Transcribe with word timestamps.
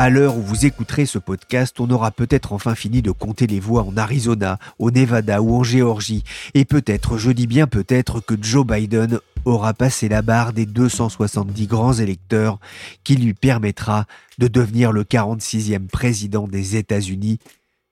À 0.00 0.10
l'heure 0.10 0.36
où 0.36 0.42
vous 0.42 0.64
écouterez 0.64 1.06
ce 1.06 1.18
podcast, 1.18 1.80
on 1.80 1.90
aura 1.90 2.12
peut-être 2.12 2.52
enfin 2.52 2.76
fini 2.76 3.02
de 3.02 3.10
compter 3.10 3.48
les 3.48 3.58
voix 3.58 3.82
en 3.82 3.96
Arizona, 3.96 4.60
au 4.78 4.92
Nevada 4.92 5.42
ou 5.42 5.56
en 5.56 5.64
Géorgie. 5.64 6.22
Et 6.54 6.64
peut-être, 6.64 7.18
je 7.18 7.32
dis 7.32 7.48
bien 7.48 7.66
peut-être, 7.66 8.20
que 8.20 8.36
Joe 8.40 8.64
Biden 8.64 9.18
aura 9.44 9.74
passé 9.74 10.08
la 10.08 10.22
barre 10.22 10.52
des 10.52 10.66
270 10.66 11.66
grands 11.66 11.94
électeurs 11.94 12.60
qui 13.02 13.16
lui 13.16 13.34
permettra 13.34 14.06
de 14.38 14.46
devenir 14.46 14.92
le 14.92 15.02
46e 15.02 15.88
président 15.88 16.46
des 16.46 16.76
États-Unis 16.76 17.40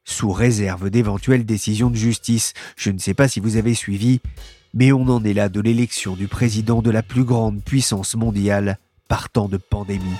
sous 0.04 0.30
réserve 0.30 0.90
d'éventuelles 0.90 1.44
décisions 1.44 1.90
de 1.90 1.96
justice. 1.96 2.52
Je 2.76 2.92
ne 2.92 2.98
sais 2.98 3.14
pas 3.14 3.26
si 3.26 3.40
vous 3.40 3.56
avez 3.56 3.74
suivi, 3.74 4.20
mais 4.74 4.92
on 4.92 5.08
en 5.08 5.24
est 5.24 5.34
là 5.34 5.48
de 5.48 5.60
l'élection 5.60 6.14
du 6.14 6.28
président 6.28 6.82
de 6.82 6.90
la 6.92 7.02
plus 7.02 7.24
grande 7.24 7.64
puissance 7.64 8.14
mondiale 8.14 8.78
partant 9.08 9.48
de 9.48 9.56
pandémie. 9.56 10.14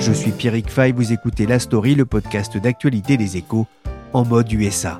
Je 0.00 0.12
suis 0.12 0.30
Pierrick 0.30 0.70
Fay, 0.70 0.92
vous 0.92 1.12
écoutez 1.12 1.44
La 1.44 1.58
Story, 1.58 1.94
le 1.94 2.06
podcast 2.06 2.56
d'actualité 2.56 3.18
des 3.18 3.36
échos, 3.36 3.66
en 4.14 4.24
mode 4.24 4.50
USA. 4.50 4.98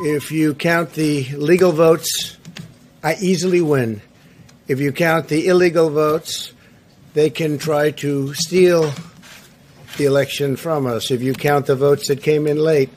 If 0.00 0.32
you 0.32 0.52
count 0.52 0.94
the 0.94 1.28
legal 1.38 1.70
votes, 1.70 2.36
I 3.04 3.14
easily 3.20 3.60
win. 3.60 4.00
If 4.66 4.80
you 4.80 4.90
count 4.90 5.28
the 5.28 5.46
illegal 5.46 5.90
votes, 5.90 6.52
they 7.14 7.30
can 7.30 7.56
try 7.56 7.92
to 8.00 8.34
steal 8.34 8.90
the 9.96 10.06
election 10.06 10.56
from 10.56 10.86
us. 10.86 11.12
If 11.12 11.22
you 11.22 11.34
count 11.34 11.66
the 11.66 11.76
votes 11.76 12.08
that 12.08 12.20
came 12.20 12.48
in 12.48 12.58
late, 12.58 12.90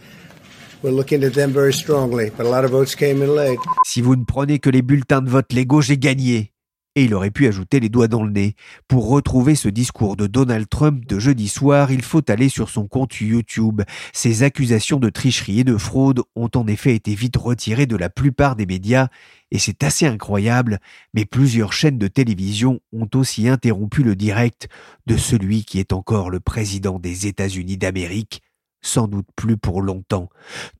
Si 3.83 4.02
vous 4.02 4.16
ne 4.16 4.23
prenez 4.23 4.59
que 4.59 4.69
les 4.69 4.81
bulletins 4.81 5.21
de 5.21 5.30
vote 5.30 5.52
légaux, 5.52 5.81
j'ai 5.81 5.97
gagné. 5.97 6.53
Et 6.95 7.03
il 7.03 7.13
aurait 7.13 7.31
pu 7.31 7.47
ajouter 7.47 7.81
les 7.81 7.89
doigts 7.89 8.08
dans 8.08 8.23
le 8.23 8.31
nez. 8.31 8.55
Pour 8.88 9.09
retrouver 9.09 9.55
ce 9.55 9.67
discours 9.67 10.16
de 10.16 10.25
Donald 10.25 10.69
Trump 10.69 11.05
de 11.05 11.19
jeudi 11.19 11.49
soir, 11.49 11.91
il 11.91 12.02
faut 12.02 12.23
aller 12.31 12.47
sur 12.47 12.69
son 12.69 12.88
compte 12.88 13.19
YouTube. 13.19 13.81
Ses 14.13 14.44
accusations 14.44 14.99
de 14.99 15.09
tricherie 15.09 15.59
et 15.59 15.63
de 15.66 15.75
fraude 15.75 16.21
ont 16.36 16.49
en 16.55 16.66
effet 16.67 16.95
été 16.95 17.14
vite 17.14 17.36
retirées 17.36 17.86
de 17.86 17.97
la 17.97 18.09
plupart 18.09 18.55
des 18.55 18.66
médias, 18.66 19.08
et 19.52 19.59
c'est 19.59 19.83
assez 19.83 20.05
incroyable, 20.05 20.80
mais 21.14 21.25
plusieurs 21.25 21.73
chaînes 21.73 21.97
de 21.97 22.08
télévision 22.08 22.80
ont 22.93 23.09
aussi 23.16 23.49
interrompu 23.49 24.02
le 24.02 24.16
direct 24.16 24.69
de 25.08 25.17
celui 25.17 25.66
qui 25.66 25.80
est 25.80 25.91
encore 25.91 26.30
le 26.30 26.39
président 26.39 26.99
des 26.99 27.27
États-Unis 27.27 27.77
d'Amérique, 27.77 28.41
sans 28.81 29.08
doute 29.08 29.27
plus 29.35 29.58
pour 29.58 29.81
longtemps. 29.81 30.30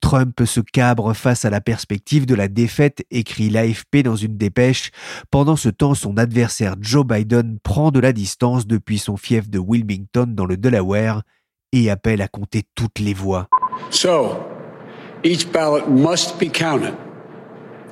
Trump 0.02 0.42
se 0.46 0.60
cabre 0.60 1.14
face 1.14 1.46
à 1.46 1.50
la 1.50 1.62
perspective 1.62 2.26
de 2.26 2.36
la 2.36 2.48
défaite, 2.48 3.06
écrit 3.12 3.50
l'AFP 3.50 3.98
dans 4.04 4.16
une 4.16 4.38
dépêche. 4.38 4.92
Pendant 5.32 5.56
ce 5.56 5.70
temps, 5.70 5.96
son 5.96 6.18
adversaire 6.18 6.76
Joe 6.80 7.06
Biden 7.06 7.60
prend 7.64 7.92
de 7.92 8.00
la 8.00 8.14
distance 8.14 8.68
depuis 8.68 9.00
son 9.00 9.18
fief 9.18 9.50
de 9.50 9.60
Wilmington 9.60 10.28
dans 10.28 10.46
le 10.46 10.58
Delaware 10.58 11.24
et 11.72 11.90
appelle 11.90 12.22
à 12.22 12.28
compter 12.28 12.64
toutes 12.76 13.00
les 13.00 13.14
voix. 13.14 13.48
So, 13.92 14.40
each 15.24 15.52
ballot 15.52 15.88
must 15.88 16.40
be 16.40 16.50
counted. 16.52 16.94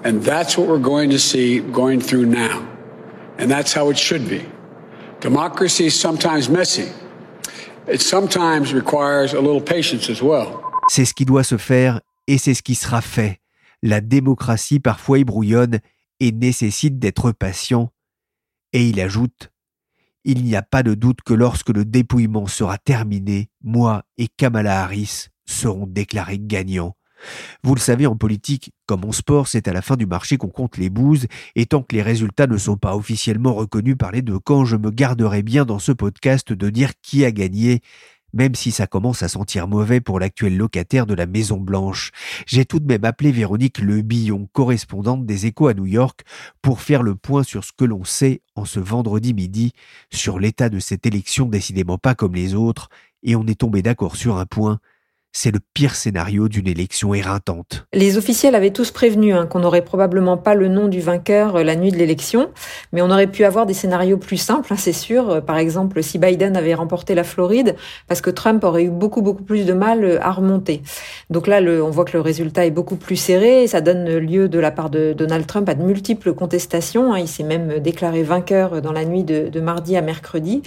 And 0.03 0.21
that's 0.21 0.57
what 0.57 0.67
we're 0.67 0.81
going 0.81 1.09
to 1.09 1.19
see 1.19 1.59
going 1.59 1.99
through 1.99 2.27
now. 2.27 2.61
And 3.39 3.49
that's 3.49 3.75
how 3.75 3.89
it 3.91 3.97
should 3.97 4.27
be. 4.27 4.41
Democracy 5.19 5.87
is 5.87 5.99
sometimes 5.99 6.49
messy. 6.49 6.87
C'est 10.89 11.05
ce 11.05 11.13
qui 11.13 11.23
doit 11.23 11.45
se 11.45 11.57
faire 11.57 12.01
et 12.27 12.37
c'est 12.37 12.53
ce 12.53 12.61
qui 12.61 12.75
sera 12.75 13.01
fait. 13.01 13.39
La 13.81 14.01
démocratie 14.01 14.81
parfois 14.81 15.19
ébrouillonne 15.19 15.79
et 16.19 16.33
nécessite 16.33 16.99
d'être 16.99 17.31
patient. 17.31 17.93
Et 18.73 18.89
il 18.89 18.99
ajoute 18.99 19.53
Il 20.25 20.43
n'y 20.43 20.57
a 20.57 20.63
pas 20.63 20.83
de 20.83 20.95
doute 20.95 21.21
que 21.21 21.33
lorsque 21.33 21.69
le 21.69 21.85
dépouillement 21.85 22.47
sera 22.47 22.77
terminé, 22.77 23.49
moi 23.63 24.03
et 24.17 24.27
Kamala 24.27 24.81
Harris 24.83 25.27
serons 25.45 25.87
déclarés 25.87 26.39
gagnants. 26.39 26.97
Vous 27.63 27.75
le 27.75 27.79
savez, 27.79 28.07
en 28.07 28.16
politique, 28.16 28.72
comme 28.85 29.05
en 29.05 29.11
sport, 29.11 29.47
c'est 29.47 29.67
à 29.67 29.73
la 29.73 29.81
fin 29.81 29.95
du 29.95 30.05
marché 30.05 30.38
qu'on 30.38 30.47
compte 30.47 30.78
les 30.78 30.89
bouses, 30.89 31.28
et 31.55 31.66
tant 31.66 31.83
que 31.83 31.95
les 31.95 32.01
résultats 32.01 32.47
ne 32.47 32.57
sont 32.57 32.78
pas 32.78 32.95
officiellement 32.95 33.53
reconnus 33.53 33.97
par 33.97 34.11
les 34.11 34.22
deux 34.22 34.39
camps, 34.39 34.66
je 34.66 34.75
me 34.75 34.91
garderai 34.91 35.44
bien 35.44 35.66
dans 35.66 35.79
ce 35.79 35.91
podcast 35.91 36.53
de 36.53 36.69
dire 36.69 36.91
qui 37.01 37.25
a 37.25 37.31
gagné, 37.31 37.81
même 38.33 38.56
si 38.56 38.72
ça 38.72 38.88
commence 38.88 39.23
à 39.23 39.29
sentir 39.29 39.67
mauvais 39.67 40.01
pour 40.01 40.19
l'actuel 40.19 40.57
locataire 40.57 41.06
de 41.06 41.13
la 41.13 41.25
Maison 41.25 41.57
Blanche. 41.57 42.11
J'ai 42.45 42.66
tout 42.66 42.79
de 42.79 42.85
même 42.85 43.06
appelé 43.06 43.31
Véronique 43.31 43.79
Le 43.79 44.01
Billon, 44.01 44.47
correspondante 44.53 45.25
des 45.25 45.45
Échos 45.45 45.67
à 45.67 45.73
New 45.73 45.85
York, 45.85 46.22
pour 46.61 46.81
faire 46.81 47.03
le 47.03 47.16
point 47.16 47.44
sur 47.44 47.63
ce 47.63 47.72
que 47.75 47.85
l'on 47.85 48.03
sait 48.03 48.41
en 48.56 48.66
ce 48.66 48.79
vendredi 48.79 49.33
midi 49.33 49.73
sur 50.11 50.39
l'état 50.39 50.69
de 50.69 50.79
cette 50.79 51.06
élection 51.06 51.47
décidément 51.47 51.97
pas 51.97 52.16
comme 52.16 52.35
les 52.35 52.53
autres, 52.53 52.89
et 53.23 53.35
on 53.35 53.45
est 53.47 53.59
tombé 53.59 53.81
d'accord 53.81 54.16
sur 54.16 54.38
un 54.38 54.45
point, 54.45 54.79
c'est 55.33 55.51
le 55.51 55.59
pire 55.73 55.95
scénario 55.95 56.47
d'une 56.47 56.67
élection 56.67 57.13
éreintante. 57.13 57.85
Les 57.93 58.17
officiels 58.17 58.55
avaient 58.55 58.71
tous 58.71 58.91
prévenu 58.91 59.33
hein, 59.33 59.45
qu'on 59.45 59.59
n'aurait 59.59 59.83
probablement 59.83 60.38
pas 60.38 60.55
le 60.55 60.67
nom 60.67 60.88
du 60.88 60.99
vainqueur 60.99 61.57
euh, 61.57 61.63
la 61.63 61.75
nuit 61.75 61.91
de 61.91 61.97
l'élection, 61.97 62.49
mais 62.91 63.01
on 63.01 63.11
aurait 63.11 63.27
pu 63.27 63.43
avoir 63.43 63.65
des 63.65 63.75
scénarios 63.75 64.17
plus 64.17 64.38
simples, 64.38 64.73
hein, 64.73 64.77
c'est 64.77 64.93
sûr. 64.93 65.29
Euh, 65.29 65.41
par 65.41 65.57
exemple, 65.57 66.01
si 66.01 66.17
Biden 66.17 66.57
avait 66.57 66.73
remporté 66.73 67.13
la 67.13 67.23
Floride, 67.23 67.75
parce 68.07 68.21
que 68.21 68.29
Trump 68.29 68.63
aurait 68.63 68.85
eu 68.85 68.89
beaucoup 68.89 69.21
beaucoup 69.21 69.43
plus 69.43 69.65
de 69.65 69.73
mal 69.73 70.03
euh, 70.03 70.17
à 70.21 70.31
remonter. 70.31 70.81
Donc 71.29 71.47
là, 71.47 71.61
on 71.61 71.89
voit 71.89 72.05
que 72.05 72.13
le 72.13 72.21
résultat 72.21 72.65
est 72.65 72.71
beaucoup 72.71 72.95
plus 72.95 73.15
serré 73.15 73.63
et 73.63 73.67
ça 73.67 73.81
donne 73.81 74.17
lieu 74.17 74.49
de 74.49 74.59
la 74.59 74.71
part 74.71 74.89
de 74.89 75.13
Donald 75.13 75.45
Trump 75.45 75.67
à 75.69 75.75
de 75.75 75.83
multiples 75.83 76.33
contestations. 76.33 77.13
Hein. 77.13 77.19
Il 77.19 77.27
s'est 77.27 77.44
même 77.44 77.79
déclaré 77.79 78.23
vainqueur 78.23 78.81
dans 78.81 78.91
la 78.91 79.05
nuit 79.05 79.23
de, 79.23 79.49
de 79.49 79.59
mardi 79.59 79.97
à 79.97 80.01
mercredi. 80.01 80.61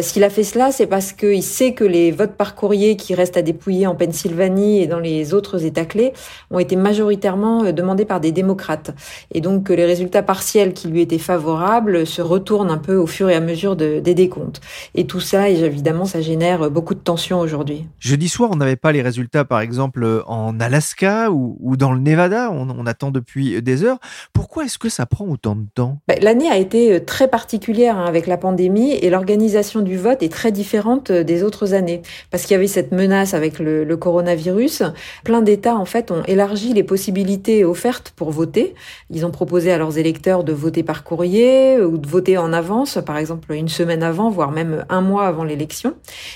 S'il 0.00 0.24
a 0.24 0.30
fait 0.30 0.44
cela, 0.44 0.72
c'est 0.72 0.86
parce 0.86 1.12
qu'il 1.12 1.42
sait 1.42 1.72
que 1.72 1.84
les 1.84 2.12
votes 2.12 2.34
par 2.34 2.54
courrier 2.54 2.96
qui 2.96 3.14
restent 3.14 3.36
à 3.36 3.42
dépouiller 3.42 3.86
en 3.86 3.94
Pennsylvanie 3.96 4.82
et 4.82 4.86
dans 4.86 5.00
les 5.00 5.34
autres 5.34 5.64
États 5.64 5.84
clés 5.84 6.12
ont 6.50 6.58
été 6.58 6.76
majoritairement 6.76 7.64
euh, 7.64 7.72
demandés 7.72 8.04
par 8.04 8.20
des 8.20 8.32
démocrates. 8.32 8.94
Et 9.32 9.40
donc 9.40 9.64
que 9.64 9.72
les 9.72 9.84
résultats 9.84 10.22
partiels 10.22 10.72
qui 10.72 10.88
lui 10.88 11.00
étaient 11.00 11.18
favorables 11.18 12.06
se 12.06 12.22
retournent 12.22 12.70
un 12.70 12.78
peu 12.78 12.96
au 12.96 13.06
fur 13.06 13.28
et 13.28 13.34
à 13.34 13.40
mesure 13.40 13.76
de, 13.76 14.00
des 14.00 14.14
décomptes. 14.14 14.60
Et 14.94 15.06
tout 15.06 15.20
ça, 15.20 15.48
évidemment, 15.48 16.04
ça 16.04 16.20
génère 16.20 16.70
beaucoup 16.70 16.94
de 16.94 17.00
tensions 17.00 17.40
aujourd'hui. 17.40 17.86
Jeudi 17.98 18.28
soir, 18.28 18.50
on 18.52 18.56
n'avait 18.56 18.76
pas 18.76 18.92
les 18.92 19.02
résultats, 19.02 19.44
par 19.44 19.60
exemple, 19.60 20.22
en 20.26 20.58
Alaska 20.60 21.30
ou, 21.30 21.76
dans 21.76 21.92
le 21.92 22.00
Nevada. 22.00 22.50
On, 22.50 22.86
attend 22.86 23.10
depuis 23.10 23.60
des 23.62 23.82
heures. 23.82 23.98
Pourquoi 24.32 24.64
est-ce 24.64 24.78
que 24.78 24.88
ça 24.88 25.06
prend 25.06 25.26
autant 25.26 25.56
de 25.56 25.66
temps? 25.74 25.98
Ben, 26.06 26.18
L'année 26.22 26.48
a 26.48 26.56
été 26.56 26.92
euh, 26.92 27.00
très 27.00 27.26
particulière 27.26 27.98
hein, 27.98 28.04
avec 28.06 28.28
la 28.28 28.36
pandémie 28.36 28.92
et 28.92 29.10
l'organisation 29.10 29.80
du 29.80 29.96
vote 29.96 30.22
est 30.22 30.32
très 30.32 30.52
différente 30.52 31.10
euh, 31.10 31.24
des 31.24 31.42
autres 31.42 31.74
années 31.74 32.02
parce 32.30 32.44
qu'il 32.44 32.52
y 32.52 32.54
avait 32.54 32.66
cette 32.68 32.92
menace 32.92 33.34
avec 33.34 33.58
le, 33.58 33.85
le 33.86 33.96
coronavirus, 33.96 34.82
plein 35.24 35.42
d'États 35.42 35.76
en 35.76 35.84
fait 35.84 36.10
ont 36.10 36.22
élargi 36.24 36.74
les 36.74 36.82
possibilités 36.82 37.64
offertes 37.64 38.12
pour 38.16 38.30
voter. 38.30 38.74
Ils 39.10 39.24
ont 39.24 39.30
proposé 39.30 39.72
à 39.72 39.78
leurs 39.78 39.98
électeurs 39.98 40.44
de 40.44 40.52
voter 40.52 40.82
par 40.82 41.04
courrier 41.04 41.80
ou 41.80 41.98
de 41.98 42.06
voter 42.06 42.38
en 42.38 42.52
avance, 42.52 42.98
par 43.04 43.16
exemple 43.16 43.52
une 43.52 43.68
semaine 43.68 44.02
avant, 44.02 44.30
voire 44.30 44.50
même 44.50 44.84
un 44.88 45.00
mois 45.00 45.26
avant 45.26 45.44
l'élection. 45.44 45.94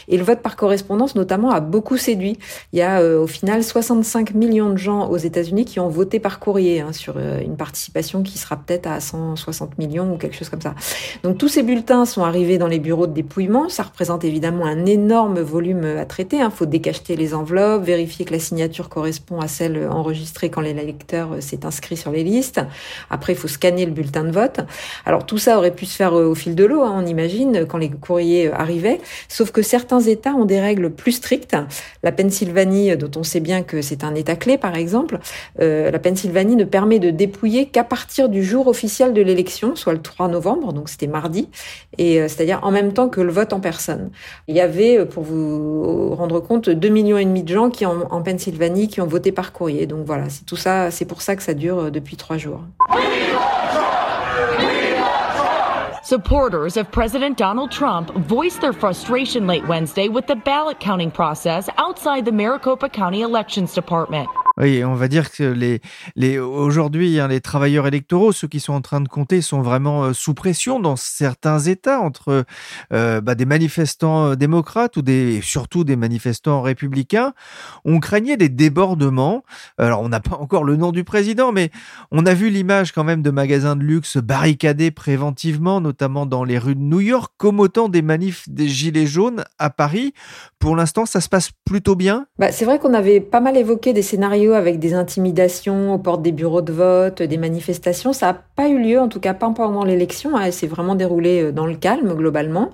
Et 0.08 0.16
le 0.16 0.24
vote 0.24 0.40
par 0.40 0.56
correspondance 0.56 1.14
notamment 1.14 1.50
a 1.50 1.60
beaucoup 1.60 1.96
séduit. 1.96 2.38
Il 2.72 2.78
y 2.78 2.82
a 2.82 3.00
euh, 3.00 3.20
au 3.20 3.26
final 3.26 3.62
65 3.62 4.34
millions 4.34 4.70
de 4.70 4.76
gens 4.76 5.08
aux 5.08 5.16
États-Unis 5.16 5.64
qui 5.64 5.80
ont 5.80 5.88
voté 5.88 6.20
par 6.20 6.38
courrier 6.38 6.80
hein, 6.80 6.92
sur 6.92 7.14
euh, 7.16 7.40
une 7.40 7.56
participation 7.56 8.22
qui 8.22 8.38
sera 8.38 8.56
peut-être 8.56 8.86
à 8.86 9.00
160 9.00 9.78
millions 9.78 10.12
ou 10.14 10.16
quelque 10.16 10.36
chose 10.36 10.48
comme 10.48 10.60
ça. 10.60 10.74
Donc 11.22 11.38
tous 11.38 11.48
ces 11.48 11.62
bulletins 11.62 12.04
sont 12.04 12.22
arrivés 12.22 12.58
dans 12.58 12.68
les 12.68 12.78
bureaux 12.78 13.06
de 13.06 13.12
dépouillement. 13.12 13.68
Ça 13.68 13.82
représente 13.82 14.24
évidemment 14.24 14.64
un 14.64 14.86
énorme 14.86 15.40
volume 15.40 15.84
à 15.84 16.04
traiter. 16.04 16.36
Il 16.36 16.42
hein. 16.42 16.50
faut 16.50 16.66
décacheter 16.66 17.16
les 17.16 17.34
enveloppes, 17.40 17.82
vérifier 17.82 18.24
que 18.24 18.32
la 18.32 18.38
signature 18.38 18.88
correspond 18.88 19.40
à 19.40 19.48
celle 19.48 19.88
enregistrée 19.88 20.50
quand 20.50 20.60
l'électeur 20.60 21.36
s'est 21.40 21.64
inscrit 21.64 21.96
sur 21.96 22.12
les 22.12 22.24
listes. 22.24 22.60
Après, 23.10 23.32
il 23.32 23.36
faut 23.36 23.48
scanner 23.48 23.86
le 23.86 23.92
bulletin 23.92 24.24
de 24.24 24.30
vote. 24.30 24.60
Alors 25.06 25.26
tout 25.26 25.38
ça 25.38 25.56
aurait 25.58 25.74
pu 25.74 25.86
se 25.86 25.96
faire 25.96 26.12
au 26.12 26.34
fil 26.34 26.54
de 26.54 26.64
l'eau, 26.64 26.82
hein, 26.82 26.94
on 26.96 27.06
imagine, 27.06 27.66
quand 27.66 27.78
les 27.78 27.90
courriers 27.90 28.52
arrivaient. 28.52 29.00
Sauf 29.28 29.50
que 29.50 29.62
certains 29.62 30.00
États 30.00 30.34
ont 30.34 30.44
des 30.44 30.60
règles 30.60 30.90
plus 30.90 31.12
strictes. 31.12 31.56
La 32.02 32.12
Pennsylvanie, 32.12 32.96
dont 32.96 33.10
on 33.18 33.22
sait 33.22 33.40
bien 33.40 33.62
que 33.62 33.82
c'est 33.82 34.04
un 34.04 34.14
État 34.14 34.36
clé, 34.36 34.58
par 34.58 34.76
exemple, 34.76 35.18
euh, 35.60 35.90
la 35.90 35.98
Pennsylvanie 35.98 36.56
ne 36.56 36.64
permet 36.64 36.98
de 36.98 37.10
dépouiller 37.10 37.66
qu'à 37.66 37.84
partir 37.84 38.28
du 38.28 38.44
jour 38.44 38.66
officiel 38.68 39.12
de 39.12 39.22
l'élection, 39.22 39.76
soit 39.76 39.92
le 39.92 40.02
3 40.02 40.28
novembre, 40.28 40.72
donc 40.72 40.88
c'était 40.88 41.06
mardi, 41.06 41.48
et 41.98 42.20
euh, 42.20 42.28
c'est-à-dire 42.28 42.60
en 42.62 42.70
même 42.70 42.92
temps 42.92 43.08
que 43.08 43.20
le 43.20 43.32
vote 43.32 43.52
en 43.52 43.60
personne. 43.60 44.10
Il 44.48 44.56
y 44.56 44.60
avait, 44.60 44.98
euh, 44.98 45.04
pour 45.04 45.22
vous 45.22 46.14
rendre 46.14 46.40
compte, 46.40 46.68
2 46.70 46.88
millions 46.88 47.18
de 47.42 47.54
gens 47.54 47.70
qui 47.70 47.86
en, 47.86 48.02
en 48.10 48.22
Pennsylvanie 48.22 48.88
qui 48.88 49.00
ont 49.00 49.06
voté 49.06 49.32
par 49.32 49.52
courrier. 49.52 49.86
Donc 49.86 50.04
voilà, 50.04 50.28
c'est 50.28 50.44
tout 50.44 50.56
ça, 50.56 50.90
c'est 50.90 51.04
pour 51.06 51.22
ça 51.22 51.36
que 51.36 51.42
ça 51.42 51.54
dure 51.54 51.90
depuis 51.90 52.16
trois 52.16 52.36
jours. 52.36 52.60
Supporters 56.10 56.76
of 56.76 56.90
President 56.90 57.38
Donald 57.38 57.70
Trump 57.70 58.10
voiced 58.26 58.60
their 58.60 58.72
frustration 58.72 59.46
late 59.46 59.64
Wednesday 59.68 60.08
with 60.08 60.26
the 60.26 60.34
ballot 60.34 60.80
counting 60.80 61.12
process 61.12 61.70
outside 61.78 62.24
the 62.24 62.32
Maricopa 62.32 62.88
County 62.88 63.20
Elections 63.20 63.72
Department. 63.72 64.28
Oui, 64.56 64.84
on 64.84 64.94
va 64.94 65.06
dire 65.06 65.30
que 65.30 65.44
les, 65.44 65.80
les 66.16 66.38
aujourd'hui, 66.38 67.20
hein, 67.20 67.28
les 67.28 67.40
travailleurs 67.40 67.86
électoraux, 67.86 68.32
ceux 68.32 68.48
qui 68.48 68.58
sont 68.58 68.72
en 68.72 68.80
train 68.80 69.00
de 69.00 69.08
compter, 69.08 69.40
sont 69.40 69.62
vraiment 69.62 70.04
euh, 70.04 70.12
sous 70.12 70.34
pression 70.34 70.80
dans 70.80 70.96
certains 70.96 71.60
États 71.60 72.00
entre 72.00 72.44
euh, 72.92 73.20
bah, 73.20 73.36
des 73.36 73.46
manifestants 73.46 74.30
euh, 74.30 74.34
démocrates 74.34 74.96
ou 74.96 75.02
des 75.02 75.40
surtout 75.40 75.84
des 75.84 75.96
manifestants 75.96 76.60
républicains. 76.60 77.32
On 77.84 78.00
craignait 78.00 78.36
des 78.36 78.48
débordements. 78.48 79.44
Alors, 79.78 80.02
on 80.02 80.08
n'a 80.08 80.20
pas 80.20 80.36
encore 80.36 80.64
le 80.64 80.76
nom 80.76 80.90
du 80.90 81.04
président, 81.04 81.52
mais 81.52 81.70
on 82.10 82.26
a 82.26 82.34
vu 82.34 82.50
l'image 82.50 82.92
quand 82.92 83.04
même 83.04 83.22
de 83.22 83.30
magasins 83.30 83.76
de 83.76 83.84
luxe 83.84 84.16
barricadés 84.16 84.90
préventivement, 84.90 85.80
notamment 85.80 85.99
dans 86.08 86.44
les 86.44 86.58
rues 86.58 86.74
de 86.74 86.80
New 86.80 87.00
York, 87.00 87.32
comme 87.36 87.60
autant 87.60 87.88
des 87.88 88.02
manifs 88.02 88.48
des 88.48 88.68
gilets 88.68 89.06
jaunes 89.06 89.44
à 89.58 89.68
Paris. 89.70 90.14
Pour 90.58 90.76
l'instant, 90.76 91.06
ça 91.06 91.20
se 91.20 91.28
passe 91.28 91.50
plutôt 91.64 91.94
bien? 91.94 92.26
Bah, 92.38 92.52
c'est 92.52 92.64
vrai 92.64 92.78
qu'on 92.78 92.94
avait 92.94 93.20
pas 93.20 93.40
mal 93.40 93.56
évoqué 93.56 93.92
des 93.92 94.02
scénarios 94.02 94.52
avec 94.52 94.78
des 94.78 94.92
intimidations 94.92 95.94
aux 95.94 95.98
portes 95.98 96.22
des 96.22 96.32
bureaux 96.32 96.62
de 96.62 96.72
vote, 96.72 97.22
des 97.22 97.36
manifestations. 97.36 98.12
Ça 98.12 98.26
n'a 98.26 98.42
pas 98.56 98.68
eu 98.68 98.78
lieu, 98.78 99.00
en 99.00 99.08
tout 99.08 99.20
cas 99.20 99.34
pas 99.34 99.50
pendant 99.50 99.84
l'élection. 99.84 100.36
Hein. 100.36 100.50
S'est 100.50 100.66
vraiment 100.66 100.94
déroulée 100.94 101.44
euh, 101.44 101.52
dans 101.52 101.66
le 101.66 101.76
calme 101.76 102.14
globalement. 102.14 102.70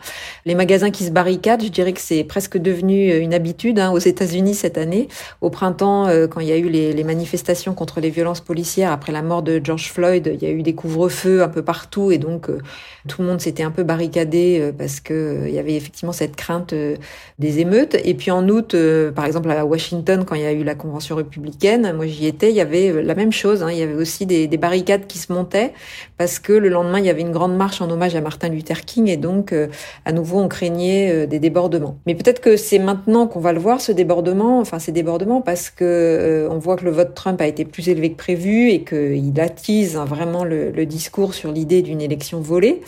Les 0.47 0.55
magasins 0.55 0.91
qui 0.91 1.05
se 1.05 1.11
barricadent, 1.11 1.63
je 1.63 1.69
dirais 1.69 1.93
que 1.93 2.01
c'est 2.01 2.25
presque 2.25 2.59
devenu 2.59 3.11
euh, 3.11 3.21
une 3.21 3.35
habitude 3.35 3.79
hein, 3.79 3.91
aux 3.93 3.99
États-Unis 3.99 4.55
cette 4.55 4.79
année. 4.79 5.09
Au 5.41 5.51
printemps, 5.51 6.09
euh, 6.09 6.27
quand 6.27 6.41
il 6.41 6.49
y 6.49 6.53
a 6.53 6.57
eu 6.57 6.69
les, 6.69 6.93
les, 6.93 7.05
manifestations 7.05 7.75
contre 7.75 8.01
les 8.01 8.11
violences 8.11 8.41
policières 8.41 8.91
après 8.91 9.13
la 9.13 9.23
mort 9.23 9.43
de 9.43 9.61
George 9.63 9.93
Floyd, 9.93 10.31
il 10.35 10.43
y 10.43 10.51
a 10.51 10.53
eu 10.53 10.63
des 10.63 10.75
couvre-feux 10.75 11.43
un 11.43 11.49
peu 11.49 11.63
partout 11.63 12.11
et 12.11 12.19
donc 12.19 12.51
tout 13.07 13.16
le 13.23 13.29
monde 13.29 13.41
s'était 13.41 13.63
un 13.63 13.71
peu 13.71 13.83
barricadé 13.83 14.73
parce 14.77 15.01
que 15.01 15.45
il 15.47 15.55
y 15.55 15.59
avait 15.59 15.75
effectivement 15.75 16.13
cette 16.13 16.37
crainte 16.37 16.75
des 17.39 17.59
émeutes. 17.61 17.97
Et 18.05 18.15
puis 18.15 18.31
en 18.31 18.49
août, 18.49 18.77
par 19.15 19.25
exemple 19.25 19.51
à 19.51 19.65
Washington, 19.65 20.25
quand 20.25 20.35
il 20.35 20.43
y 20.43 20.47
a 20.47 20.53
eu 20.53 20.65
la 20.65 20.75
convention 20.75 21.17
républicaine 21.17 21.37
moi 21.95 22.07
j'y 22.07 22.27
étais, 22.27 22.51
il 22.51 22.57
y 22.57 22.61
avait 22.61 22.91
euh, 22.91 23.03
la 23.03 23.15
même 23.15 23.33
chose. 23.33 23.63
Hein. 23.63 23.71
il 23.71 23.79
y 23.79 23.83
avait 23.83 23.95
aussi 23.95 24.27
des, 24.27 24.49
barricades 24.57 25.07
qui 25.07 25.19
se 25.19 25.33
montaient 25.33 25.75
parce 26.17 26.39
que 26.39 26.53
le 26.53 26.71
lendemain 26.71 26.99
il 26.99 27.05
y 27.05 27.11
avait 27.11 27.21
une 27.21 27.31
grande 27.31 27.55
marche 27.57 27.83
en 27.83 27.91
hommage 27.91 28.17
à 28.17 28.23
Martin 28.23 28.49
Luther 28.49 28.87
King 28.87 29.09
et 29.09 29.19
donc 29.19 29.53
euh, 29.53 29.67
à 30.07 30.13
nouveau 30.13 30.41
on 30.41 30.49
craignait 30.49 31.13
euh, 31.13 31.27
des 31.27 31.39
débordements. 31.39 31.99
Mais 32.07 32.15
peut-être 32.15 32.41
que 32.41 32.57
c'est 32.57 32.79
maintenant 32.79 33.27
qu'on 33.27 33.41
va 33.41 33.53
le 33.53 33.61
voir 33.61 33.81
ce 33.83 33.93
débordement, 33.93 34.61
enfin 34.61 34.79
ces 34.79 34.93
débordements 34.93 35.43
parce 35.43 35.69
que 35.69 36.49
on 36.51 36.59
voit 36.59 36.77
que 36.77 36.85
le 36.85 36.91
vote 36.91 37.15
Trump 37.15 37.41
a 37.41 37.47
été 37.47 37.65
plus 37.65 37.89
élevé 37.89 38.13
que 38.13 38.17
prévu 38.17 38.71
et 38.71 38.83
qu'il 38.83 39.39
attise 39.41 39.97
hein, 39.97 40.07
vraiment 40.07 40.45
le 40.45 40.87
discours 40.87 41.35
sur 41.35 41.53
l'idée 41.53 41.83
d'une 41.83 42.01
élection 42.01 42.41
volée. 42.41 42.83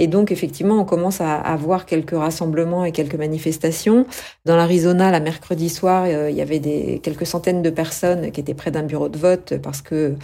Et 0.00 0.06
donc, 0.06 0.32
effectivement, 0.32 0.80
on 0.80 0.86
commence 0.86 1.20
à, 1.20 1.34
à 1.34 1.56
voir 1.56 1.84
quelques 1.84 2.16
rassemblements 2.16 2.86
et 2.86 2.92
quelques 2.92 3.16
manifestations. 3.16 4.06
Dans 4.46 4.56
l'Arizona, 4.56 5.10
la 5.10 5.20
mercredi 5.20 5.68
soir, 5.68 6.04
euh, 6.06 6.30
il 6.30 6.36
y 6.36 6.40
avait 6.40 6.58
des, 6.58 7.00
quelques 7.02 7.26
centaines 7.26 7.60
de 7.60 7.68
personnes 7.68 8.30
qui 8.30 8.40
étaient 8.40 8.54
près 8.54 8.70
d'un 8.70 8.82
bureau 8.82 9.10
de 9.10 9.18
vote 9.18 9.54
parce 9.62 9.82
que 9.82 9.94
euh, 9.94 10.14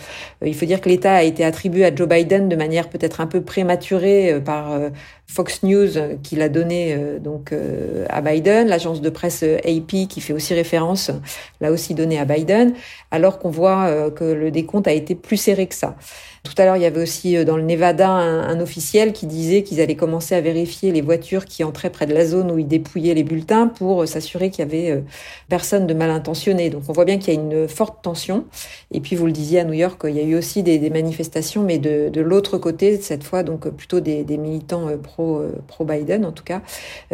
il 0.47 0.55
faut 0.55 0.65
dire 0.65 0.81
que 0.81 0.89
l'État 0.89 1.15
a 1.15 1.23
été 1.23 1.45
attribué 1.45 1.85
à 1.85 1.95
Joe 1.95 2.09
Biden 2.09 2.49
de 2.49 2.57
manière 2.57 2.89
peut-être 2.89 3.21
un 3.21 3.27
peu 3.27 3.43
prématurée 3.43 4.33
euh, 4.33 4.41
par 4.41 4.79
Fox 5.27 5.63
News 5.63 5.89
qui 6.23 6.37
l'a 6.37 6.49
donné 6.49 6.97
donc 7.21 7.53
à 8.09 8.21
Biden, 8.21 8.69
l'agence 8.69 9.01
de 9.01 9.11
presse 9.11 9.43
AP 9.43 10.07
qui 10.09 10.21
fait 10.21 10.33
aussi 10.33 10.55
référence 10.55 11.11
l'a 11.61 11.73
aussi 11.73 11.95
donné 11.95 12.19
à 12.19 12.25
Biden, 12.25 12.75
alors 13.11 13.41
qu'on 13.41 13.51
voit 13.51 14.11
que 14.13 14.23
le 14.23 14.53
décompte 14.53 14.87
a 14.87 14.93
été 14.93 15.17
plus 15.17 15.37
serré 15.37 15.67
que 15.67 15.75
ça. 15.75 15.97
Tout 16.45 16.55
à 16.59 16.65
l'heure, 16.65 16.77
il 16.77 16.83
y 16.83 16.87
avait 16.87 17.03
aussi 17.03 17.45
dans 17.45 17.57
le 17.57 17.65
Nevada 17.65 18.09
un, 18.09 18.61
officiel 18.61 19.13
qui 19.13 19.27
disait 19.27 19.65
qu'ils 19.67 19.81
allaient 19.81 19.97
commencer 19.97 20.35
à 20.35 20.41
vérifier 20.41 20.93
les 20.93 21.03
voitures 21.03 21.45
qui 21.45 21.65
entraient 21.65 21.91
près 21.91 22.07
de 22.07 22.15
la 22.15 22.25
zone 22.25 22.51
où 22.51 22.59
ils 22.59 22.67
dépouillaient 22.67 23.15
les 23.15 23.25
bulletins 23.25 23.67
pour 23.67 24.03
euh, 24.03 24.07
s'assurer 24.07 24.51
qu'il 24.51 24.61
y 24.61 24.69
avait 24.69 24.91
euh, 24.91 25.01
personne 25.49 25.87
de 25.87 25.93
mal 25.93 26.11
intentionné. 26.11 26.71
Donc 26.71 26.85
on 26.89 26.93
voit 26.93 27.05
bien 27.05 27.19
qu'il 27.19 27.35
y 27.35 27.37
a 27.37 27.41
une 27.41 27.69
forte 27.69 28.03
tension. 28.03 28.47
Et 28.93 29.01
puis 29.01 29.17
vous 29.17 29.27
le 29.27 29.33
disiez 29.33 29.61
à 29.61 29.65
New 29.65 29.75
York, 29.75 30.01
il 30.09 30.15
y 30.15 30.21
a 30.21 30.23
eu 30.23 30.37
aussi 30.37 30.63
des, 30.63 30.87
manifestations, 30.91 31.63
mais 31.63 31.79
de, 31.79 32.21
l'autre 32.21 32.59
côté 32.59 32.99
cette 33.01 33.25
fois, 33.25 33.43
donc 33.43 33.69
plutôt 33.69 34.01
des, 34.01 34.25
des 34.25 34.37
militants 34.39 34.89
pro 35.03 35.43
pro 35.67 35.85
Biden 35.85 36.25
en 36.25 36.33
tout 36.33 36.45
cas, 36.45 36.63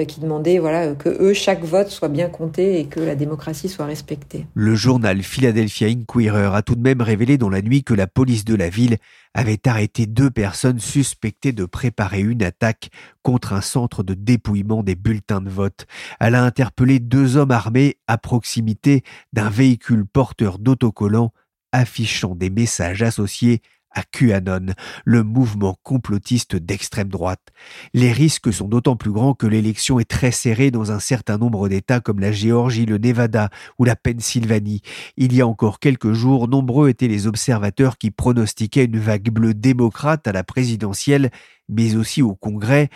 qui 0.06 0.20
demandaient 0.20 0.58
voilà 0.58 0.94
que 0.94 1.08
eux 1.08 1.32
chaque 1.32 1.64
vote 1.64 1.88
soit 1.88 2.08
bien 2.08 2.28
compté 2.28 2.78
et 2.78 2.84
que 2.84 3.00
la 3.00 3.14
démocratie 3.14 3.68
soit 3.68 3.86
respectée. 3.86 4.46
Le 4.54 4.74
journal 4.74 5.22
Philadelphia 5.22 5.88
Inquirer 5.88 6.50
a 6.52 6.62
tout 6.62 6.74
de 6.74 6.82
même 6.82 7.00
révélé 7.00 7.38
dans 7.38 7.48
la 7.48 7.62
nuit 7.62 7.82
que 7.82 7.94
la 7.94 8.06
police 8.06 8.44
de 8.44 8.54
la 8.54 8.68
ville 8.68 8.98
avait 9.34 9.66
arrêté 9.66 10.06
deux 10.06 10.30
personnes 10.30 10.78
suspectées 10.78 11.52
de 11.52 11.64
préparer 11.64 12.20
une 12.20 12.42
attaque 12.42 12.90
contre 13.22 13.52
un 13.52 13.60
centre 13.60 14.02
de 14.02 14.14
dépouillement 14.14 14.82
des 14.82 14.94
bulletins 14.94 15.40
de 15.40 15.50
vote. 15.50 15.86
Elle 16.20 16.34
a 16.34 16.44
interpellé 16.44 16.98
deux 16.98 17.36
hommes 17.36 17.50
armés 17.50 17.98
à 18.06 18.18
proximité 18.18 19.02
d'un 19.32 19.50
véhicule 19.50 20.06
porteur 20.06 20.58
d'autocollants 20.58 21.32
affichant 21.72 22.34
des 22.34 22.50
messages 22.50 23.02
associés 23.02 23.62
à 23.94 24.02
QAnon, 24.02 24.74
le 25.04 25.22
mouvement 25.22 25.76
complotiste 25.82 26.56
d'extrême 26.56 27.08
droite. 27.08 27.48
Les 27.94 28.12
risques 28.12 28.52
sont 28.52 28.68
d'autant 28.68 28.96
plus 28.96 29.12
grands 29.12 29.34
que 29.34 29.46
l'élection 29.46 29.98
est 30.00 30.08
très 30.08 30.30
serrée 30.30 30.70
dans 30.70 30.92
un 30.92 31.00
certain 31.00 31.38
nombre 31.38 31.68
d'États 31.68 32.00
comme 32.00 32.20
la 32.20 32.32
Géorgie, 32.32 32.86
le 32.86 32.98
Nevada 32.98 33.50
ou 33.78 33.84
la 33.84 33.96
Pennsylvanie. 33.96 34.82
Il 35.16 35.34
y 35.34 35.40
a 35.40 35.46
encore 35.46 35.78
quelques 35.78 36.12
jours, 36.12 36.48
nombreux 36.48 36.88
étaient 36.88 37.08
les 37.08 37.26
observateurs 37.26 37.98
qui 37.98 38.10
pronostiquaient 38.10 38.84
une 38.84 38.98
vague 38.98 39.30
bleue 39.30 39.54
démocrate 39.54 40.26
à 40.26 40.32
la 40.32 40.44
présidentielle, 40.44 41.30
mais 41.68 41.96
aussi 41.96 42.22
au 42.22 42.34
Congrès. 42.34 42.90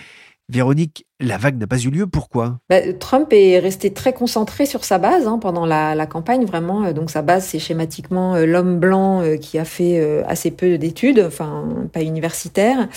Véronique, 0.48 1.06
la 1.18 1.38
vague 1.38 1.58
n'a 1.58 1.66
pas 1.66 1.78
eu 1.78 1.88
lieu, 1.88 2.06
pourquoi? 2.06 2.58
Bah, 2.68 2.92
Trump 2.92 3.32
est 3.32 3.58
resté 3.58 3.90
très 3.90 4.12
concentré 4.12 4.66
sur 4.66 4.84
sa 4.84 4.98
base 4.98 5.26
hein, 5.26 5.38
pendant 5.38 5.64
la, 5.64 6.06
campagne, 6.06 6.44
vraiment. 6.44 6.84
Euh, 6.84 6.92
donc 6.92 7.10
sa 7.10 7.22
base, 7.22 7.46
c'est 7.46 7.58
schématiquement 7.58 8.34
euh, 8.34 8.44
l'homme 8.44 8.78
blanc 8.78 9.22
euh, 9.22 9.36
qui 9.36 9.58
a 9.58 9.64
fait 9.64 10.22
assez 10.28 10.50
peu 10.50 10.76
d'études, 10.76 11.24
enfin 11.26 11.64
pas 11.92 12.02
universitaire, 12.02 12.88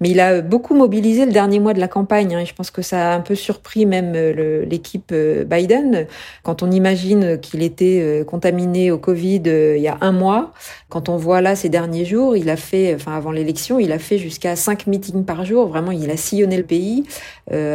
mais 0.00 0.10
il 0.10 0.18
a 0.18 0.40
beaucoup 0.40 0.74
mobilisé 0.74 1.24
le 1.24 1.30
dernier 1.30 1.60
mois 1.60 1.72
de 1.72 1.78
la 1.78 1.86
campagne. 1.86 2.34
Hein, 2.34 2.44
je 2.44 2.52
pense 2.52 2.72
que 2.72 2.82
ça 2.82 3.12
a 3.12 3.16
un 3.16 3.20
peu 3.20 3.36
surpris 3.36 3.86
même 3.86 4.12
l'équipe 4.12 5.14
Biden. 5.14 6.06
Quand 6.42 6.62
on 6.62 6.70
imagine 6.70 7.38
qu'il 7.38 7.62
était 7.62 8.24
contaminé 8.26 8.90
au 8.90 8.98
Covid 8.98 9.42
il 9.46 9.80
y 9.80 9.88
a 9.88 9.98
un 10.00 10.12
mois, 10.12 10.52
quand 10.88 11.08
on 11.08 11.16
voit 11.16 11.40
là 11.40 11.54
ces 11.54 11.68
derniers 11.68 12.04
jours, 12.04 12.36
il 12.36 12.50
a 12.50 12.56
fait, 12.56 12.94
enfin 12.94 13.16
avant 13.16 13.30
l'élection, 13.30 13.78
il 13.78 13.92
a 13.92 13.98
fait 13.98 14.18
jusqu'à 14.18 14.56
cinq 14.56 14.86
meetings 14.86 15.24
par 15.24 15.44
jour. 15.44 15.68
Vraiment, 15.68 15.92
il 15.92 16.10
a 16.10 16.16
sillonné 16.16 16.56
le 16.56 16.64
pays. 16.64 17.04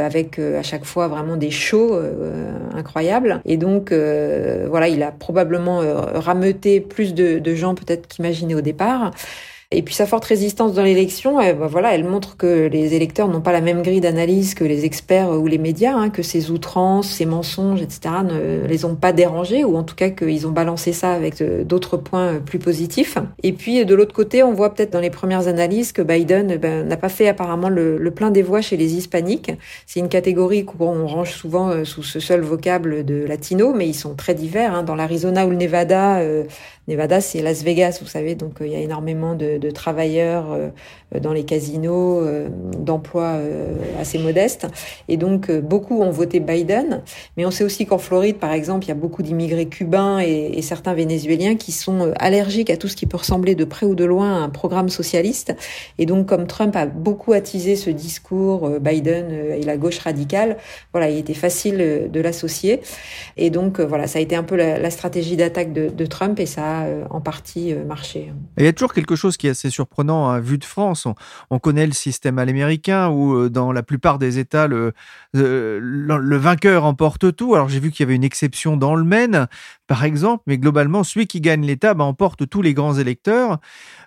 Avec 0.01 0.39
euh, 0.39 0.59
à 0.59 0.63
chaque 0.63 0.85
fois 0.85 1.07
vraiment 1.07 1.35
des 1.37 1.51
shows 1.51 1.93
euh, 1.93 2.51
incroyables. 2.73 3.41
Et 3.45 3.57
donc 3.57 3.91
voilà, 3.91 4.87
il 4.87 5.03
a 5.03 5.11
probablement 5.11 5.81
rameuté 6.13 6.81
plus 6.81 7.13
de, 7.13 7.39
de 7.39 7.55
gens 7.55 7.75
peut-être 7.75 8.07
qu'imaginé 8.07 8.55
au 8.55 8.61
départ. 8.61 9.11
Et 9.73 9.81
puis 9.81 9.95
sa 9.95 10.05
forte 10.05 10.25
résistance 10.25 10.73
dans 10.73 10.83
l'élection, 10.83 11.41
eh 11.41 11.53
ben 11.53 11.67
voilà, 11.67 11.95
elle 11.95 12.03
montre 12.03 12.37
que 12.37 12.67
les 12.67 12.93
électeurs 12.93 13.27
n'ont 13.27 13.41
pas 13.41 13.51
la 13.51 13.61
même 13.61 13.81
grille 13.81 14.01
d'analyse 14.01 14.53
que 14.53 14.63
les 14.63 14.85
experts 14.85 15.31
ou 15.31 15.47
les 15.47 15.57
médias, 15.57 15.95
hein, 15.95 16.09
que 16.09 16.21
ces 16.21 16.51
outrances, 16.51 17.09
ces 17.09 17.25
mensonges, 17.25 17.81
etc. 17.81 18.15
ne 18.23 18.67
les 18.67 18.85
ont 18.85 18.95
pas 18.95 19.13
dérangés, 19.13 19.63
ou 19.63 19.75
en 19.75 19.83
tout 19.83 19.95
cas 19.95 20.09
qu'ils 20.09 20.45
ont 20.47 20.51
balancé 20.51 20.93
ça 20.93 21.13
avec 21.13 21.41
euh, 21.41 21.63
d'autres 21.63 21.97
points 21.97 22.35
euh, 22.35 22.39
plus 22.39 22.59
positifs. 22.59 23.17
Et 23.41 23.51
puis 23.53 23.83
de 23.83 23.95
l'autre 23.95 24.13
côté, 24.13 24.43
on 24.43 24.53
voit 24.53 24.73
peut-être 24.73 24.93
dans 24.93 24.99
les 24.99 25.09
premières 25.09 25.47
analyses 25.47 25.91
que 25.91 26.01
Biden 26.01 26.51
eh 26.51 26.57
ben, 26.57 26.87
n'a 26.87 26.97
pas 26.97 27.09
fait 27.09 27.27
apparemment 27.27 27.69
le, 27.69 27.97
le, 27.97 28.11
plein 28.11 28.29
des 28.29 28.43
voix 28.43 28.61
chez 28.61 28.77
les 28.77 28.93
hispaniques. 28.95 29.51
C'est 29.87 29.99
une 29.99 30.09
catégorie 30.09 30.65
qu'on 30.65 31.07
range 31.07 31.33
souvent 31.33 31.69
euh, 31.69 31.83
sous 31.83 32.03
ce 32.03 32.19
seul 32.19 32.41
vocable 32.41 33.03
de 33.03 33.25
latino, 33.25 33.73
mais 33.73 33.87
ils 33.87 33.95
sont 33.95 34.13
très 34.13 34.35
divers. 34.35 34.75
Hein. 34.75 34.83
Dans 34.83 34.95
l'Arizona 34.95 35.47
ou 35.47 35.49
le 35.49 35.55
Nevada, 35.55 36.21
Nevada 36.87 37.21
c'est 37.21 37.41
Las 37.41 37.63
Vegas, 37.63 37.99
vous 38.01 38.07
savez, 38.07 38.35
donc 38.35 38.57
il 38.61 38.67
y 38.67 38.75
a 38.75 38.79
énormément 38.79 39.35
de 39.35 39.57
de 39.57 39.71
travailleurs 39.71 40.71
dans 41.21 41.33
les 41.33 41.43
casinos, 41.43 42.23
d'emplois 42.77 43.37
assez 43.99 44.17
modestes. 44.17 44.67
Et 45.07 45.17
donc, 45.17 45.51
beaucoup 45.51 46.01
ont 46.01 46.11
voté 46.11 46.39
Biden. 46.39 47.01
Mais 47.37 47.45
on 47.45 47.51
sait 47.51 47.63
aussi 47.63 47.85
qu'en 47.85 47.97
Floride, 47.97 48.37
par 48.37 48.51
exemple, 48.51 48.85
il 48.85 48.89
y 48.89 48.91
a 48.91 48.95
beaucoup 48.95 49.23
d'immigrés 49.23 49.67
cubains 49.67 50.19
et, 50.19 50.61
certains 50.61 50.93
vénézuéliens 50.93 51.55
qui 51.55 51.73
sont 51.73 52.13
allergiques 52.17 52.69
à 52.69 52.77
tout 52.77 52.87
ce 52.87 52.95
qui 52.95 53.05
peut 53.05 53.17
ressembler 53.17 53.53
de 53.53 53.65
près 53.65 53.85
ou 53.85 53.95
de 53.95 54.05
loin 54.05 54.41
à 54.41 54.43
un 54.43 54.49
programme 54.49 54.89
socialiste. 54.89 55.53
Et 55.97 56.05
donc, 56.05 56.27
comme 56.27 56.47
Trump 56.47 56.75
a 56.75 56.85
beaucoup 56.85 57.33
attisé 57.33 57.75
ce 57.75 57.89
discours, 57.89 58.79
Biden 58.79 59.29
et 59.31 59.63
la 59.63 59.77
gauche 59.77 59.99
radicale, 59.99 60.57
voilà, 60.93 61.09
il 61.09 61.17
était 61.17 61.33
facile 61.33 62.09
de 62.11 62.21
l'associer. 62.21 62.81
Et 63.35 63.49
donc, 63.49 63.79
voilà, 63.79 64.07
ça 64.07 64.19
a 64.19 64.21
été 64.21 64.35
un 64.35 64.43
peu 64.43 64.55
la, 64.55 64.89
stratégie 64.89 65.35
d'attaque 65.35 65.73
de, 65.73 65.89
de, 65.89 66.05
Trump 66.05 66.39
et 66.39 66.45
ça 66.45 66.81
a 66.81 66.85
en 67.09 67.19
partie 67.19 67.73
marché. 67.73 68.31
il 68.57 68.65
y 68.65 68.67
a 68.67 68.73
toujours 68.73 68.93
quelque 68.93 69.15
chose 69.15 69.37
qui 69.37 69.47
est 69.47 69.51
assez 69.51 69.69
surprenant 69.69 70.29
à 70.29 70.39
vue 70.39 70.57
de 70.57 70.65
France. 70.65 71.02
On, 71.05 71.15
on 71.49 71.59
connaît 71.59 71.87
le 71.87 71.93
système 71.93 72.39
américain 72.39 73.09
où, 73.09 73.49
dans 73.49 73.71
la 73.71 73.83
plupart 73.83 74.19
des 74.19 74.39
États, 74.39 74.67
le 74.67 74.93
vainqueur 76.37 76.85
emporte 76.85 77.35
tout. 77.35 77.55
Alors, 77.55 77.69
j'ai 77.69 77.79
vu 77.79 77.91
qu'il 77.91 78.03
y 78.03 78.07
avait 78.07 78.15
une 78.15 78.23
exception 78.23 78.77
dans 78.77 78.95
le 78.95 79.03
Maine, 79.03 79.47
par 79.87 80.03
exemple, 80.03 80.43
mais 80.47 80.57
globalement, 80.57 81.03
celui 81.03 81.27
qui 81.27 81.41
gagne 81.41 81.65
l'État 81.65 81.93
bah, 81.93 82.03
emporte 82.03 82.47
tous 82.49 82.61
les 82.61 82.73
grands 82.73 82.95
électeurs. 82.95 83.59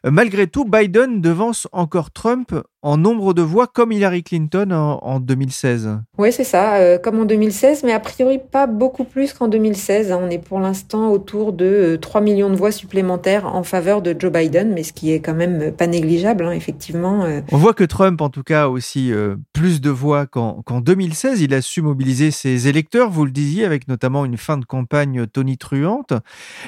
Euh, 0.05 0.11
malgré 0.11 0.47
tout, 0.47 0.65
Biden 0.65 1.21
devance 1.21 1.69
encore 1.73 2.11
Trump 2.11 2.55
en 2.87 2.97
nombre 2.97 3.35
de 3.35 3.43
voix 3.43 3.67
comme 3.67 3.91
Hillary 3.91 4.23
Clinton 4.23 4.71
en, 4.71 5.01
en 5.03 5.19
2016. 5.19 5.99
Oui, 6.19 6.31
c'est 6.31 6.45
ça, 6.45 6.77
euh, 6.77 6.99
comme 6.99 7.19
en 7.19 7.25
2016, 7.25 7.83
mais 7.83 7.93
a 7.93 7.99
priori 7.99 8.39
pas 8.39 8.69
beaucoup 8.69 9.03
plus 9.03 9.33
qu'en 9.33 9.49
2016. 9.49 10.13
Hein. 10.13 10.21
On 10.23 10.31
est 10.31 10.39
pour 10.39 10.61
l'instant 10.61 11.11
autour 11.11 11.53
de 11.53 11.99
3 12.01 12.21
euh, 12.21 12.25
millions 12.25 12.49
de 12.49 12.55
voix 12.55 12.71
supplémentaires 12.71 13.45
en 13.45 13.65
faveur 13.65 14.03
de 14.03 14.15
Joe 14.17 14.31
Biden, 14.31 14.73
mais 14.73 14.85
ce 14.85 14.93
qui 14.93 15.11
est 15.11 15.19
quand 15.19 15.35
même 15.35 15.73
pas 15.73 15.89
négligeable, 15.89 16.45
hein, 16.45 16.53
effectivement. 16.53 17.25
Euh. 17.25 17.41
On 17.51 17.57
voit 17.57 17.75
que 17.75 17.83
Trump, 17.83 18.21
en 18.21 18.29
tout 18.29 18.45
cas, 18.45 18.63
a 18.63 18.69
aussi 18.69 19.11
plus 19.53 19.81
de 19.81 19.91
voix 19.91 20.27
qu'en 20.27 20.63
qu 20.63 20.81
2016. 20.81 21.41
Il 21.41 21.55
a 21.55 21.63
su 21.63 21.83
mobiliser 21.83 22.31
ses 22.31 22.69
électeurs, 22.69 23.11
vous 23.11 23.25
le 23.25 23.33
disiez, 23.33 23.65
avec 23.65 23.89
notamment 23.89 24.25
une 24.25 24.37
fin 24.37 24.59
de 24.59 24.65
campagne 24.65 25.27
tonitruante. 25.27 26.13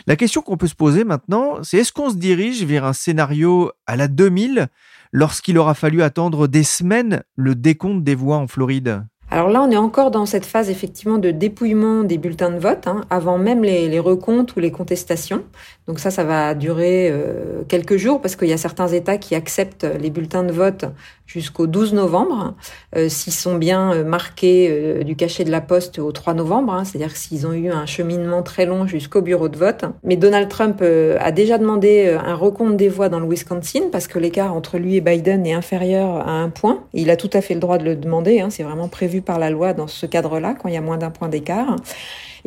La 0.08 0.16
question 0.16 0.42
qu'on 0.42 0.56
peut 0.56 0.66
se 0.66 0.75
poser 0.75 1.04
maintenant, 1.04 1.58
c'est 1.62 1.76
est-ce 1.76 1.92
qu'on 1.92 2.10
se 2.10 2.16
dirige 2.16 2.64
vers 2.64 2.84
un 2.84 2.92
scénario 2.92 3.70
à 3.87 3.94
la 3.94 4.08
2000 4.08 4.68
lorsqu'il 5.12 5.59
aura 5.59 5.75
fallu 5.75 6.03
attendre 6.03 6.47
des 6.47 6.65
semaines 6.65 7.23
le 7.37 7.55
décompte 7.55 8.05
des 8.05 8.15
voix 8.15 8.37
en 8.37 8.47
Floride? 8.47 9.07
Alors 9.38 9.50
là, 9.50 9.62
on 9.62 9.71
est 9.71 9.76
encore 9.76 10.11
dans 10.11 10.26
cette 10.26 10.47
phase 10.47 10.68
effectivement 10.68 11.18
de 11.18 11.30
dépouillement 11.30 12.02
des 12.02 12.18
bulletins 12.18 12.50
de 12.50 12.59
vote, 12.59 12.88
hein, 12.88 13.02
avant 13.09 13.38
même 13.38 13.62
les, 13.62 13.87
les, 13.88 14.00
recomptes 14.00 14.57
ou 14.57 14.59
les 14.59 14.73
contestations. 14.73 15.45
Donc 15.88 16.00
ça, 16.00 16.11
ça 16.11 16.23
va 16.23 16.54
durer 16.54 17.09
euh, 17.11 17.62
quelques 17.66 17.97
jours 17.97 18.21
parce 18.21 18.37
qu'il 18.37 18.49
y 18.49 18.52
a 18.52 18.59
certains 18.59 18.88
États 18.88 19.16
qui 19.16 19.35
acceptent 19.35 19.87
les 19.99 20.11
bulletins 20.11 20.42
de 20.42 20.52
vote 20.52 20.85
jusqu'au 21.25 21.66
12 21.66 21.95
novembre, 21.95 22.54
euh, 22.97 23.09
s'ils 23.09 23.33
sont 23.33 23.54
bien 23.57 23.92
euh, 23.92 24.04
marqués 24.04 25.02
du 25.04 25.14
cachet 25.16 25.45
de 25.45 25.50
la 25.50 25.61
poste 25.61 25.99
au 25.99 26.12
3 26.12 26.35
novembre, 26.35 26.75
hein, 26.75 26.85
c'est-à-dire 26.85 27.16
s'ils 27.16 27.47
ont 27.47 27.52
eu 27.52 27.71
un 27.71 27.87
cheminement 27.87 28.42
très 28.42 28.66
long 28.66 28.87
jusqu'au 28.87 29.23
bureau 29.23 29.49
de 29.49 29.57
vote. 29.57 29.85
Mais 30.04 30.16
Donald 30.16 30.49
Trump 30.49 30.83
a 30.83 31.30
déjà 31.33 31.59
demandé 31.59 32.18
un 32.23 32.35
recompte 32.35 32.76
des 32.76 32.88
voix 32.88 33.09
dans 33.09 33.21
le 33.21 33.28
Wisconsin 33.28 33.85
parce 33.90 34.09
que 34.09 34.18
l'écart 34.18 34.54
entre 34.54 34.78
lui 34.78 34.97
et 34.97 35.00
Biden 35.00 35.47
est 35.47 35.52
inférieur 35.52 36.16
à 36.26 36.33
un 36.33 36.50
point. 36.50 36.83
il 36.92 37.11
a 37.11 37.16
tout 37.16 37.30
à 37.33 37.40
fait 37.40 37.54
le 37.54 37.61
droit 37.61 37.78
de 37.78 37.85
le 37.85 37.97
demander, 37.97 38.40
hein, 38.40 38.50
c'est 38.50 38.62
vraiment 38.62 38.88
prévu 38.88 39.23
par 39.28 39.38
la 39.38 39.50
loi 39.50 39.75
dans 39.75 39.88
ce 39.88 40.06
cadre-là, 40.06 40.54
quand 40.54 40.68
il 40.68 40.75
y 40.75 40.78
a 40.78 40.80
moins 40.80 40.97
d'un 40.97 41.11
point 41.11 41.28
d'écart. 41.28 41.76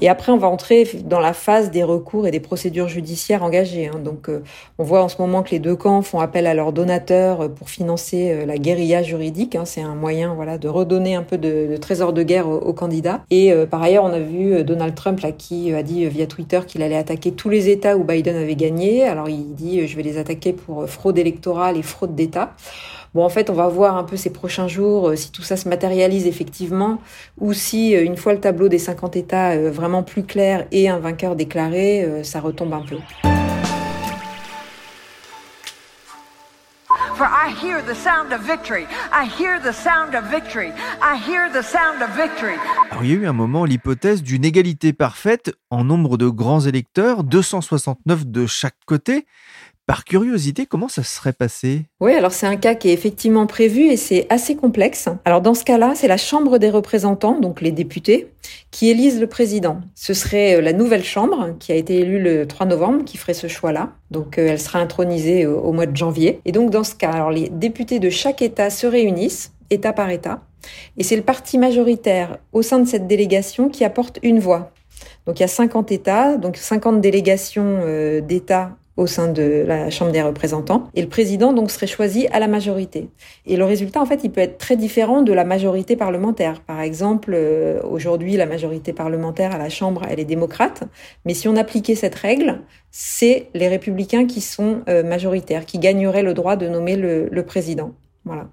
Et 0.02 0.10
après, 0.10 0.32
on 0.32 0.38
va 0.38 0.48
entrer 0.48 0.90
dans 1.06 1.20
la 1.20 1.34
phase 1.34 1.70
des 1.70 1.84
recours 1.84 2.26
et 2.26 2.32
des 2.32 2.40
procédures 2.40 2.88
judiciaires 2.88 3.44
engagées. 3.44 3.88
Hein. 3.88 4.00
Donc, 4.04 4.30
euh, 4.30 4.42
on 4.80 4.84
voit 4.84 5.04
en 5.04 5.10
ce 5.10 5.22
moment 5.22 5.44
que 5.44 5.52
les 5.52 5.60
deux 5.60 5.76
camps 5.76 6.02
font 6.02 6.20
appel 6.20 6.48
à 6.48 6.56
leurs 6.56 6.74
donateurs 6.74 7.42
euh, 7.42 7.48
pour 7.50 7.70
financer 7.70 8.32
euh, 8.32 8.46
la 8.48 8.58
guérilla 8.58 9.04
juridique. 9.04 9.56
Hein. 9.56 9.66
C'est 9.66 9.82
un 9.82 9.94
moyen, 9.94 10.34
voilà, 10.34 10.58
de 10.58 10.68
redonner 10.68 11.14
un 11.14 11.22
peu 11.22 11.38
de, 11.38 11.78
trésor 11.78 12.14
de 12.14 12.24
guerre 12.24 12.50
aux, 12.50 12.74
candidats. 12.74 13.22
Et 13.30 13.54
par 13.70 13.84
ailleurs, 13.84 14.06
on 14.06 14.14
a 14.14 14.20
vu 14.20 14.64
Donald 14.64 14.96
Trump 14.96 15.20
qui 15.38 15.74
a 15.74 15.84
dit 15.84 16.08
via 16.08 16.26
Twitter 16.26 16.62
qu'il 16.66 16.82
allait 16.82 16.96
attaquer 16.96 17.32
tous 17.32 17.50
les 17.50 17.70
États 17.70 17.98
où 17.98 18.04
Biden 18.04 18.36
avait 18.36 18.56
gagné. 18.56 19.04
Alors, 19.04 19.30
il 19.30 19.54
dit 19.54 19.88
je 19.88 19.96
vais 19.96 20.04
les 20.04 20.18
attaquer 20.18 20.54
pour 20.54 20.88
fraude 20.90 21.20
électorale 21.20 21.78
et 21.78 21.84
fraude 21.84 22.16
d'État. 22.16 22.54
Bon, 23.14 23.26
en 23.26 23.30
fait, 23.30 23.50
on 23.50 23.54
va 23.54 23.68
voir 23.68 23.98
un 23.98 24.06
peu 24.06 24.16
ces 24.16 24.30
prochains 24.30 24.70
jours 24.70 25.10
euh, 25.10 25.16
si 25.18 25.34
tout 25.34 25.42
ça 25.42 25.58
se 25.58 25.68
matérialise 25.68 26.28
effectivement 26.28 27.02
ou 27.40 27.52
si, 27.52 27.94
euh, 27.94 28.06
une 28.06 28.16
fois 28.16 28.32
le 28.32 28.40
tableau 28.40 28.70
des 28.70 28.80
50 28.80 29.18
États 29.18 29.52
euh, 29.52 29.70
vraiment 29.70 30.02
plus 30.02 30.24
clair 30.24 30.66
et 30.72 30.88
un 30.88 30.98
vainqueur 30.98 31.36
déclaré, 31.36 32.22
ça 32.24 32.40
retombe 32.40 32.74
un 32.74 32.84
peu. 32.84 32.98
For 37.16 37.28
I 37.28 37.54
hear 37.62 37.84
the 37.86 37.94
sound 37.94 38.32
of 38.32 38.42
victory. 38.48 38.88
I 39.12 39.26
hear 39.26 39.60
the 39.60 39.74
sound 39.74 40.16
of 40.16 40.32
victory. 40.32 40.72
I 41.02 41.18
hear 41.18 41.52
the 41.52 41.62
sound 41.62 42.02
of 42.02 42.16
victory. 42.16 42.56
Alors, 42.90 43.04
il 43.04 43.12
y 43.12 43.14
a 43.14 43.16
eu 43.18 43.28
un 43.28 43.34
moment 43.34 43.66
l'hypothèse 43.66 44.24
d'une 44.24 44.46
égalité 44.46 44.94
parfaite 44.94 45.54
en 45.70 45.84
nombre 45.84 46.18
de 46.18 46.30
grands 46.30 46.62
électeurs, 46.62 47.24
269 47.24 48.26
de 48.26 48.48
chaque 48.48 48.78
côté. 48.86 49.28
Par 49.92 50.06
curiosité, 50.06 50.66
comment 50.66 50.88
ça 50.88 51.04
serait 51.04 51.34
passé? 51.34 51.82
Oui, 52.00 52.14
alors 52.14 52.32
c'est 52.32 52.48
un 52.48 52.56
cas 52.56 52.76
qui 52.76 52.88
est 52.88 52.94
effectivement 52.94 53.46
prévu 53.46 53.88
et 53.90 53.98
c'est 53.98 54.26
assez 54.30 54.56
complexe. 54.56 55.10
Alors 55.26 55.42
dans 55.42 55.54
ce 55.54 55.66
cas-là, 55.66 55.96
c'est 55.96 56.08
la 56.08 56.16
Chambre 56.16 56.60
des 56.60 56.70
représentants, 56.70 57.38
donc 57.38 57.60
les 57.60 57.74
députés, 57.74 58.32
qui 58.72 58.90
élisent 58.90 59.20
le 59.20 59.28
président. 59.28 59.82
Ce 59.94 60.14
serait 60.14 60.56
euh, 60.56 60.62
la 60.62 60.72
nouvelle 60.72 61.04
Chambre 61.04 61.58
qui 61.60 61.74
a 61.74 61.76
été 61.76 61.98
élue 61.98 62.24
le 62.24 62.48
3 62.48 62.68
novembre 62.68 63.04
qui 63.04 63.18
ferait 63.18 63.34
ce 63.34 63.48
choix-là. 63.48 63.92
Donc 64.12 64.38
euh, 64.38 64.48
elle 64.48 64.62
sera 64.62 64.80
intronisée 64.80 65.46
au, 65.46 65.60
au 65.60 65.74
mois 65.74 65.88
de 65.88 65.98
janvier. 65.98 66.40
Et 66.46 66.54
donc 66.54 66.70
dans 66.70 66.86
ce 66.86 66.96
cas, 66.96 67.12
alors 67.12 67.32
les 67.32 67.50
députés 67.50 68.00
de 68.00 68.10
chaque 68.10 68.42
État 68.42 68.70
se 68.70 68.88
réunissent, 68.88 69.52
État 69.72 69.92
par 69.92 70.10
État, 70.10 70.40
et 70.96 71.04
c'est 71.04 71.18
le 71.18 71.22
parti 71.22 71.58
majoritaire 71.58 72.38
au 72.54 72.62
sein 72.62 72.80
de 72.80 72.88
cette 72.88 73.08
délégation 73.08 73.68
qui 73.68 73.84
apporte 73.84 74.20
une 74.24 74.40
voix. 74.40 74.72
Donc 75.26 75.40
il 75.40 75.42
y 75.42 75.46
a 75.46 75.50
50 75.50 75.92
États, 75.92 76.38
donc 76.38 76.56
50 76.56 77.02
délégations 77.02 77.82
euh, 77.84 78.22
d'États 78.22 78.78
au 78.98 79.08
sein 79.08 79.28
de 79.28 79.64
la 79.66 79.90
Chambre 79.90 80.12
des 80.12 80.22
représentants. 80.22 80.90
Et 80.94 81.02
le 81.02 81.08
président, 81.08 81.54
donc, 81.54 81.72
serait 81.72 81.88
choisi 81.88 82.28
à 82.28 82.40
la 82.40 82.48
majorité. 82.48 83.10
Et 83.46 83.58
le 83.58 83.66
résultat, 83.66 84.02
en 84.02 84.06
fait, 84.06 84.22
il 84.24 84.32
peut 84.32 84.42
être 84.42 84.58
très 84.58 84.76
différent 84.76 85.22
de 85.22 85.34
la 85.34 85.44
majorité 85.44 85.96
parlementaire. 85.96 86.62
Par 86.62 86.82
exemple, 86.82 87.32
euh, 87.34 87.80
aujourd'hui, 87.84 88.38
la 88.38 88.46
majorité 88.46 88.94
parlementaire 88.94 89.54
à 89.54 89.58
la 89.58 89.70
Chambre, 89.70 90.04
elle 90.10 90.20
est 90.20 90.26
démocrate. 90.26 90.84
Mais 91.26 91.34
si 91.34 91.48
on 91.48 91.56
appliquait 91.56 91.96
cette 91.96 92.16
règle, 92.16 92.62
c'est 92.92 93.48
les 93.54 93.68
républicains 93.68 94.26
qui 94.26 94.42
sont 94.42 94.82
euh, 94.90 95.04
majoritaires, 95.04 95.66
qui 95.66 95.80
gagneraient 95.80 96.24
le 96.24 96.34
droit 96.34 96.56
de 96.56 96.68
nommer 96.68 96.96
le, 96.96 97.28
le 97.32 97.46
président. 97.46 97.94
Voilà. 98.26 98.50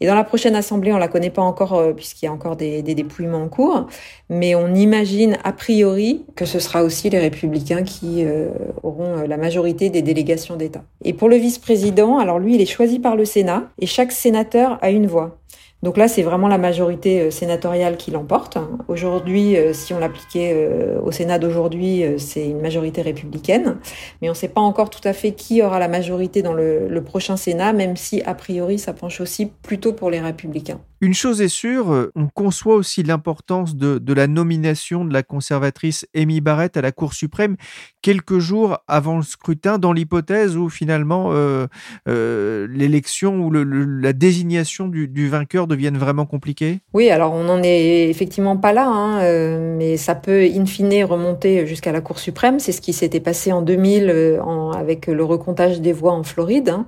Et 0.00 0.06
dans 0.06 0.14
la 0.14 0.24
prochaine 0.24 0.56
assemblée, 0.56 0.92
on 0.92 0.98
la 0.98 1.08
connaît 1.08 1.30
pas 1.30 1.42
encore 1.42 1.74
euh, 1.74 1.92
puisqu'il 1.92 2.26
y 2.26 2.28
a 2.28 2.32
encore 2.32 2.56
des, 2.56 2.82
des, 2.82 2.94
dépouillements 2.94 3.42
en 3.42 3.48
cours, 3.48 3.86
mais 4.28 4.54
on 4.54 4.74
imagine 4.74 5.38
a 5.44 5.52
priori 5.52 6.24
que 6.36 6.44
ce 6.44 6.58
sera 6.58 6.82
aussi 6.82 7.10
les 7.10 7.18
républicains 7.18 7.82
qui 7.82 8.24
euh, 8.24 8.48
auront 8.82 9.18
euh, 9.18 9.26
la 9.26 9.36
majorité 9.36 9.90
des 9.90 10.02
délégations 10.02 10.56
d'État. 10.56 10.82
Et 11.04 11.12
pour 11.12 11.28
le 11.28 11.36
vice-président, 11.36 12.18
alors 12.18 12.38
lui, 12.38 12.54
il 12.54 12.60
est 12.60 12.66
choisi 12.66 12.98
par 12.98 13.16
le 13.16 13.24
Sénat 13.24 13.64
et 13.78 13.86
chaque 13.86 14.12
sénateur 14.12 14.78
a 14.82 14.90
une 14.90 15.06
voix. 15.06 15.38
Donc 15.82 15.96
là, 15.96 16.08
c'est 16.08 16.22
vraiment 16.22 16.48
la 16.48 16.58
majorité 16.58 17.20
euh, 17.20 17.30
sénatoriale 17.30 17.96
qui 17.96 18.10
l'emporte. 18.10 18.58
Aujourd'hui, 18.88 19.56
euh, 19.56 19.72
si 19.72 19.94
on 19.94 19.98
l'appliquait 19.98 20.52
euh, 20.54 21.00
au 21.00 21.10
Sénat 21.10 21.38
d'aujourd'hui, 21.38 22.04
c'est 22.18 22.46
une 22.46 22.60
majorité 22.60 23.00
républicaine. 23.02 23.78
Mais 24.20 24.28
on 24.28 24.32
ne 24.32 24.36
sait 24.36 24.48
pas 24.48 24.60
encore 24.60 24.90
tout 24.90 25.06
à 25.06 25.12
fait 25.12 25.32
qui 25.32 25.62
aura 25.62 25.78
la 25.78 25.88
majorité 25.88 26.42
dans 26.42 26.52
le, 26.52 26.88
le, 26.88 27.02
prochain 27.02 27.36
Sénat, 27.36 27.72
même 27.72 27.96
si, 27.96 28.22
a 28.22 28.34
priori, 28.34 28.78
ça 28.78 28.92
penche 28.92 29.20
aussi 29.20 29.46
plutôt 29.46 29.92
pour 29.92 30.10
les 30.10 30.20
républicains. 30.20 30.80
Une 31.00 31.14
chose 31.14 31.40
est 31.40 31.48
sûre, 31.48 32.10
on 32.14 32.28
conçoit 32.28 32.74
aussi 32.74 33.02
l'importance 33.02 33.76
de, 33.76 34.12
la 34.12 34.26
nomination 34.26 35.04
de 35.04 35.12
la 35.12 35.22
conservatrice 35.22 36.06
Amy 36.14 36.40
Barrett 36.40 36.76
à 36.76 36.82
la 36.82 36.92
Cour 36.92 37.14
suprême 37.14 37.56
quelques 38.02 38.38
jours 38.38 38.78
avant 38.88 39.16
le 39.16 39.22
scrutin, 39.22 39.78
dans 39.78 39.92
l'hypothèse 39.92 40.56
où 40.56 40.68
finalement 40.68 41.30
euh, 41.32 41.66
euh, 42.08 42.66
l'élection 42.70 43.40
ou 43.40 43.50
la 43.50 44.12
désignation 44.12 44.88
du, 44.88 45.28
vainqueur 45.28 45.66
deviennent 45.66 45.98
vraiment 45.98 46.26
compliquées 46.26 46.80
Oui, 46.92 47.10
alors 47.10 47.32
on 47.32 47.44
n'en 47.44 47.62
est 47.62 48.08
effectivement 48.08 48.56
pas 48.56 48.72
là, 48.72 48.86
hein, 48.86 49.20
euh, 49.20 49.76
mais 49.76 49.96
ça 49.96 50.14
peut 50.14 50.42
in 50.42 50.66
fine 50.66 51.04
remonter 51.04 51.66
jusqu'à 51.66 51.92
la 51.92 52.00
Cour 52.00 52.18
suprême. 52.18 52.58
C'est 52.58 52.72
ce 52.72 52.80
qui 52.80 52.92
s'était 52.92 53.20
passé 53.20 53.52
en 53.52 53.62
2000 53.62 54.10
euh, 54.10 54.42
en, 54.42 54.72
avec 54.72 55.06
le 55.06 55.22
recomptage 55.24 55.80
des 55.80 55.92
voix 55.92 56.12
en 56.12 56.22
Floride 56.22 56.70
hein, 56.70 56.86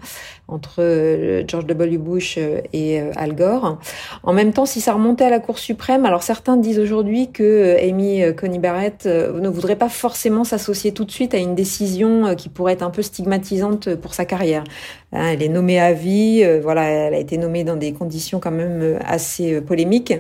entre 0.49 0.76
euh, 0.81 1.45
George 1.47 1.66
W. 1.66 1.99
Bush 1.99 2.38
et 2.73 3.00
Al 3.16 3.35
Gore. 3.35 3.78
En 4.23 4.33
même 4.33 4.53
temps, 4.53 4.67
si 4.67 4.81
ça 4.81 4.93
remontait 4.93 5.25
à 5.25 5.31
la 5.31 5.41
Cour 5.41 5.59
suprême, 5.59 6.05
alors 6.05 6.23
certains 6.23 6.57
disent 6.57 6.79
aujourd'hui 6.79 7.31
que 7.31 7.77
Amy 7.81 8.23
Coney 8.37 8.59
Barrett 8.59 9.07
ne 9.07 9.49
voudrait 9.49 9.77
pas 9.77 9.89
forcément 9.89 10.45
s'associer 10.45 10.93
tout 10.93 11.05
de 11.05 11.11
suite 11.11 11.35
à 11.35 11.39
une 11.39 11.55
décision 11.55 12.35
qui 12.35 12.49
pourrait 12.49 12.75
être 12.75 12.83
un 12.83 12.91
peu 12.91 13.03
stigmatisante 13.03 13.95
pour 13.97 14.15
sa 14.15 14.25
carrière. 14.25 14.65
Hein, 15.13 15.29
elle 15.33 15.43
est 15.43 15.49
nommée 15.49 15.79
à 15.79 15.93
vie, 15.93 16.45
voilà, 16.63 16.85
elle 16.85 17.15
a 17.15 17.19
été 17.19 17.37
nommée 17.37 17.65
dans 17.65 17.77
des 17.77 17.93
conditions 17.93 18.41
quand 18.41 18.51
même 18.51 18.99
assez 19.05 19.61
polémiques. 19.61 20.15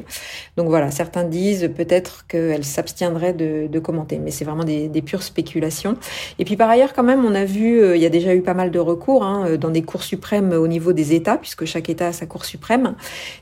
Donc 0.56 0.68
voilà, 0.68 0.90
certains 0.90 1.24
disent 1.24 1.70
peut-être 1.74 2.26
qu'elle 2.26 2.64
s'abstiendrait 2.64 3.32
de, 3.32 3.78
commenter, 3.78 4.18
mais 4.18 4.30
c'est 4.30 4.44
vraiment 4.44 4.64
des, 4.64 5.02
pures 5.02 5.22
spéculations. 5.22 5.96
Et 6.38 6.44
puis 6.44 6.56
par 6.56 6.70
ailleurs, 6.70 6.92
quand 6.92 7.02
même, 7.02 7.24
on 7.24 7.34
a 7.34 7.44
vu, 7.44 7.94
il 7.94 8.00
y 8.00 8.06
a 8.06 8.10
déjà 8.10 8.34
eu 8.34 8.42
pas 8.42 8.54
mal 8.54 8.70
de 8.70 8.78
recours 8.78 9.24
hein, 9.24 9.56
dans 9.56 9.70
des 9.70 9.82
cours 9.82 10.02
suprêmes 10.02 10.52
au 10.52 10.68
niveau 10.68 10.92
des 10.92 11.14
États, 11.14 11.36
puisque 11.36 11.64
chaque 11.64 11.88
État 11.88 12.08
a 12.08 12.12
sa 12.12 12.26
Cour 12.26 12.44
suprême. 12.44 12.94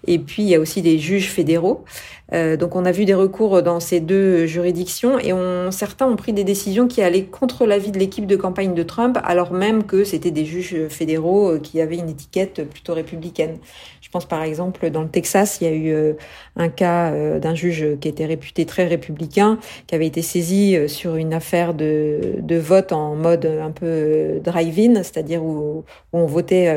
Et 0.07 0.19
il 0.39 0.49
y 0.49 0.55
a 0.55 0.61
aussi 0.61 0.83
des 0.83 0.99
juges 0.99 1.31
fédéraux. 1.31 1.85
Euh, 2.33 2.57
donc 2.57 2.77
on 2.77 2.85
a 2.85 2.93
vu 2.93 3.05
des 3.05 3.15
recours 3.15 3.63
dans 3.63 3.81
ces 3.81 4.01
deux 4.01 4.47
juridictions 4.47 5.19
et 5.19 5.33
certains 5.73 6.07
ont 6.07 6.17
pris 6.17 6.33
des 6.33 6.45
décisions 6.45 6.87
qui 6.87 7.03
allaient 7.03 7.25
contre 7.25 7.67
l'avis 7.67 7.91
de 7.91 7.99
l'équipe 7.99 8.27
de 8.27 8.37
campagne 8.37 8.75
de 8.75 8.83
Trump, 8.83 9.19
alors 9.25 9.53
même 9.53 9.85
que 9.85 10.05
c'était 10.05 10.31
des 10.31 10.45
juges 10.45 10.89
fédéraux 10.89 11.53
euh, 11.53 11.59
qui 11.59 11.81
avaient 11.81 11.99
une 11.99 12.09
étiquette 12.09 12.69
plutôt 12.69 12.95
républicaine. 12.95 13.59
Je 14.01 14.09
pense 14.11 14.27
par 14.27 14.43
exemple 14.43 14.91
dans 14.91 15.03
le 15.03 15.09
Texas, 15.09 15.59
il 15.61 15.65
y 15.67 15.71
a 15.71 15.75
eu 15.75 15.93
euh, 15.93 16.13
un 16.57 16.69
cas 16.69 17.13
d'un 17.39 17.55
juge 17.55 17.99
qui 18.01 18.09
était 18.09 18.27
réputé 18.27 18.67
très 18.67 18.87
républicain, 18.87 19.59
qui 19.87 19.95
avait 19.95 20.07
été 20.07 20.23
saisi 20.23 20.77
sur 20.89 21.17
une 21.17 21.33
affaire 21.33 21.75
de, 21.75 22.35
de 22.39 22.57
vote 22.57 22.93
en 22.93 23.15
mode 23.15 23.47
un 23.47 23.71
peu 23.71 24.41
drive-in, 24.43 24.97
c'est-à-dire 25.03 25.43
où, 25.43 25.85
où, 26.13 26.19
on 26.19 26.27
votait 26.27 26.69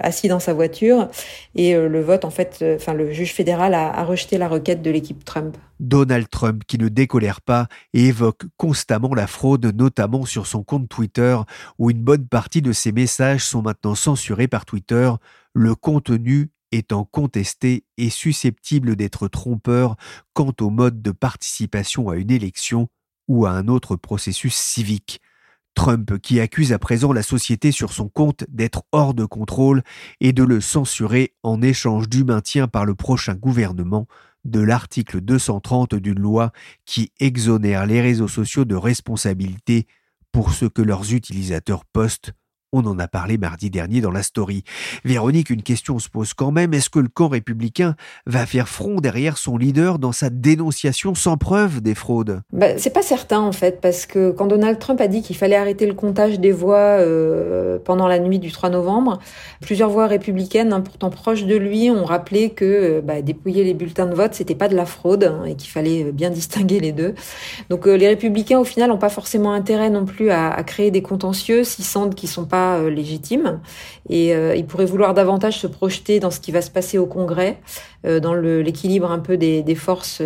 assis 0.00 0.28
dans 0.28 0.38
sa 0.38 0.54
voiture, 0.54 1.08
et 1.56 1.74
le 1.74 2.00
vote 2.00 2.24
en 2.24 2.30
fait, 2.30 2.64
enfin 2.80 2.94
le 2.94 3.12
juge 3.12 3.34
fédéral 3.34 3.74
a, 3.74 3.92
a 3.92 4.04
rejeté 4.04 4.38
la 4.38 4.48
requête 4.48 4.80
de 4.82 4.90
l'équipe 4.90 5.24
Trump. 5.24 5.56
Donald 5.78 6.28
Trump 6.30 6.62
qui 6.66 6.78
ne 6.78 6.88
décolère 6.88 7.40
pas 7.40 7.68
et 7.92 8.06
évoque 8.06 8.44
constamment 8.56 9.14
la 9.14 9.26
fraude, 9.26 9.66
notamment 9.76 10.24
sur 10.24 10.46
son 10.46 10.62
compte 10.62 10.88
Twitter, 10.88 11.36
où 11.78 11.90
une 11.90 12.02
bonne 12.02 12.26
partie 12.26 12.62
de 12.62 12.72
ses 12.72 12.92
messages 12.92 13.44
sont 13.44 13.62
maintenant 13.62 13.94
censurés 13.94 14.48
par 14.48 14.64
Twitter, 14.64 15.10
le 15.52 15.74
contenu 15.74 16.50
étant 16.72 17.04
contesté 17.04 17.84
et 17.98 18.10
susceptible 18.10 18.96
d'être 18.96 19.28
trompeur 19.28 19.96
quant 20.32 20.52
au 20.60 20.70
mode 20.70 21.02
de 21.02 21.10
participation 21.10 22.08
à 22.08 22.16
une 22.16 22.30
élection 22.30 22.88
ou 23.28 23.46
à 23.46 23.50
un 23.50 23.68
autre 23.68 23.96
processus 23.96 24.54
civique. 24.54 25.20
Trump 25.80 26.18
qui 26.18 26.40
accuse 26.40 26.74
à 26.74 26.78
présent 26.78 27.10
la 27.10 27.22
société 27.22 27.72
sur 27.72 27.94
son 27.94 28.10
compte 28.10 28.44
d'être 28.50 28.82
hors 28.92 29.14
de 29.14 29.24
contrôle 29.24 29.82
et 30.20 30.34
de 30.34 30.42
le 30.42 30.60
censurer 30.60 31.32
en 31.42 31.62
échange 31.62 32.06
du 32.10 32.22
maintien 32.22 32.68
par 32.68 32.84
le 32.84 32.94
prochain 32.94 33.34
gouvernement 33.34 34.06
de 34.44 34.60
l'article 34.60 35.22
230 35.22 35.94
d'une 35.94 36.18
loi 36.18 36.52
qui 36.84 37.12
exonère 37.18 37.86
les 37.86 38.02
réseaux 38.02 38.28
sociaux 38.28 38.66
de 38.66 38.74
responsabilité 38.74 39.86
pour 40.32 40.52
ce 40.52 40.66
que 40.66 40.82
leurs 40.82 41.14
utilisateurs 41.14 41.86
postent 41.86 42.34
on 42.72 42.84
en 42.86 42.98
a 42.98 43.08
parlé 43.08 43.36
mardi 43.36 43.68
dernier 43.68 44.00
dans 44.00 44.12
la 44.12 44.22
story. 44.22 44.62
Véronique, 45.04 45.50
une 45.50 45.62
question 45.62 45.98
se 45.98 46.08
pose 46.08 46.34
quand 46.34 46.52
même. 46.52 46.72
Est-ce 46.72 46.88
que 46.88 47.00
le 47.00 47.08
camp 47.08 47.28
républicain 47.28 47.96
va 48.26 48.46
faire 48.46 48.68
front 48.68 49.00
derrière 49.00 49.38
son 49.38 49.56
leader 49.56 49.98
dans 49.98 50.12
sa 50.12 50.30
dénonciation 50.30 51.14
sans 51.14 51.36
preuve 51.36 51.80
des 51.80 51.96
fraudes? 51.96 52.42
Bah, 52.52 52.78
C'est 52.78 52.92
pas 52.92 53.02
certain 53.02 53.40
en 53.40 53.52
fait, 53.52 53.80
parce 53.80 54.06
que 54.06 54.30
quand 54.30 54.46
Donald 54.46 54.78
Trump 54.78 55.00
a 55.00 55.08
dit 55.08 55.22
qu'il 55.22 55.36
fallait 55.36 55.56
arrêter 55.56 55.86
le 55.86 55.94
comptage 55.94 56.38
des 56.38 56.52
voix 56.52 56.76
euh, 56.76 57.78
pendant 57.84 58.06
la 58.06 58.20
nuit 58.20 58.38
du 58.38 58.52
3 58.52 58.70
novembre, 58.70 59.18
plusieurs 59.60 59.90
voix 59.90 60.06
républicaines, 60.06 60.72
hein, 60.72 60.80
pourtant 60.80 61.10
proches 61.10 61.44
de 61.44 61.56
lui, 61.56 61.90
ont 61.90 62.04
rappelé 62.04 62.50
que 62.50 62.64
euh, 62.64 63.00
bah, 63.02 63.20
dépouiller 63.20 63.64
les 63.64 63.74
bulletins 63.74 64.06
de 64.06 64.14
vote, 64.14 64.34
c'était 64.34 64.54
pas 64.54 64.68
de 64.68 64.76
la 64.76 64.86
fraude 64.86 65.24
hein, 65.24 65.44
et 65.44 65.56
qu'il 65.56 65.70
fallait 65.70 66.04
euh, 66.04 66.12
bien 66.12 66.30
distinguer 66.40 66.78
les 66.78 66.92
deux. 66.92 67.14
Donc 67.68 67.86
les 67.86 68.06
républicains, 68.06 68.60
au 68.60 68.64
final, 68.64 68.90
n'ont 68.90 68.98
pas 68.98 69.08
forcément 69.08 69.52
intérêt 69.52 69.90
non 69.90 70.04
plus 70.04 70.30
à, 70.30 70.62
créer 70.62 70.90
des 70.90 71.02
contentieux 71.02 71.64
s'ils 71.64 71.84
sentent 71.84 72.14
qu'ils 72.14 72.28
sont 72.28 72.44
pas 72.44 72.59
euh, 72.76 72.90
légitime 72.90 73.60
et 74.08 74.34
euh, 74.34 74.54
il 74.54 74.66
pourrait 74.66 74.86
vouloir 74.86 75.14
davantage 75.14 75.58
se 75.58 75.66
projeter 75.66 76.20
dans 76.20 76.30
ce 76.30 76.40
qui 76.40 76.52
va 76.52 76.62
se 76.62 76.70
passer 76.70 76.98
au 76.98 77.06
Congrès, 77.06 77.60
euh, 78.06 78.20
dans 78.20 78.34
l'équilibre 78.34 79.10
un 79.10 79.18
peu 79.18 79.36
des, 79.36 79.74
forces 79.74 80.20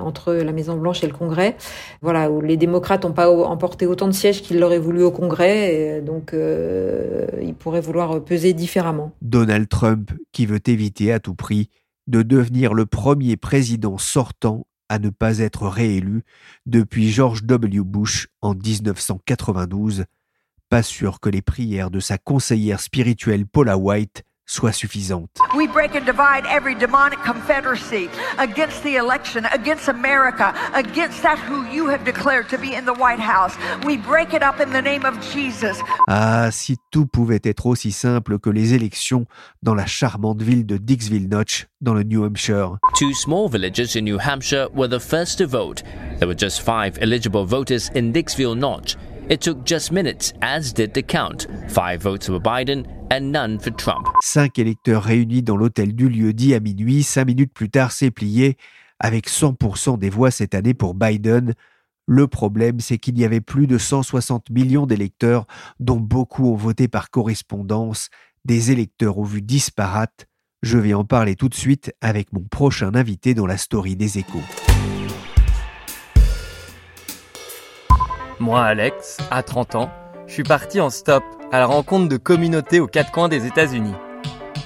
entre 0.00 0.32
la 0.32 0.52
Maison 0.52 0.76
Blanche 0.76 1.04
et 1.04 1.06
le 1.06 1.12
Congrès. 1.12 1.56
Voilà, 2.02 2.30
où 2.30 2.40
les 2.40 2.56
démocrates 2.56 3.04
n'ont 3.04 3.12
pas 3.12 3.30
emporté 3.30 3.86
autant 3.86 4.06
de 4.06 4.12
sièges 4.12 4.42
qu'ils 4.42 4.58
l'auraient 4.58 4.78
voulu 4.78 5.02
au 5.02 5.10
Congrès, 5.10 5.74
et 5.74 6.00
donc 6.00 6.34
il 6.34 7.54
pourrait 7.54 7.80
vouloir 7.80 8.22
peser 8.24 8.52
différemment. 8.52 9.12
Donald 9.22 9.68
Trump 9.68 10.10
qui 10.32 10.46
veut 10.46 10.60
éviter 10.66 11.12
à 11.12 11.20
tout 11.20 11.34
prix 11.34 11.68
de 12.06 12.22
devenir 12.22 12.74
le 12.74 12.86
premier 12.86 13.36
président 13.36 13.98
sortant 13.98 14.66
à 14.88 14.98
ne 14.98 15.10
pas 15.10 15.38
être 15.38 15.68
réélu 15.68 16.22
depuis 16.64 17.10
George 17.10 17.44
W. 17.44 17.80
Bush 17.80 18.28
en 18.40 18.54
1992 18.54 20.04
pas 20.68 20.82
sûr 20.82 21.20
que 21.20 21.28
les 21.28 21.42
prières 21.42 21.90
de 21.90 22.00
sa 22.00 22.18
conseillère 22.18 22.80
spirituelle 22.80 23.46
Paula 23.46 23.76
White 23.76 24.24
soient 24.46 24.72
suffisantes. 24.72 25.28
We 25.56 25.66
break 25.66 25.96
and 25.96 26.06
divide 26.06 26.46
every 26.46 26.74
demonic 26.74 27.18
confederacy 27.24 28.08
against 28.38 28.82
the 28.84 28.96
election, 28.96 29.44
against 29.52 29.88
America, 29.88 30.54
against 30.72 31.22
that 31.22 31.38
who 31.48 31.64
you 31.66 31.88
have 31.88 32.04
declared 32.04 32.48
to 32.50 32.58
be 32.58 32.74
in 32.74 32.84
the 32.84 32.94
White 32.94 33.18
House. 33.18 33.56
We 33.84 33.96
break 33.96 34.32
it 34.32 34.42
up 34.42 34.60
in 34.60 34.72
the 34.72 34.80
name 34.80 35.04
of 35.04 35.18
Jesus. 35.32 35.78
Ah, 36.08 36.50
si 36.52 36.76
tout 36.92 37.06
pouvait 37.06 37.40
être 37.42 37.66
aussi 37.66 37.90
simple 37.90 38.38
que 38.38 38.50
les 38.50 38.72
élections 38.72 39.26
dans 39.62 39.74
la 39.74 39.86
charmante 39.86 40.42
ville 40.42 40.64
de 40.64 40.76
Dixville 40.76 41.28
Notch, 41.28 41.66
dans 41.80 41.94
le 41.94 42.04
New 42.04 42.24
Hampshire. 42.24 42.78
Two 42.94 43.12
small 43.14 43.48
villages 43.48 43.96
in 43.96 44.02
New 44.02 44.18
Hampshire 44.18 44.68
were 44.74 44.88
the 44.88 45.00
first 45.00 45.38
to 45.38 45.46
vote. 45.46 45.82
There 46.18 46.28
were 46.28 46.38
just 46.38 46.60
five 46.60 46.98
eligible 47.00 47.44
voters 47.44 47.90
in 47.94 48.12
Dixville 48.12 48.56
Notch. 48.56 48.96
It 49.28 49.40
took 49.40 49.64
just 49.66 49.90
minutes, 49.90 50.32
as 50.40 50.72
did 50.72 50.94
the 50.94 51.02
count. 51.02 51.48
Five 51.68 52.02
votes 52.02 52.26
for 52.26 52.38
Biden 52.38 52.86
and 53.10 53.32
none 53.32 53.58
for 53.58 53.74
Trump. 53.74 54.06
Cinq 54.22 54.56
électeurs 54.60 55.02
réunis 55.02 55.42
dans 55.42 55.56
l'hôtel 55.56 55.96
du 55.96 56.08
lieu 56.08 56.32
dit 56.32 56.54
à 56.54 56.60
minuit. 56.60 57.02
Cinq 57.02 57.24
minutes 57.24 57.52
plus 57.52 57.68
tard, 57.68 57.90
c'est 57.90 58.12
plié, 58.12 58.56
avec 59.00 59.28
100% 59.28 59.98
des 59.98 60.10
voix 60.10 60.30
cette 60.30 60.54
année 60.54 60.74
pour 60.74 60.94
Biden. 60.94 61.54
Le 62.06 62.28
problème, 62.28 62.78
c'est 62.78 62.98
qu'il 62.98 63.18
y 63.18 63.24
avait 63.24 63.40
plus 63.40 63.66
de 63.66 63.78
160 63.78 64.50
millions 64.50 64.86
d'électeurs, 64.86 65.46
dont 65.80 65.98
beaucoup 65.98 66.48
ont 66.52 66.56
voté 66.56 66.86
par 66.86 67.10
correspondance, 67.10 68.10
des 68.44 68.70
électeurs 68.70 69.18
aux 69.18 69.24
vues 69.24 69.42
disparates. 69.42 70.26
Je 70.62 70.78
vais 70.78 70.94
en 70.94 71.04
parler 71.04 71.34
tout 71.34 71.48
de 71.48 71.54
suite 71.56 71.92
avec 72.00 72.32
mon 72.32 72.44
prochain 72.44 72.94
invité 72.94 73.34
dans 73.34 73.46
la 73.46 73.56
story 73.56 73.96
des 73.96 74.18
échos. 74.18 74.42
Moi, 78.38 78.62
Alex, 78.62 79.16
à 79.30 79.42
30 79.42 79.76
ans, 79.76 79.90
je 80.26 80.34
suis 80.34 80.42
parti 80.42 80.78
en 80.78 80.90
stop 80.90 81.24
à 81.52 81.58
la 81.58 81.64
rencontre 81.64 82.08
de 82.10 82.18
communautés 82.18 82.80
aux 82.80 82.86
quatre 82.86 83.10
coins 83.10 83.30
des 83.30 83.46
États-Unis. 83.46 83.94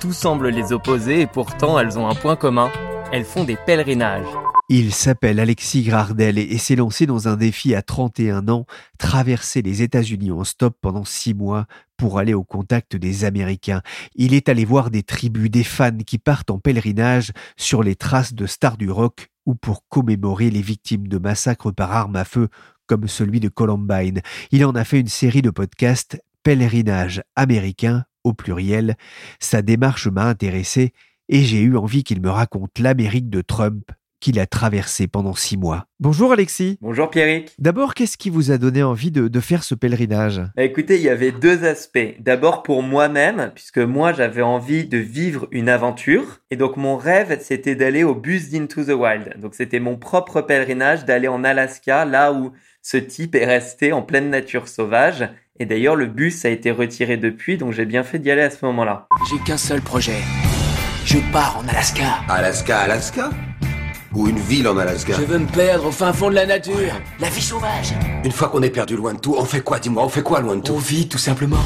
Tout 0.01 0.13
semble 0.13 0.49
les 0.49 0.73
opposer 0.73 1.21
et 1.21 1.27
pourtant 1.29 1.79
elles 1.79 1.97
ont 1.97 2.09
un 2.09 2.17
point 2.17 2.35
commun, 2.35 2.73
elles 3.13 3.25
font 3.25 3.45
des 3.45 3.55
pèlerinages. 3.55 4.27
Il 4.69 4.93
s'appelle 4.93 5.39
Alexis 5.39 5.83
Gardel 5.83 6.39
et 6.39 6.59
s'est 6.59 6.75
lancé 6.75 7.07
dans 7.07 7.29
un 7.29 7.37
défi 7.37 7.75
à 7.77 7.83
31 7.83 8.49
ans, 8.49 8.67
traverser 8.99 9.63
les 9.63 9.83
États-Unis 9.83 10.33
en 10.33 10.43
stop 10.43 10.77
pendant 10.81 11.05
six 11.05 11.35
mois 11.35 11.67
pour 11.97 12.19
aller 12.19 12.35
au 12.35 12.45
contact 12.45 12.97
des 12.97 13.25
Américains. 13.25 13.83
Il 14.17 14.35
est 14.35 14.49
allé 14.49 14.65
voir 14.65 14.91
des 14.91 15.05
tribus, 15.05 15.51
des 15.51 15.65
fans 15.65 15.97
qui 16.05 16.19
partent 16.19 16.51
en 16.51 16.59
pèlerinage 16.59 17.31
sur 17.57 17.85
les 17.85 17.95
traces 17.95 18.35
de 18.35 18.47
stars 18.47 18.77
du 18.77 18.91
rock 18.91 19.29
ou 19.47 19.55
pour 19.55 19.87
commémorer 19.89 20.51
les 20.51 20.63
victimes 20.63 21.09
de 21.09 21.19
massacres 21.19 21.73
par 21.73 21.93
arme 21.93 22.17
à 22.17 22.25
feu 22.25 22.49
comme 22.91 23.07
celui 23.07 23.39
de 23.39 23.49
Columbine. 23.49 24.21
Il 24.51 24.65
en 24.65 24.75
a 24.75 24.83
fait 24.83 24.99
une 24.99 25.07
série 25.07 25.43
de 25.43 25.51
podcasts 25.51 26.21
Pèlerinage 26.43 27.23
américain 27.37 28.03
au 28.25 28.33
pluriel. 28.33 28.97
Sa 29.39 29.63
démarche 29.63 30.09
m'a 30.09 30.25
intéressé 30.25 30.93
et 31.29 31.43
j'ai 31.43 31.61
eu 31.61 31.77
envie 31.77 32.03
qu'il 32.03 32.21
me 32.21 32.31
raconte 32.31 32.81
l'Amérique 32.81 33.31
de 33.31 33.43
Trump 33.43 33.93
qu'il 34.19 34.39
a 34.41 34.47
traversé 34.47 35.07
pendant 35.07 35.35
six 35.35 35.57
mois. 35.57 35.87
Bonjour 35.99 36.33
Alexis. 36.33 36.79
Bonjour 36.81 37.11
Pierrick. 37.11 37.55
D'abord, 37.59 37.95
qu'est-ce 37.95 38.19
qui 38.19 38.29
vous 38.29 38.51
a 38.51 38.59
donné 38.59 38.83
envie 38.83 39.11
de, 39.11 39.41
faire 39.41 39.65
ce 39.65 39.75
pèlerinage? 39.75 40.43
Bah, 40.57 40.63
Écoutez, 40.63 40.97
il 40.97 41.03
y 41.03 41.09
avait 41.09 41.33
deux 41.33 41.65
aspects. 41.65 42.17
D'abord 42.19 42.63
pour 42.63 42.83
moi-même, 42.83 43.51
puisque 43.55 43.79
moi 43.79 44.13
j'avais 44.13 44.43
envie 44.43 44.85
de 44.85 44.99
vivre 44.99 45.49
une 45.53 45.69
aventure. 45.69 46.41
Et 46.51 46.57
donc 46.57 46.77
mon 46.77 46.97
rêve, 46.97 47.39
c'était 47.41 47.75
d'aller 47.75 48.05
au 48.05 48.15
bus 48.15 48.51
d'Into 48.51 48.85
the 48.85 48.91
Wild. 48.91 49.41
Donc 49.41 49.55
c'était 49.55 49.81
mon 49.81 49.97
propre 49.97 50.43
pèlerinage 50.43 51.05
d'aller 51.05 51.29
en 51.29 51.43
Alaska, 51.43 52.05
là 52.05 52.33
où 52.33 52.53
ce 52.83 52.97
type 52.97 53.35
est 53.35 53.45
resté 53.45 53.93
en 53.93 54.01
pleine 54.01 54.31
nature 54.31 54.67
sauvage. 54.67 55.29
Et 55.59 55.67
d'ailleurs, 55.67 55.97
le 55.97 56.07
bus 56.07 56.47
a 56.47 56.49
été 56.49 56.71
retiré 56.71 57.19
depuis, 57.19 57.59
donc 57.59 57.73
j'ai 57.73 57.85
bien 57.85 58.03
fait 58.03 58.19
d'y 58.19 58.31
aller 58.31 58.41
à 58.41 58.49
ce 58.49 58.65
moment-là. 58.65 59.07
J'ai 59.31 59.39
qu'un 59.45 59.59
seul 59.59 59.83
projet. 59.83 60.17
Je 61.05 61.19
pars 61.31 61.59
en 61.59 61.69
Alaska. 61.69 62.21
Alaska, 62.29 62.79
Alaska? 62.79 63.31
Ou 64.15 64.29
une 64.29 64.39
ville 64.39 64.67
en 64.67 64.79
Alaska? 64.79 65.13
Je 65.13 65.25
veux 65.25 65.39
me 65.39 65.47
perdre 65.47 65.87
au 65.87 65.91
fin 65.91 66.15
fond 66.15 66.31
de 66.31 66.35
la 66.35 66.47
nature. 66.47 66.99
La 67.21 67.29
vie 67.29 67.43
sauvage. 67.43 67.93
Une 68.25 68.33
fois 68.33 68.49
qu'on 68.49 68.63
est 68.63 68.71
perdu 68.71 68.97
loin 68.97 69.13
de 69.13 69.21
tout, 69.21 69.37
on 69.39 69.45
fait 69.45 69.61
quoi? 69.61 69.79
Dis-moi, 69.79 70.03
on 70.03 70.09
fait 70.09 70.23
quoi 70.23 70.41
loin 70.41 70.57
de 70.57 70.63
tout? 70.63 70.73
On 70.73 70.79
vit, 70.79 71.07
tout 71.07 71.19
simplement. 71.19 71.61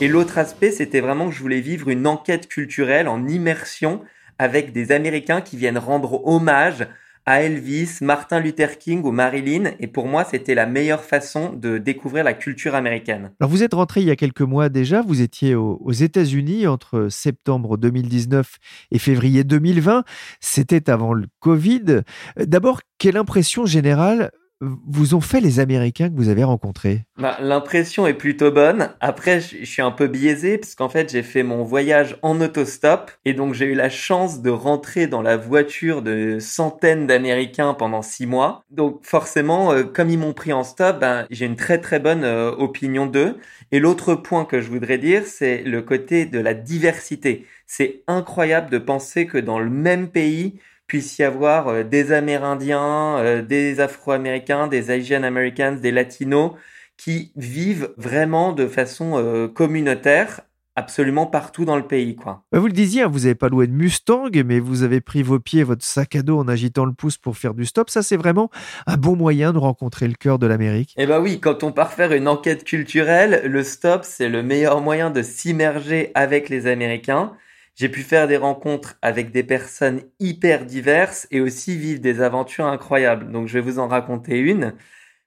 Et 0.00 0.08
l'autre 0.08 0.38
aspect, 0.38 0.70
c'était 0.70 1.00
vraiment 1.00 1.28
que 1.28 1.34
je 1.34 1.40
voulais 1.40 1.60
vivre 1.60 1.90
une 1.90 2.06
enquête 2.06 2.48
culturelle 2.48 3.08
en 3.08 3.28
immersion 3.28 4.00
avec 4.38 4.72
des 4.72 4.90
Américains 4.92 5.42
qui 5.42 5.58
viennent 5.58 5.78
rendre 5.78 6.26
hommage 6.26 6.86
à 7.26 7.42
Elvis, 7.42 7.98
Martin 8.00 8.38
Luther 8.38 8.78
King 8.78 9.02
ou 9.04 9.10
Marilyn. 9.10 9.72
Et 9.80 9.88
pour 9.88 10.06
moi, 10.06 10.24
c'était 10.24 10.54
la 10.54 10.66
meilleure 10.66 11.02
façon 11.02 11.52
de 11.52 11.78
découvrir 11.78 12.22
la 12.22 12.34
culture 12.34 12.76
américaine. 12.76 13.32
Alors 13.40 13.50
vous 13.50 13.64
êtes 13.64 13.74
rentré 13.74 14.00
il 14.00 14.06
y 14.06 14.12
a 14.12 14.16
quelques 14.16 14.42
mois 14.42 14.68
déjà, 14.68 15.02
vous 15.02 15.20
étiez 15.20 15.56
aux, 15.56 15.92
États-Unis 15.92 16.66
entre 16.66 17.08
septembre 17.08 17.76
2019 17.76 18.56
et 18.92 18.98
février 18.98 19.44
2020. 19.44 20.04
C'était 20.40 20.88
avant 20.88 21.14
le 21.14 21.26
Covid. 21.40 22.02
D'abord, 22.36 22.80
quelle 22.98 23.16
impression 23.16 23.66
générale 23.66 24.30
vous 24.60 25.14
ont 25.14 25.20
fait 25.20 25.40
les 25.40 25.60
Américains 25.60 26.08
que 26.08 26.16
vous 26.16 26.28
avez 26.28 26.44
rencontrés? 26.44 27.04
Bah, 27.18 27.36
L'impression 27.40 28.06
est 28.06 28.14
plutôt 28.14 28.50
bonne. 28.50 28.90
Après, 29.00 29.40
je 29.40 29.64
suis 29.64 29.82
un 29.82 29.90
peu 29.90 30.06
biaisé 30.06 30.58
parce 30.58 30.74
qu'en 30.74 30.88
fait, 30.88 31.10
j'ai 31.10 31.22
fait 31.22 31.42
mon 31.42 31.62
voyage 31.62 32.16
en 32.22 32.40
autostop 32.40 33.10
et 33.24 33.34
donc 33.34 33.54
j'ai 33.54 33.66
eu 33.66 33.74
la 33.74 33.90
chance 33.90 34.40
de 34.40 34.50
rentrer 34.50 35.06
dans 35.06 35.22
la 35.22 35.36
voiture 35.36 36.02
de 36.02 36.38
centaines 36.40 37.06
d'Américains 37.06 37.74
pendant 37.74 38.02
six 38.02 38.26
mois. 38.26 38.64
Donc 38.70 39.00
forcément, 39.02 39.72
euh, 39.72 39.84
comme 39.84 40.10
ils 40.10 40.18
m'ont 40.18 40.32
pris 40.32 40.52
en 40.52 40.64
stop, 40.64 41.00
ben, 41.00 41.26
j'ai 41.30 41.44
une 41.44 41.56
très 41.56 41.78
très 41.78 41.98
bonne 41.98 42.24
euh, 42.24 42.50
opinion 42.52 43.06
d'eux. 43.06 43.36
Et 43.72 43.80
l'autre 43.80 44.14
point 44.14 44.44
que 44.44 44.60
je 44.60 44.70
voudrais 44.70 44.98
dire, 44.98 45.24
c'est 45.26 45.62
le 45.62 45.82
côté 45.82 46.24
de 46.24 46.38
la 46.38 46.54
diversité. 46.54 47.46
C'est 47.66 48.02
incroyable 48.06 48.70
de 48.70 48.78
penser 48.78 49.26
que 49.26 49.38
dans 49.38 49.58
le 49.58 49.70
même 49.70 50.08
pays, 50.08 50.60
puisse 50.86 51.18
y 51.18 51.22
avoir 51.22 51.68
euh, 51.68 51.82
des 51.82 52.12
Amérindiens, 52.12 53.18
euh, 53.18 53.42
des 53.42 53.80
Afro-Américains, 53.80 54.68
des 54.68 54.90
Asian 54.90 55.22
Americans, 55.22 55.80
des 55.80 55.90
Latinos 55.90 56.52
qui 56.96 57.32
vivent 57.36 57.92
vraiment 57.96 58.52
de 58.52 58.66
façon 58.66 59.14
euh, 59.16 59.48
communautaire 59.48 60.40
absolument 60.76 61.26
partout 61.26 61.64
dans 61.64 61.76
le 61.76 61.86
pays. 61.86 62.14
quoi. 62.14 62.44
Bah, 62.52 62.58
vous 62.58 62.66
le 62.66 62.72
disiez, 62.72 63.02
hein, 63.02 63.08
vous 63.08 63.20
n'avez 63.20 63.34
pas 63.34 63.48
loué 63.48 63.66
de 63.66 63.72
Mustang, 63.72 64.28
mais 64.44 64.60
vous 64.60 64.82
avez 64.82 65.00
pris 65.00 65.22
vos 65.22 65.40
pieds, 65.40 65.62
votre 65.62 65.84
sac 65.84 66.14
à 66.14 66.22
dos 66.22 66.38
en 66.38 66.48
agitant 66.48 66.84
le 66.84 66.92
pouce 66.92 67.16
pour 67.16 67.36
faire 67.38 67.54
du 67.54 67.64
stop. 67.64 67.88
Ça, 67.88 68.02
c'est 68.02 68.16
vraiment 68.16 68.50
un 68.86 68.98
bon 68.98 69.16
moyen 69.16 69.52
de 69.52 69.58
rencontrer 69.58 70.06
le 70.06 70.14
cœur 70.14 70.38
de 70.38 70.46
l'Amérique. 70.46 70.94
Eh 70.98 71.06
ben 71.06 71.20
oui, 71.20 71.40
quand 71.40 71.64
on 71.64 71.72
part 71.72 71.94
faire 71.94 72.12
une 72.12 72.28
enquête 72.28 72.62
culturelle, 72.64 73.42
le 73.46 73.64
stop, 73.64 74.02
c'est 74.04 74.28
le 74.28 74.42
meilleur 74.42 74.82
moyen 74.82 75.10
de 75.10 75.22
s'immerger 75.22 76.12
avec 76.14 76.50
les 76.50 76.66
Américains. 76.66 77.32
J'ai 77.76 77.90
pu 77.90 78.02
faire 78.02 78.26
des 78.26 78.38
rencontres 78.38 78.96
avec 79.02 79.32
des 79.32 79.42
personnes 79.42 80.00
hyper 80.18 80.64
diverses 80.64 81.28
et 81.30 81.42
aussi 81.42 81.76
vivre 81.76 82.00
des 82.00 82.22
aventures 82.22 82.64
incroyables. 82.64 83.30
Donc 83.30 83.48
je 83.48 83.52
vais 83.52 83.60
vous 83.60 83.78
en 83.78 83.86
raconter 83.86 84.38
une. 84.38 84.74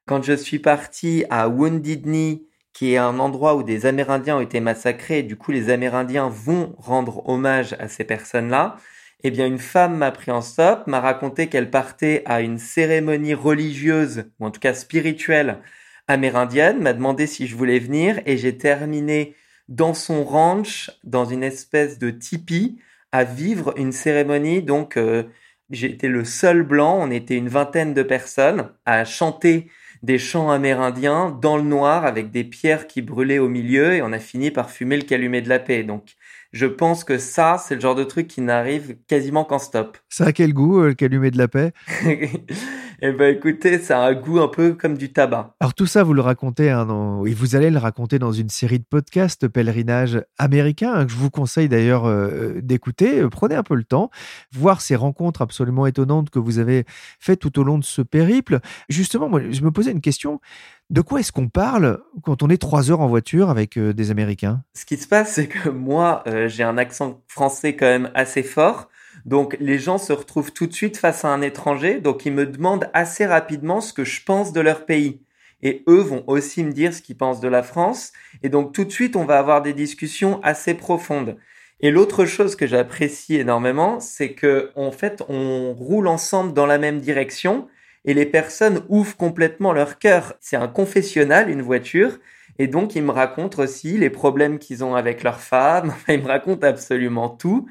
Quand 0.07 0.23
je 0.23 0.33
suis 0.33 0.57
parti 0.57 1.25
à 1.29 1.47
Wounded 1.47 2.07
Knee, 2.07 2.47
qui 2.73 2.93
est 2.93 2.97
un 2.97 3.19
endroit 3.19 3.55
où 3.55 3.61
des 3.61 3.85
Amérindiens 3.85 4.37
ont 4.37 4.41
été 4.41 4.61
massacrés, 4.61 5.21
du 5.21 5.35
coup 5.35 5.51
les 5.51 5.69
Amérindiens 5.69 6.27
vont 6.27 6.73
rendre 6.79 7.27
hommage 7.29 7.75
à 7.77 7.87
ces 7.87 8.03
personnes-là, 8.03 8.77
eh 9.23 9.29
bien 9.29 9.45
une 9.45 9.59
femme 9.59 9.97
m'a 9.97 10.11
pris 10.11 10.31
en 10.31 10.41
stop, 10.41 10.87
m'a 10.87 11.01
raconté 11.01 11.49
qu'elle 11.49 11.69
partait 11.69 12.23
à 12.25 12.41
une 12.41 12.57
cérémonie 12.57 13.35
religieuse, 13.35 14.25
ou 14.39 14.47
en 14.47 14.51
tout 14.51 14.59
cas 14.59 14.73
spirituelle, 14.73 15.59
amérindienne, 16.07 16.81
m'a 16.81 16.93
demandé 16.93 17.27
si 17.27 17.45
je 17.45 17.55
voulais 17.55 17.79
venir, 17.79 18.19
et 18.25 18.37
j'ai 18.37 18.57
terminé 18.57 19.35
dans 19.69 19.93
son 19.93 20.25
ranch, 20.25 20.91
dans 21.05 21.25
une 21.25 21.43
espèce 21.43 21.97
de 21.97 22.09
tipi, 22.09 22.79
à 23.11 23.23
vivre 23.23 23.73
une 23.77 23.91
cérémonie. 23.91 24.61
Donc, 24.61 24.97
euh, 24.97 25.23
j'étais 25.69 26.09
le 26.09 26.25
seul 26.25 26.63
blanc, 26.63 26.97
on 26.99 27.11
était 27.11 27.37
une 27.37 27.47
vingtaine 27.47 27.93
de 27.93 28.03
personnes, 28.03 28.71
à 28.85 29.05
chanter 29.05 29.69
des 30.01 30.17
chants 30.17 30.49
amérindiens 30.49 31.37
dans 31.41 31.57
le 31.57 31.63
noir 31.63 32.05
avec 32.05 32.31
des 32.31 32.43
pierres 32.43 32.87
qui 32.87 33.01
brûlaient 33.01 33.39
au 33.39 33.49
milieu 33.49 33.93
et 33.93 34.01
on 34.01 34.11
a 34.11 34.19
fini 34.19 34.49
par 34.49 34.71
fumer 34.71 34.97
le 34.97 35.03
calumet 35.03 35.41
de 35.41 35.49
la 35.49 35.59
paix. 35.59 35.83
Donc, 35.83 36.15
je 36.51 36.65
pense 36.65 37.03
que 37.03 37.17
ça, 37.17 37.61
c'est 37.63 37.75
le 37.75 37.81
genre 37.81 37.95
de 37.95 38.03
truc 38.03 38.27
qui 38.27 38.41
n'arrive 38.41 38.97
quasiment 39.07 39.43
qu'en 39.43 39.59
stop. 39.59 39.97
Ça 40.09 40.27
a 40.27 40.31
quel 40.31 40.53
goût, 40.53 40.81
euh, 40.81 40.87
le 40.89 40.93
calumet 40.95 41.31
de 41.31 41.37
la 41.37 41.47
paix? 41.47 41.73
Eh 43.01 43.13
ben 43.13 43.33
écoutez, 43.33 43.79
ça 43.79 44.03
a 44.03 44.09
un 44.09 44.13
goût 44.13 44.39
un 44.39 44.49
peu 44.49 44.73
comme 44.73 44.97
du 44.97 45.13
tabac. 45.13 45.55
Alors 45.61 45.73
tout 45.73 45.85
ça, 45.85 46.03
vous 46.03 46.13
le 46.13 46.21
racontez, 46.21 46.69
hein, 46.69 47.21
et 47.25 47.33
vous 47.33 47.55
allez 47.55 47.69
le 47.69 47.77
raconter 47.77 48.19
dans 48.19 48.33
une 48.33 48.49
série 48.49 48.79
de 48.79 48.83
podcasts 48.83 49.47
pèlerinage 49.47 50.21
américain 50.37 50.93
hein, 50.93 51.05
que 51.05 51.11
je 51.11 51.17
vous 51.17 51.29
conseille 51.29 51.69
d'ailleurs 51.69 52.05
euh, 52.05 52.59
d'écouter. 52.61 53.21
Euh, 53.21 53.29
prenez 53.29 53.55
un 53.55 53.63
peu 53.63 53.75
le 53.75 53.85
temps, 53.85 54.09
voir 54.51 54.81
ces 54.81 54.97
rencontres 54.97 55.41
absolument 55.41 55.85
étonnantes 55.87 56.29
que 56.29 56.39
vous 56.39 56.59
avez 56.59 56.83
faites 57.19 57.39
tout 57.39 57.57
au 57.59 57.63
long 57.63 57.77
de 57.77 57.85
ce 57.85 58.01
périple. 58.01 58.59
Justement, 58.89 59.29
moi, 59.29 59.41
je 59.49 59.61
me 59.61 59.71
posais 59.71 59.91
une 59.91 60.01
question. 60.01 60.41
De 60.89 61.01
quoi 61.01 61.21
est-ce 61.21 61.31
qu'on 61.31 61.47
parle 61.47 61.99
quand 62.23 62.43
on 62.43 62.49
est 62.49 62.57
trois 62.57 62.91
heures 62.91 63.01
en 63.01 63.07
voiture 63.07 63.49
avec 63.49 63.77
euh, 63.77 63.93
des 63.93 64.11
Américains? 64.11 64.63
Ce 64.73 64.85
qui 64.85 64.97
se 64.97 65.07
passe, 65.07 65.33
c'est 65.33 65.47
que 65.47 65.69
moi, 65.69 66.23
j'ai 66.47 66.63
un 66.63 66.77
accent 66.77 67.21
français 67.27 67.75
quand 67.75 67.85
même 67.85 68.11
assez 68.13 68.43
fort. 68.43 68.89
Donc 69.29 69.55
les 69.59 69.77
gens 69.77 69.99
se 69.99 70.11
retrouvent 70.11 70.51
tout 70.51 70.65
de 70.65 70.73
suite 70.73 70.97
face 70.97 71.23
à 71.23 71.27
un 71.27 71.43
étranger, 71.43 72.01
donc 72.01 72.25
ils 72.25 72.33
me 72.33 72.47
demandent 72.47 72.89
assez 72.95 73.27
rapidement 73.27 73.79
ce 73.79 73.93
que 73.93 74.03
je 74.03 74.23
pense 74.23 74.53
de 74.53 74.59
leur 74.59 74.87
pays. 74.87 75.21
Et 75.61 75.83
eux 75.87 75.99
vont 75.99 76.23
aussi 76.25 76.63
me 76.63 76.71
dire 76.71 76.95
ce 76.95 77.03
qu'ils 77.03 77.15
pensent 77.15 77.39
de 77.39 77.47
la 77.47 77.61
France. 77.61 78.11
Et 78.41 78.49
donc 78.49 78.73
tout 78.73 78.85
de 78.85 78.91
suite, 78.91 79.15
on 79.15 79.25
va 79.25 79.37
avoir 79.37 79.61
des 79.61 79.73
discussions 79.73 80.41
assez 80.41 80.73
profondes. 80.73 81.37
Et 81.79 81.91
l'autre 81.91 82.25
chose 82.25 82.55
que 82.55 82.65
j'apprécie 82.65 83.35
énormément, 83.35 83.99
c'est 83.99 84.33
que 84.33 84.71
en 84.75 84.91
fait, 84.91 85.21
on 85.29 85.75
roule 85.75 86.07
ensemble 86.07 86.53
dans 86.53 86.65
la 86.65 86.79
même 86.79 86.99
direction 86.99 87.67
et 88.05 88.15
les 88.15 88.25
personnes 88.25 88.81
ouvrent 88.89 89.15
complètement 89.15 89.73
leur 89.73 89.99
cœur. 89.99 90.33
C'est 90.39 90.57
un 90.57 90.67
confessionnal, 90.67 91.51
une 91.51 91.61
voiture. 91.61 92.17
Et 92.57 92.65
donc, 92.65 92.95
ils 92.95 93.03
me 93.03 93.11
racontent 93.11 93.61
aussi 93.61 93.95
les 93.99 94.09
problèmes 94.09 94.57
qu'ils 94.57 94.83
ont 94.83 94.95
avec 94.95 95.21
leur 95.21 95.39
femme. 95.39 95.93
ils 96.07 96.19
me 96.19 96.27
racontent 96.27 96.65
absolument 96.65 97.29
tout 97.29 97.69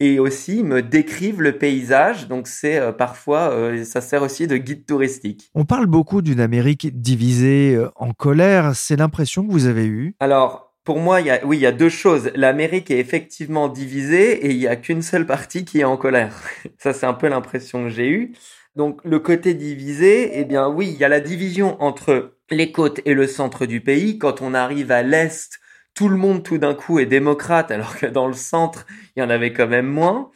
et 0.00 0.18
aussi 0.18 0.62
me 0.62 0.82
décrivent 0.82 1.42
le 1.42 1.58
paysage. 1.58 2.28
Donc 2.28 2.48
c'est 2.48 2.78
euh, 2.78 2.92
parfois, 2.92 3.50
euh, 3.50 3.84
ça 3.84 4.00
sert 4.00 4.22
aussi 4.22 4.46
de 4.46 4.56
guide 4.56 4.86
touristique. 4.86 5.50
On 5.54 5.64
parle 5.64 5.86
beaucoup 5.86 6.22
d'une 6.22 6.40
Amérique 6.40 7.00
divisée 7.00 7.74
euh, 7.74 7.90
en 7.96 8.12
colère. 8.12 8.74
C'est 8.74 8.96
l'impression 8.96 9.46
que 9.46 9.52
vous 9.52 9.66
avez 9.66 9.86
eue? 9.86 10.14
Alors. 10.20 10.70
Pour 10.84 10.98
moi, 10.98 11.22
il 11.22 11.28
y 11.28 11.30
a, 11.30 11.42
oui, 11.46 11.56
il 11.56 11.60
y 11.62 11.66
a 11.66 11.72
deux 11.72 11.88
choses. 11.88 12.30
L'Amérique 12.34 12.90
est 12.90 12.98
effectivement 12.98 13.70
divisée 13.70 14.44
et 14.44 14.50
il 14.50 14.58
y 14.58 14.68
a 14.68 14.76
qu'une 14.76 15.00
seule 15.00 15.24
partie 15.24 15.64
qui 15.64 15.80
est 15.80 15.84
en 15.84 15.96
colère. 15.96 16.38
Ça, 16.78 16.92
c'est 16.92 17.06
un 17.06 17.14
peu 17.14 17.26
l'impression 17.26 17.84
que 17.84 17.88
j'ai 17.88 18.10
eue. 18.10 18.34
Donc, 18.76 19.00
le 19.02 19.18
côté 19.18 19.54
divisé, 19.54 20.38
eh 20.38 20.44
bien, 20.44 20.68
oui, 20.68 20.90
il 20.92 20.98
y 20.98 21.04
a 21.04 21.08
la 21.08 21.20
division 21.20 21.80
entre 21.82 22.34
les 22.50 22.70
côtes 22.70 23.00
et 23.06 23.14
le 23.14 23.26
centre 23.26 23.64
du 23.64 23.80
pays. 23.80 24.18
Quand 24.18 24.42
on 24.42 24.52
arrive 24.52 24.90
à 24.90 25.02
l'est, 25.02 25.58
tout 25.94 26.08
le 26.08 26.16
monde 26.16 26.42
tout 26.42 26.58
d'un 26.58 26.74
coup 26.74 26.98
est 26.98 27.06
démocrate 27.06 27.70
alors 27.70 27.96
que 27.96 28.06
dans 28.06 28.26
le 28.26 28.34
centre, 28.34 28.86
il 29.16 29.20
y 29.20 29.22
en 29.22 29.30
avait 29.30 29.52
quand 29.52 29.68
même 29.68 29.86
moins. 29.86 30.30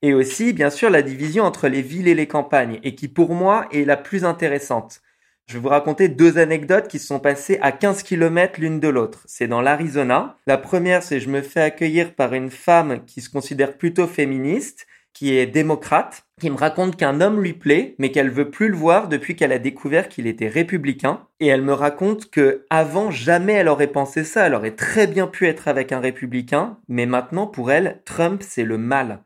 Et 0.00 0.14
aussi, 0.14 0.52
bien 0.52 0.70
sûr, 0.70 0.90
la 0.90 1.02
division 1.02 1.44
entre 1.44 1.68
les 1.68 1.82
villes 1.82 2.08
et 2.08 2.14
les 2.14 2.26
campagnes, 2.26 2.80
et 2.82 2.96
qui 2.96 3.06
pour 3.06 3.34
moi 3.34 3.68
est 3.70 3.84
la 3.84 3.96
plus 3.96 4.24
intéressante. 4.24 5.00
Je 5.46 5.54
vais 5.54 5.60
vous 5.60 5.68
raconter 5.68 6.08
deux 6.08 6.38
anecdotes 6.38 6.88
qui 6.88 6.98
se 6.98 7.06
sont 7.06 7.20
passées 7.20 7.58
à 7.62 7.72
15 7.72 8.02
km 8.02 8.60
l'une 8.60 8.80
de 8.80 8.88
l'autre. 8.88 9.22
C'est 9.26 9.48
dans 9.48 9.60
l'Arizona. 9.60 10.38
La 10.46 10.56
première, 10.56 11.02
c'est 11.02 11.20
je 11.20 11.28
me 11.28 11.42
fais 11.42 11.60
accueillir 11.60 12.14
par 12.14 12.32
une 12.32 12.50
femme 12.50 13.04
qui 13.04 13.20
se 13.20 13.30
considère 13.30 13.76
plutôt 13.76 14.06
féministe 14.06 14.86
qui 15.14 15.36
est 15.36 15.46
démocrate, 15.46 16.24
qui 16.40 16.50
me 16.50 16.56
raconte 16.56 16.96
qu'un 16.96 17.20
homme 17.20 17.42
lui 17.42 17.52
plaît, 17.52 17.94
mais 17.98 18.10
qu'elle 18.10 18.30
veut 18.30 18.50
plus 18.50 18.68
le 18.68 18.76
voir 18.76 19.08
depuis 19.08 19.36
qu'elle 19.36 19.52
a 19.52 19.58
découvert 19.58 20.08
qu'il 20.08 20.26
était 20.26 20.48
républicain. 20.48 21.26
Et 21.40 21.46
elle 21.46 21.62
me 21.62 21.74
raconte 21.74 22.30
que 22.30 22.66
avant 22.70 23.10
jamais 23.10 23.52
elle 23.52 23.68
aurait 23.68 23.86
pensé 23.86 24.24
ça. 24.24 24.46
Elle 24.46 24.54
aurait 24.54 24.76
très 24.76 25.06
bien 25.06 25.26
pu 25.26 25.46
être 25.46 25.68
avec 25.68 25.92
un 25.92 26.00
républicain, 26.00 26.78
mais 26.88 27.06
maintenant 27.06 27.46
pour 27.46 27.70
elle, 27.70 28.00
Trump 28.04 28.42
c'est 28.44 28.64
le 28.64 28.78
mal. 28.78 29.22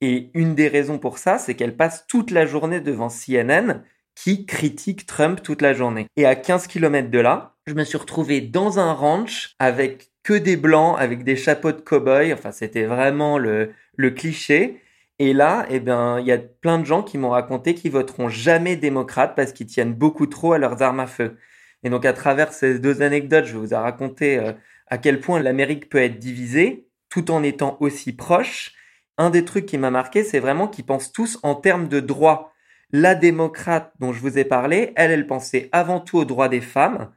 Et 0.00 0.30
une 0.34 0.54
des 0.54 0.68
raisons 0.68 0.98
pour 0.98 1.18
ça, 1.18 1.38
c'est 1.38 1.54
qu'elle 1.54 1.76
passe 1.76 2.06
toute 2.06 2.30
la 2.30 2.46
journée 2.46 2.80
devant 2.80 3.08
CNN 3.08 3.82
qui 4.14 4.46
critique 4.46 5.06
Trump 5.06 5.42
toute 5.42 5.62
la 5.62 5.74
journée. 5.74 6.06
Et 6.16 6.26
à 6.26 6.34
15 6.34 6.66
km 6.66 7.08
de 7.08 7.18
là, 7.20 7.54
je 7.66 7.74
me 7.74 7.84
suis 7.84 7.98
retrouvé 7.98 8.40
dans 8.40 8.78
un 8.80 8.92
ranch 8.92 9.54
avec 9.60 10.10
que 10.24 10.32
des 10.32 10.56
blancs, 10.56 10.96
avec 10.98 11.22
des 11.22 11.36
chapeaux 11.36 11.72
de 11.72 11.80
cow-boy. 11.80 12.32
Enfin, 12.32 12.50
c'était 12.50 12.84
vraiment 12.84 13.38
le, 13.38 13.72
le 13.96 14.10
cliché. 14.10 14.80
Et 15.18 15.32
là, 15.32 15.66
eh 15.68 15.80
ben, 15.80 16.20
il 16.20 16.26
y 16.26 16.32
a 16.32 16.38
plein 16.38 16.78
de 16.78 16.84
gens 16.84 17.02
qui 17.02 17.18
m'ont 17.18 17.30
raconté 17.30 17.74
qu'ils 17.74 17.90
voteront 17.90 18.28
jamais 18.28 18.76
démocrate 18.76 19.34
parce 19.34 19.52
qu'ils 19.52 19.66
tiennent 19.66 19.94
beaucoup 19.94 20.26
trop 20.26 20.52
à 20.52 20.58
leurs 20.58 20.80
armes 20.82 21.00
à 21.00 21.06
feu. 21.08 21.36
Et 21.82 21.90
donc, 21.90 22.04
à 22.04 22.12
travers 22.12 22.52
ces 22.52 22.78
deux 22.78 23.02
anecdotes, 23.02 23.44
je 23.46 23.56
vous 23.56 23.72
ai 23.74 23.76
raconté 23.76 24.38
euh, 24.38 24.52
à 24.86 24.98
quel 24.98 25.20
point 25.20 25.40
l'Amérique 25.40 25.88
peut 25.88 25.98
être 25.98 26.18
divisée 26.18 26.86
tout 27.08 27.30
en 27.30 27.42
étant 27.42 27.76
aussi 27.80 28.12
proche. 28.12 28.72
Un 29.16 29.30
des 29.30 29.44
trucs 29.44 29.66
qui 29.66 29.78
m'a 29.78 29.90
marqué, 29.90 30.22
c'est 30.22 30.38
vraiment 30.38 30.68
qu'ils 30.68 30.86
pensent 30.86 31.12
tous 31.12 31.38
en 31.42 31.54
termes 31.56 31.88
de 31.88 32.00
droits. 32.00 32.52
La 32.92 33.14
démocrate 33.14 33.92
dont 33.98 34.12
je 34.12 34.20
vous 34.20 34.38
ai 34.38 34.44
parlé, 34.44 34.92
elle, 34.96 35.10
elle 35.10 35.26
pensait 35.26 35.68
avant 35.72 36.00
tout 36.00 36.18
aux 36.18 36.24
droits 36.24 36.48
des 36.48 36.60
femmes 36.60 37.10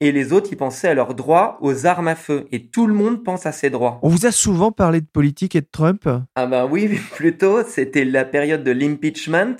et 0.00 0.12
les 0.12 0.32
autres, 0.32 0.48
ils 0.50 0.56
pensaient 0.56 0.88
à 0.88 0.94
leurs 0.94 1.14
droits 1.14 1.58
aux 1.60 1.86
armes 1.86 2.08
à 2.08 2.14
feu. 2.14 2.46
Et 2.52 2.66
tout 2.66 2.86
le 2.86 2.94
monde 2.94 3.24
pense 3.24 3.46
à 3.46 3.52
ses 3.52 3.70
droits. 3.70 4.00
On 4.02 4.08
vous 4.08 4.26
a 4.26 4.32
souvent 4.32 4.72
parlé 4.72 5.00
de 5.00 5.06
politique 5.06 5.54
et 5.54 5.60
de 5.60 5.68
Trump 5.70 6.08
Ah 6.34 6.46
ben 6.46 6.66
oui, 6.66 6.88
plutôt, 7.12 7.62
c'était 7.62 8.04
la 8.04 8.24
période 8.24 8.64
de 8.64 8.72
l'impeachment, 8.72 9.56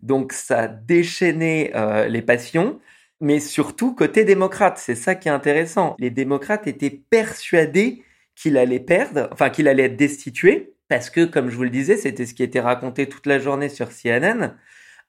donc 0.00 0.32
ça 0.32 0.68
déchaînait 0.68 1.72
euh, 1.74 2.06
les 2.08 2.22
passions, 2.22 2.80
mais 3.20 3.40
surtout 3.40 3.94
côté 3.94 4.24
démocrate, 4.24 4.78
c'est 4.78 4.94
ça 4.94 5.14
qui 5.14 5.28
est 5.28 5.32
intéressant. 5.32 5.96
Les 5.98 6.10
démocrates 6.10 6.66
étaient 6.66 7.02
persuadés 7.10 8.02
qu'il 8.34 8.58
allait 8.58 8.80
perdre, 8.80 9.28
enfin 9.32 9.50
qu'il 9.50 9.68
allait 9.68 9.84
être 9.84 9.96
destitué, 9.96 10.74
parce 10.88 11.10
que, 11.10 11.24
comme 11.24 11.50
je 11.50 11.56
vous 11.56 11.62
le 11.62 11.70
disais, 11.70 11.96
c'était 11.96 12.26
ce 12.26 12.34
qui 12.34 12.42
était 12.42 12.60
raconté 12.60 13.08
toute 13.08 13.26
la 13.26 13.38
journée 13.38 13.68
sur 13.68 13.88
CNN, 13.90 14.56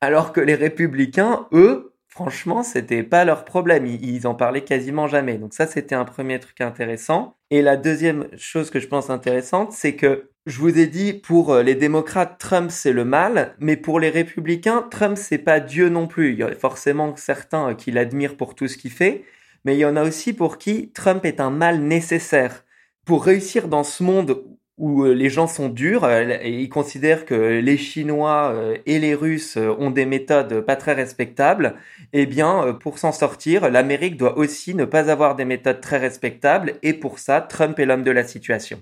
alors 0.02 0.32
que 0.32 0.42
les 0.42 0.56
républicains, 0.56 1.48
eux, 1.52 1.95
franchement, 2.16 2.64
c'était 2.64 3.04
pas 3.04 3.26
leur 3.26 3.44
problème. 3.44 3.86
Ils, 3.86 4.26
en 4.26 4.36
parlaient 4.36 4.64
quasiment 4.64 5.08
jamais. 5.08 5.38
Donc 5.38 5.54
ça, 5.54 5.68
c'était 5.68 5.96
un 5.96 6.06
premier 6.06 6.40
truc 6.40 6.62
intéressant. 6.62 7.36
Et 7.52 7.62
la 7.62 7.76
deuxième 7.76 8.28
chose 8.38 8.70
que 8.70 8.80
je 8.80 8.88
pense 8.88 9.10
intéressante, 9.10 9.74
c'est 9.74 9.96
que 9.98 10.30
je 10.46 10.60
vous 10.60 10.80
ai 10.80 10.88
dit, 10.88 11.12
pour 11.12 11.52
euh, 11.52 11.62
les 11.62 11.76
démocrates, 11.76 12.38
Trump, 12.40 12.72
c'est 12.72 12.94
le 12.94 13.04
mal, 13.04 13.54
mais 13.60 13.76
pour 13.76 14.00
les 14.00 14.10
républicains, 14.10 14.88
Trump, 14.90 15.18
c'est 15.18 15.40
pas 15.40 15.60
Dieu 15.60 15.90
non 15.90 16.08
plus. 16.08 16.32
Il 16.32 16.40
y 16.40 16.44
a 16.44 16.56
forcément 16.56 17.16
certains 17.18 17.72
euh, 17.72 17.74
qui 17.74 17.92
l'admirent 17.92 18.38
pour 18.38 18.56
tout 18.56 18.70
ce 18.70 18.78
qu'il 18.78 18.92
fait, 18.92 19.26
mais 19.66 19.76
il 19.76 19.80
y 19.80 19.86
en 19.86 19.98
a 19.98 20.04
aussi 20.04 20.32
pour 20.32 20.58
qui 20.58 20.92
Trump 20.94 21.26
est 21.26 21.42
un 21.42 21.50
mal 21.50 21.82
nécessaire. 21.82 22.64
Pour 23.06 23.26
réussir 23.26 23.68
dans 23.68 23.84
ce 23.84 24.04
monde 24.04 24.42
où 24.78 25.04
euh, 25.04 25.14
les 25.14 25.30
gens 25.30 25.48
sont 25.48 25.70
durs 25.70 26.04
euh, 26.04 26.38
et 26.42 26.52
ils 26.52 26.70
considèrent 26.70 27.26
que 27.26 27.34
les 27.34 27.78
Chinois 27.78 28.52
euh, 28.54 28.78
et 28.86 29.00
les 29.00 29.16
Russes 29.16 29.58
ont 29.58 29.90
des 29.90 30.06
méthodes 30.06 30.62
pas 30.62 30.76
très 30.76 30.94
respectables, 30.94 31.76
eh 32.12 32.26
bien, 32.26 32.78
pour 32.82 32.98
s'en 32.98 33.12
sortir, 33.12 33.70
l'Amérique 33.70 34.18
doit 34.18 34.38
aussi 34.38 34.76
ne 34.76 34.86
pas 34.86 35.10
avoir 35.10 35.36
des 35.36 35.46
méthodes 35.46 35.82
très 35.82 35.98
respectables 35.98 36.74
et 36.84 36.94
pour 36.94 37.20
ça, 37.20 37.42
Trump 37.42 37.80
est 37.80 37.86
l'homme 37.86 38.04
de 38.04 38.12
la 38.12 38.24
situation. 38.24 38.80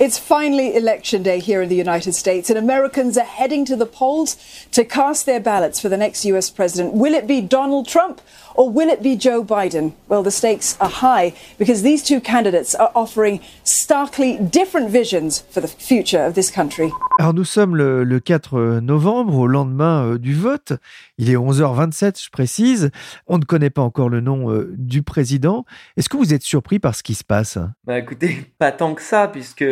It's 0.00 0.18
finally 0.18 0.74
election 0.74 1.22
day 1.22 1.38
here 1.38 1.62
in 1.62 1.68
the 1.68 1.78
United 1.78 2.14
States 2.14 2.50
and 2.50 2.56
Americans 2.56 3.16
are 3.16 3.24
heading 3.24 3.64
to 3.66 3.76
the 3.76 3.86
polls 3.86 4.36
to 4.72 4.84
cast 4.84 5.24
their 5.24 5.40
ballots 5.40 5.80
for 5.80 5.88
the 5.88 5.96
next 5.96 6.24
US 6.24 6.50
president. 6.50 6.94
Will 6.94 7.14
it 7.14 7.28
be 7.28 7.40
Donald 7.40 7.86
Trump 7.86 8.20
or 8.56 8.68
will 8.68 8.88
it 8.88 9.02
be 9.02 9.14
Joe 9.14 9.44
Biden? 9.44 9.92
Well, 10.08 10.24
the 10.24 10.32
stakes 10.32 10.76
are 10.80 10.88
high 10.88 11.32
because 11.58 11.82
these 11.82 12.02
two 12.02 12.20
candidates 12.20 12.74
are 12.74 12.90
offering 12.96 13.40
starkly 13.62 14.36
different 14.36 14.90
visions 14.90 15.23
for 15.30 15.62
the 15.62 15.68
future 15.68 16.20
of 16.26 16.34
this 16.34 16.50
country. 16.50 16.90
Alors 17.18 17.34
nous 17.34 17.44
sommes 17.44 17.76
le, 17.76 18.04
le 18.04 18.20
4 18.20 18.80
novembre, 18.80 19.38
au 19.38 19.46
lendemain 19.46 20.06
euh, 20.06 20.18
du 20.18 20.34
vote. 20.34 20.72
Il 21.18 21.30
est 21.30 21.36
11h27, 21.36 22.24
je 22.24 22.30
précise. 22.30 22.90
On 23.26 23.38
ne 23.38 23.44
connaît 23.44 23.70
pas 23.70 23.82
encore 23.82 24.08
le 24.08 24.20
nom 24.20 24.50
euh, 24.50 24.72
du 24.76 25.02
président. 25.02 25.64
Est-ce 25.96 26.08
que 26.08 26.16
vous 26.16 26.34
êtes 26.34 26.42
surpris 26.42 26.78
par 26.78 26.94
ce 26.94 27.02
qui 27.02 27.14
se 27.14 27.24
passe? 27.24 27.58
Bah 27.84 27.98
écoutez, 27.98 28.52
pas 28.58 28.72
tant 28.72 28.94
que 28.94 29.02
ça, 29.02 29.28
puisque 29.28 29.64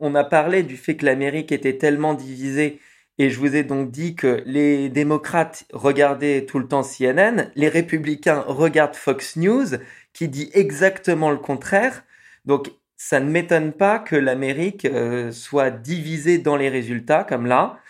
on 0.00 0.14
a 0.14 0.24
parlé 0.24 0.62
du 0.62 0.76
fait 0.76 0.96
que 0.96 1.06
l'Amérique 1.06 1.52
était 1.52 1.78
tellement 1.78 2.14
divisée. 2.14 2.80
Et 3.18 3.30
je 3.30 3.38
vous 3.38 3.54
ai 3.54 3.62
donc 3.62 3.90
dit 3.90 4.14
que 4.14 4.42
les 4.46 4.88
démocrates 4.88 5.64
regardaient 5.72 6.46
tout 6.46 6.58
le 6.58 6.66
temps 6.66 6.82
CNN, 6.82 7.50
les 7.54 7.68
républicains 7.68 8.42
regardent 8.46 8.96
Fox 8.96 9.36
News, 9.36 9.76
qui 10.12 10.28
dit 10.28 10.50
exactement 10.54 11.30
le 11.30 11.36
contraire. 11.36 12.04
Donc 12.46 12.70
ça 13.04 13.18
ne 13.18 13.28
m'étonne 13.28 13.72
pas 13.72 13.98
que 13.98 14.14
l'Amérique 14.14 14.84
euh, 14.84 15.32
soit 15.32 15.70
divisée 15.70 16.38
dans 16.38 16.56
les 16.56 16.68
résultats 16.68 17.24
comme 17.24 17.46
là. 17.46 17.80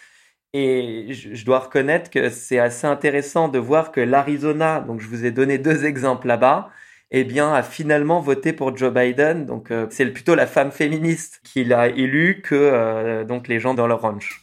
Et 0.55 1.09
je, 1.13 1.45
dois 1.45 1.59
reconnaître 1.59 2.09
que 2.11 2.31
c'est 2.31 2.59
assez 2.59 2.87
intéressant 2.87 3.49
de 3.49 3.59
voir 3.59 3.93
que 3.93 4.01
l'Arizona, 4.01 4.81
donc 4.81 5.03
je 5.03 5.09
vous 5.09 5.27
ai 5.27 5.31
donné 5.31 5.59
deux 5.59 5.85
exemples 5.93 6.29
là-bas, 6.29 6.71
eh 7.11 7.25
bien, 7.25 7.53
a 7.53 7.63
finalement 7.63 8.21
voté 8.21 8.55
pour 8.55 8.75
Joe 8.75 8.91
Biden. 8.93 9.45
Donc, 9.45 9.71
euh, 9.71 9.87
c'est 9.91 10.07
plutôt 10.07 10.35
la 10.35 10.47
femme 10.47 10.73
féministe 10.73 11.43
qui 11.45 11.63
l'a 11.63 11.89
élu 11.89 12.41
que 12.43 12.55
euh, 12.55 13.25
donc 13.25 13.49
les 13.49 13.61
gens 13.61 13.75
dans 13.75 13.87
leur 13.87 14.01
ranch. 14.01 14.41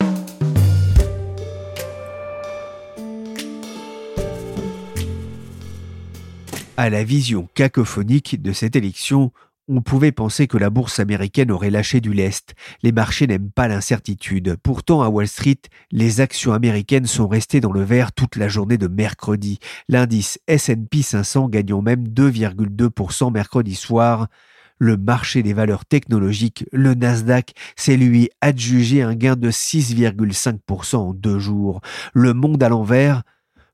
À 6.78 6.92
la 6.92 7.04
vision 7.04 7.50
cacophonique 7.56 8.40
de 8.40 8.54
cette 8.54 8.76
élection, 8.76 9.32
on 9.70 9.82
pouvait 9.82 10.12
penser 10.12 10.48
que 10.48 10.58
la 10.58 10.72
bourse 10.72 11.00
américaine 11.00 11.52
aurait 11.52 11.70
lâché 11.70 12.02
du 12.02 12.12
lest. 12.12 12.56
Les 12.82 12.92
marchés 12.92 13.28
n'aiment 13.28 13.52
pas 13.52 13.68
l'incertitude. 13.68 14.58
Pourtant, 14.64 15.04
à 15.04 15.10
Wall 15.10 15.28
Street, 15.28 15.62
les 15.92 16.22
actions 16.22 16.54
américaines 16.54 17.06
sont 17.06 17.28
restées 17.28 17.62
dans 17.62 17.72
le 17.72 17.84
vert 17.84 18.12
toute 18.12 18.36
la 18.36 18.48
journée 18.48 18.80
de 18.80 18.88
mercredi. 18.88 19.60
L'indice 19.88 20.40
S&P 20.48 21.04
500 21.04 21.50
gagnant 21.50 21.84
même 21.84 22.08
2,2% 22.08 23.32
mercredi 23.32 23.76
soir. 23.76 24.28
Le 24.80 24.98
marché 24.98 25.44
des 25.44 25.54
valeurs 25.54 25.86
technologiques, 25.86 26.66
le 26.72 26.96
Nasdaq, 26.96 27.54
s'est 27.76 27.98
lui 27.98 28.30
adjugé 28.42 29.04
un 29.04 29.14
gain 29.14 29.36
de 29.36 29.52
6,5% 29.52 30.96
en 30.96 31.14
deux 31.14 31.38
jours. 31.38 31.82
Le 32.14 32.34
monde 32.34 32.64
à 32.64 32.70
l'envers, 32.70 33.24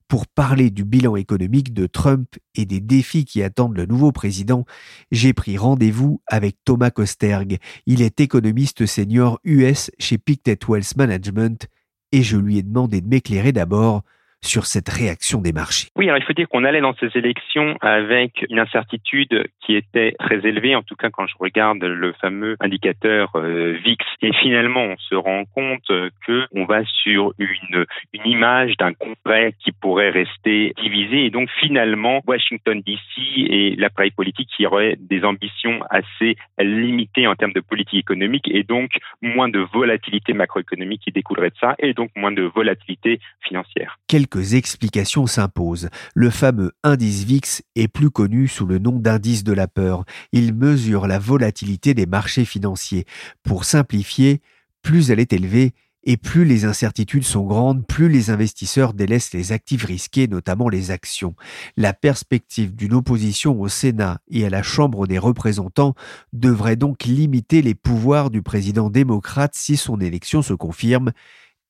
pour 0.08 0.28
parler 0.28 0.70
du 0.70 0.86
bilan 0.86 1.16
économique 1.16 1.74
de 1.74 1.88
Trump 1.88 2.36
et 2.54 2.66
des 2.66 2.80
défis 2.80 3.26
qui 3.26 3.42
attendent 3.42 3.76
le 3.76 3.86
nouveau 3.86 4.12
président, 4.12 4.66
j'ai 5.12 5.34
pris 5.34 5.58
rendez-vous 5.58 6.22
avec 6.28 6.58
Thomas 6.64 6.92
Kosterg. 6.92 7.58
Il 7.86 8.02
est 8.02 8.20
économiste 8.20 8.86
senior 8.86 9.40
US 9.44 9.92
chez 9.98 10.18
Pictet 10.18 10.60
Wealth 10.68 10.96
Management 10.96 11.68
et 12.12 12.24
je 12.24 12.38
lui 12.38 12.58
ai 12.58 12.64
demandé 12.64 13.02
de 13.02 13.08
m'éclairer 13.08 13.52
d'abord 13.52 14.04
sur 14.46 14.66
cette 14.66 14.90
réaction 14.90 15.42
des 15.42 15.54
marchés. 15.54 15.90
Oui, 15.96 16.06
alors 16.06 16.18
il 16.18 16.24
faut 16.24 16.34
dire 16.34 16.48
qu'on 16.48 16.64
allait 16.64 16.82
dans 16.82 16.96
ces 16.96 17.10
élections 17.16 17.78
avec 17.82 18.46
une 18.50 18.60
incertitude 18.60 19.48
qui 19.66 19.76
était 19.76 20.14
très 20.20 20.38
élevée, 20.48 20.76
en 20.76 20.84
tout 20.84 20.96
cas 20.96 21.10
quand 21.10 21.28
je 21.28 21.36
regarde 21.40 21.84
le 21.84 22.14
fameux 22.14 22.56
indicateur 22.60 23.32
euh, 23.36 23.78
VIX. 23.84 24.06
Et 24.22 24.32
finalement, 24.34 24.84
on 24.84 24.98
se 24.98 25.16
rend 25.16 25.44
compte 25.46 25.92
que 26.26 26.46
on 26.54 26.66
va 26.66 26.84
sur 27.04 27.34
une, 27.38 27.86
une 28.14 28.26
image 28.26 28.78
d'un 28.78 28.94
congrès 28.94 29.54
qui 29.60 29.72
pourrait 29.72 30.10
rester 30.10 30.74
divisé. 30.82 31.26
Et 31.26 31.30
donc 31.30 31.50
finalement, 31.60 32.22
Washington 32.28 32.82
DC 32.86 33.04
et 33.38 33.76
l'appareil 33.78 34.12
politique 34.12 34.50
qui 34.56 34.66
aurait 34.66 34.98
des 35.00 35.24
ambitions 35.24 35.80
assez 35.90 36.36
limitées 36.60 37.28
en 37.28 37.36
termes 37.36 37.54
de 37.54 37.60
politique 37.60 38.00
économique 38.00 38.50
et 38.52 38.64
donc 38.64 38.92
moins 39.22 39.50
de 39.50 39.60
volatilité 39.60 40.34
macroéconomique 40.34 41.02
qui 41.02 41.12
découlerait 41.12 41.50
de 41.50 41.58
ça 41.60 41.76
et 41.80 41.94
donc 41.94 42.12
moins 42.16 42.32
de 42.32 42.44
volatilité 42.44 43.20
financière 43.42 44.00
explications 44.42 45.28
s'imposent. 45.28 45.90
Le 46.14 46.30
fameux 46.30 46.72
indice 46.84 47.24
VIX 47.24 47.62
est 47.76 47.88
plus 47.88 48.10
connu 48.10 48.48
sous 48.48 48.66
le 48.66 48.80
nom 48.80 49.00
d'indice 49.00 49.44
de 49.44 49.54
la 49.54 49.68
peur. 49.68 50.06
Il 50.32 50.54
mesure 50.54 51.08
la 51.08 51.20
volatilité 51.20 51.94
des 51.94 52.06
marchés 52.06 52.46
financiers. 52.46 53.06
Pour 53.44 53.66
simplifier, 53.66 54.42
plus 54.82 55.12
elle 55.12 55.20
est 55.20 55.34
élevée, 55.34 55.74
et 56.06 56.18
plus 56.18 56.46
les 56.46 56.66
incertitudes 56.66 57.24
sont 57.24 57.44
grandes, 57.44 57.86
plus 57.86 58.10
les 58.10 58.30
investisseurs 58.30 58.94
délaissent 58.94 59.34
les 59.34 59.52
actifs 59.52 59.84
risqués, 59.84 60.28
notamment 60.28 60.70
les 60.70 60.92
actions. 60.92 61.36
La 61.78 61.94
perspective 61.94 62.76
d'une 62.76 62.94
opposition 62.94 63.60
au 63.60 63.68
Sénat 63.68 64.20
et 64.30 64.46
à 64.46 64.50
la 64.50 64.62
Chambre 64.62 65.08
des 65.08 65.18
représentants 65.18 65.96
devrait 66.32 66.76
donc 66.76 67.06
limiter 67.06 67.62
les 67.64 67.76
pouvoirs 67.76 68.30
du 68.30 68.44
président 68.44 68.90
démocrate 68.90 69.56
si 69.56 69.78
son 69.78 70.00
élection 70.00 70.44
se 70.44 70.54
confirme, 70.54 71.12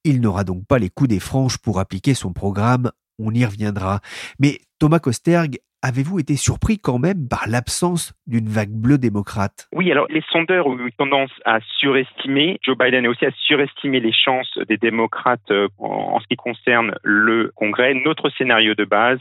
il 0.06 0.22
n'aura 0.22 0.46
donc 0.46 0.66
pas 0.66 0.80
les 0.80 0.90
coups 0.90 1.10
des 1.10 1.20
franges 1.20 1.58
pour 1.58 1.80
appliquer 1.80 2.14
son 2.14 2.32
programme, 2.32 2.92
on 3.20 3.34
y 3.34 3.44
reviendra. 3.44 4.00
Mais 4.40 4.62
Thomas 4.80 5.00
Kosterg 5.00 5.58
Avez-vous 5.88 6.18
été 6.18 6.36
surpris 6.36 6.80
quand 6.80 6.98
même 6.98 7.30
par 7.30 7.48
l'absence 7.48 8.12
d'une 8.26 8.48
vague 8.48 8.72
bleue 8.72 8.98
démocrate? 8.98 9.68
Oui, 9.72 9.92
alors 9.92 10.08
les 10.10 10.24
sondeurs 10.32 10.66
ont 10.66 10.80
eu 10.80 10.92
tendance 10.92 11.30
à 11.46 11.60
surestimer, 11.78 12.58
Joe 12.66 12.76
Biden 12.76 13.06
a 13.06 13.10
aussi 13.10 13.24
à 13.24 13.30
surestimer 13.46 14.00
les 14.00 14.12
chances 14.12 14.58
des 14.68 14.78
démocrates 14.78 15.52
euh, 15.52 15.68
en 15.78 16.20
ce 16.20 16.26
qui 16.26 16.38
concerne 16.38 16.96
le 17.04 17.52
Congrès. 17.56 17.94
Notre 17.94 18.32
scénario 18.32 18.74
de 18.74 18.84
base 18.84 19.20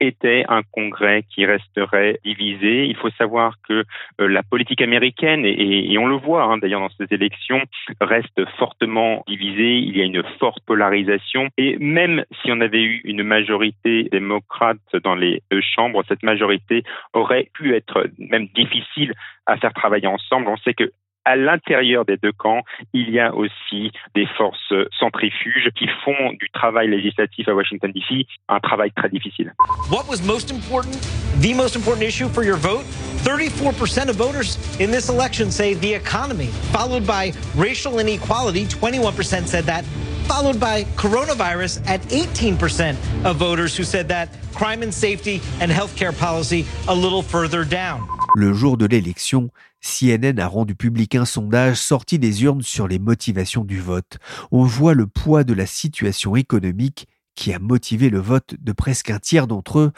était 0.00 0.46
un 0.48 0.62
Congrès 0.72 1.24
qui 1.28 1.44
resterait 1.44 2.18
divisé. 2.24 2.86
Il 2.86 2.96
faut 2.96 3.10
savoir 3.18 3.56
que 3.68 3.84
euh, 4.18 4.26
la 4.26 4.42
politique 4.42 4.80
américaine, 4.80 5.44
et, 5.44 5.98
on 5.98 6.06
le 6.06 6.16
voit 6.16 6.44
hein, 6.44 6.56
d'ailleurs 6.56 6.80
dans 6.80 6.88
ces 6.96 7.14
élections, 7.14 7.60
reste 8.00 8.42
fortement 8.56 9.22
divisée. 9.28 9.76
Il 9.76 9.94
y 9.94 10.00
a 10.00 10.04
une 10.04 10.22
forte 10.38 10.64
polarisation. 10.64 11.48
Et 11.58 11.76
même 11.78 12.24
si 12.40 12.50
on 12.50 12.62
avait 12.62 12.82
eu 12.82 13.02
une 13.04 13.22
majorité 13.22 14.04
démocrate 14.04 14.78
dans 15.04 15.14
les 15.14 15.42
deux 15.50 15.60
chambres, 15.60 16.05
cette 16.08 16.22
majorité 16.22 16.84
aurait 17.12 17.50
pu 17.54 17.74
être 17.74 18.08
même 18.18 18.48
difficile 18.48 19.12
à 19.46 19.56
faire 19.56 19.72
travailler 19.72 20.06
ensemble. 20.06 20.48
On 20.48 20.56
sait 20.58 20.74
que 20.74 20.90
à 21.26 21.34
l'intérieur 21.34 22.04
des 22.04 22.16
deux 22.16 22.32
camps, 22.32 22.62
il 22.94 23.10
y 23.10 23.18
a 23.18 23.34
aussi 23.34 23.90
des 24.14 24.26
forces 24.38 24.72
centrifuges 24.98 25.68
qui 25.76 25.88
font 26.04 26.32
du 26.38 26.48
travail 26.50 26.88
législatif 26.88 27.48
à 27.48 27.54
Washington 27.54 27.90
DC 27.92 28.26
un 28.48 28.60
travail 28.60 28.92
très 28.92 29.08
difficile. 29.08 29.52
What 29.90 30.04
was 30.08 30.22
most 30.24 30.52
important? 30.52 30.96
The 31.42 31.52
most 31.52 31.74
important 31.74 32.06
issue 32.06 32.28
for 32.28 32.44
your 32.44 32.56
vote? 32.56 32.84
34% 33.24 34.08
of 34.08 34.14
voters 34.14 34.56
in 34.78 34.92
this 34.92 35.08
election 35.08 35.50
say 35.50 35.74
the 35.74 35.92
economy, 35.92 36.46
followed 36.72 37.04
by 37.04 37.32
racial 37.56 37.98
inequality. 37.98 38.66
21% 38.66 39.48
said 39.48 39.64
that 39.64 39.84
followed 40.26 40.58
by 40.58 40.84
coronavirus 40.96 41.80
at 41.86 42.00
18% 42.10 42.96
of 43.24 43.36
voters 43.36 43.76
who 43.76 43.84
said 43.84 44.08
that 44.08 44.28
crime 44.54 44.82
and 44.82 44.92
safety 44.92 45.40
and 45.60 45.70
healthcare 45.70 46.16
policy 46.16 46.64
a 46.88 46.94
little 46.94 47.22
further 47.22 47.64
down. 47.64 48.00
Le 48.34 48.52
jour 48.52 48.76
de 48.76 48.86
l'élection, 48.86 49.48
CNN 49.80 50.38
a 50.38 50.48
rendu 50.48 50.74
public 50.74 51.14
un 51.14 51.24
sondage 51.24 51.76
sorti 51.76 52.18
des 52.18 52.42
urnes 52.42 52.62
sur 52.62 52.88
les 52.88 52.98
motivations 52.98 53.64
du 53.64 53.80
vote. 53.80 54.18
On 54.50 54.64
voit 54.64 54.94
le 54.94 55.06
poids 55.06 55.44
de 55.44 55.54
la 55.54 55.66
situation 55.66 56.36
économique 56.36 57.06
qui 57.36 57.52
a 57.52 57.58
motivé 57.58 58.10
le 58.10 58.18
vote 58.18 58.54
de 58.58 58.72
presque 58.72 59.10
un 59.10 59.18
tiers 59.18 59.46
d'entre 59.46 59.78
eux. 59.78 59.92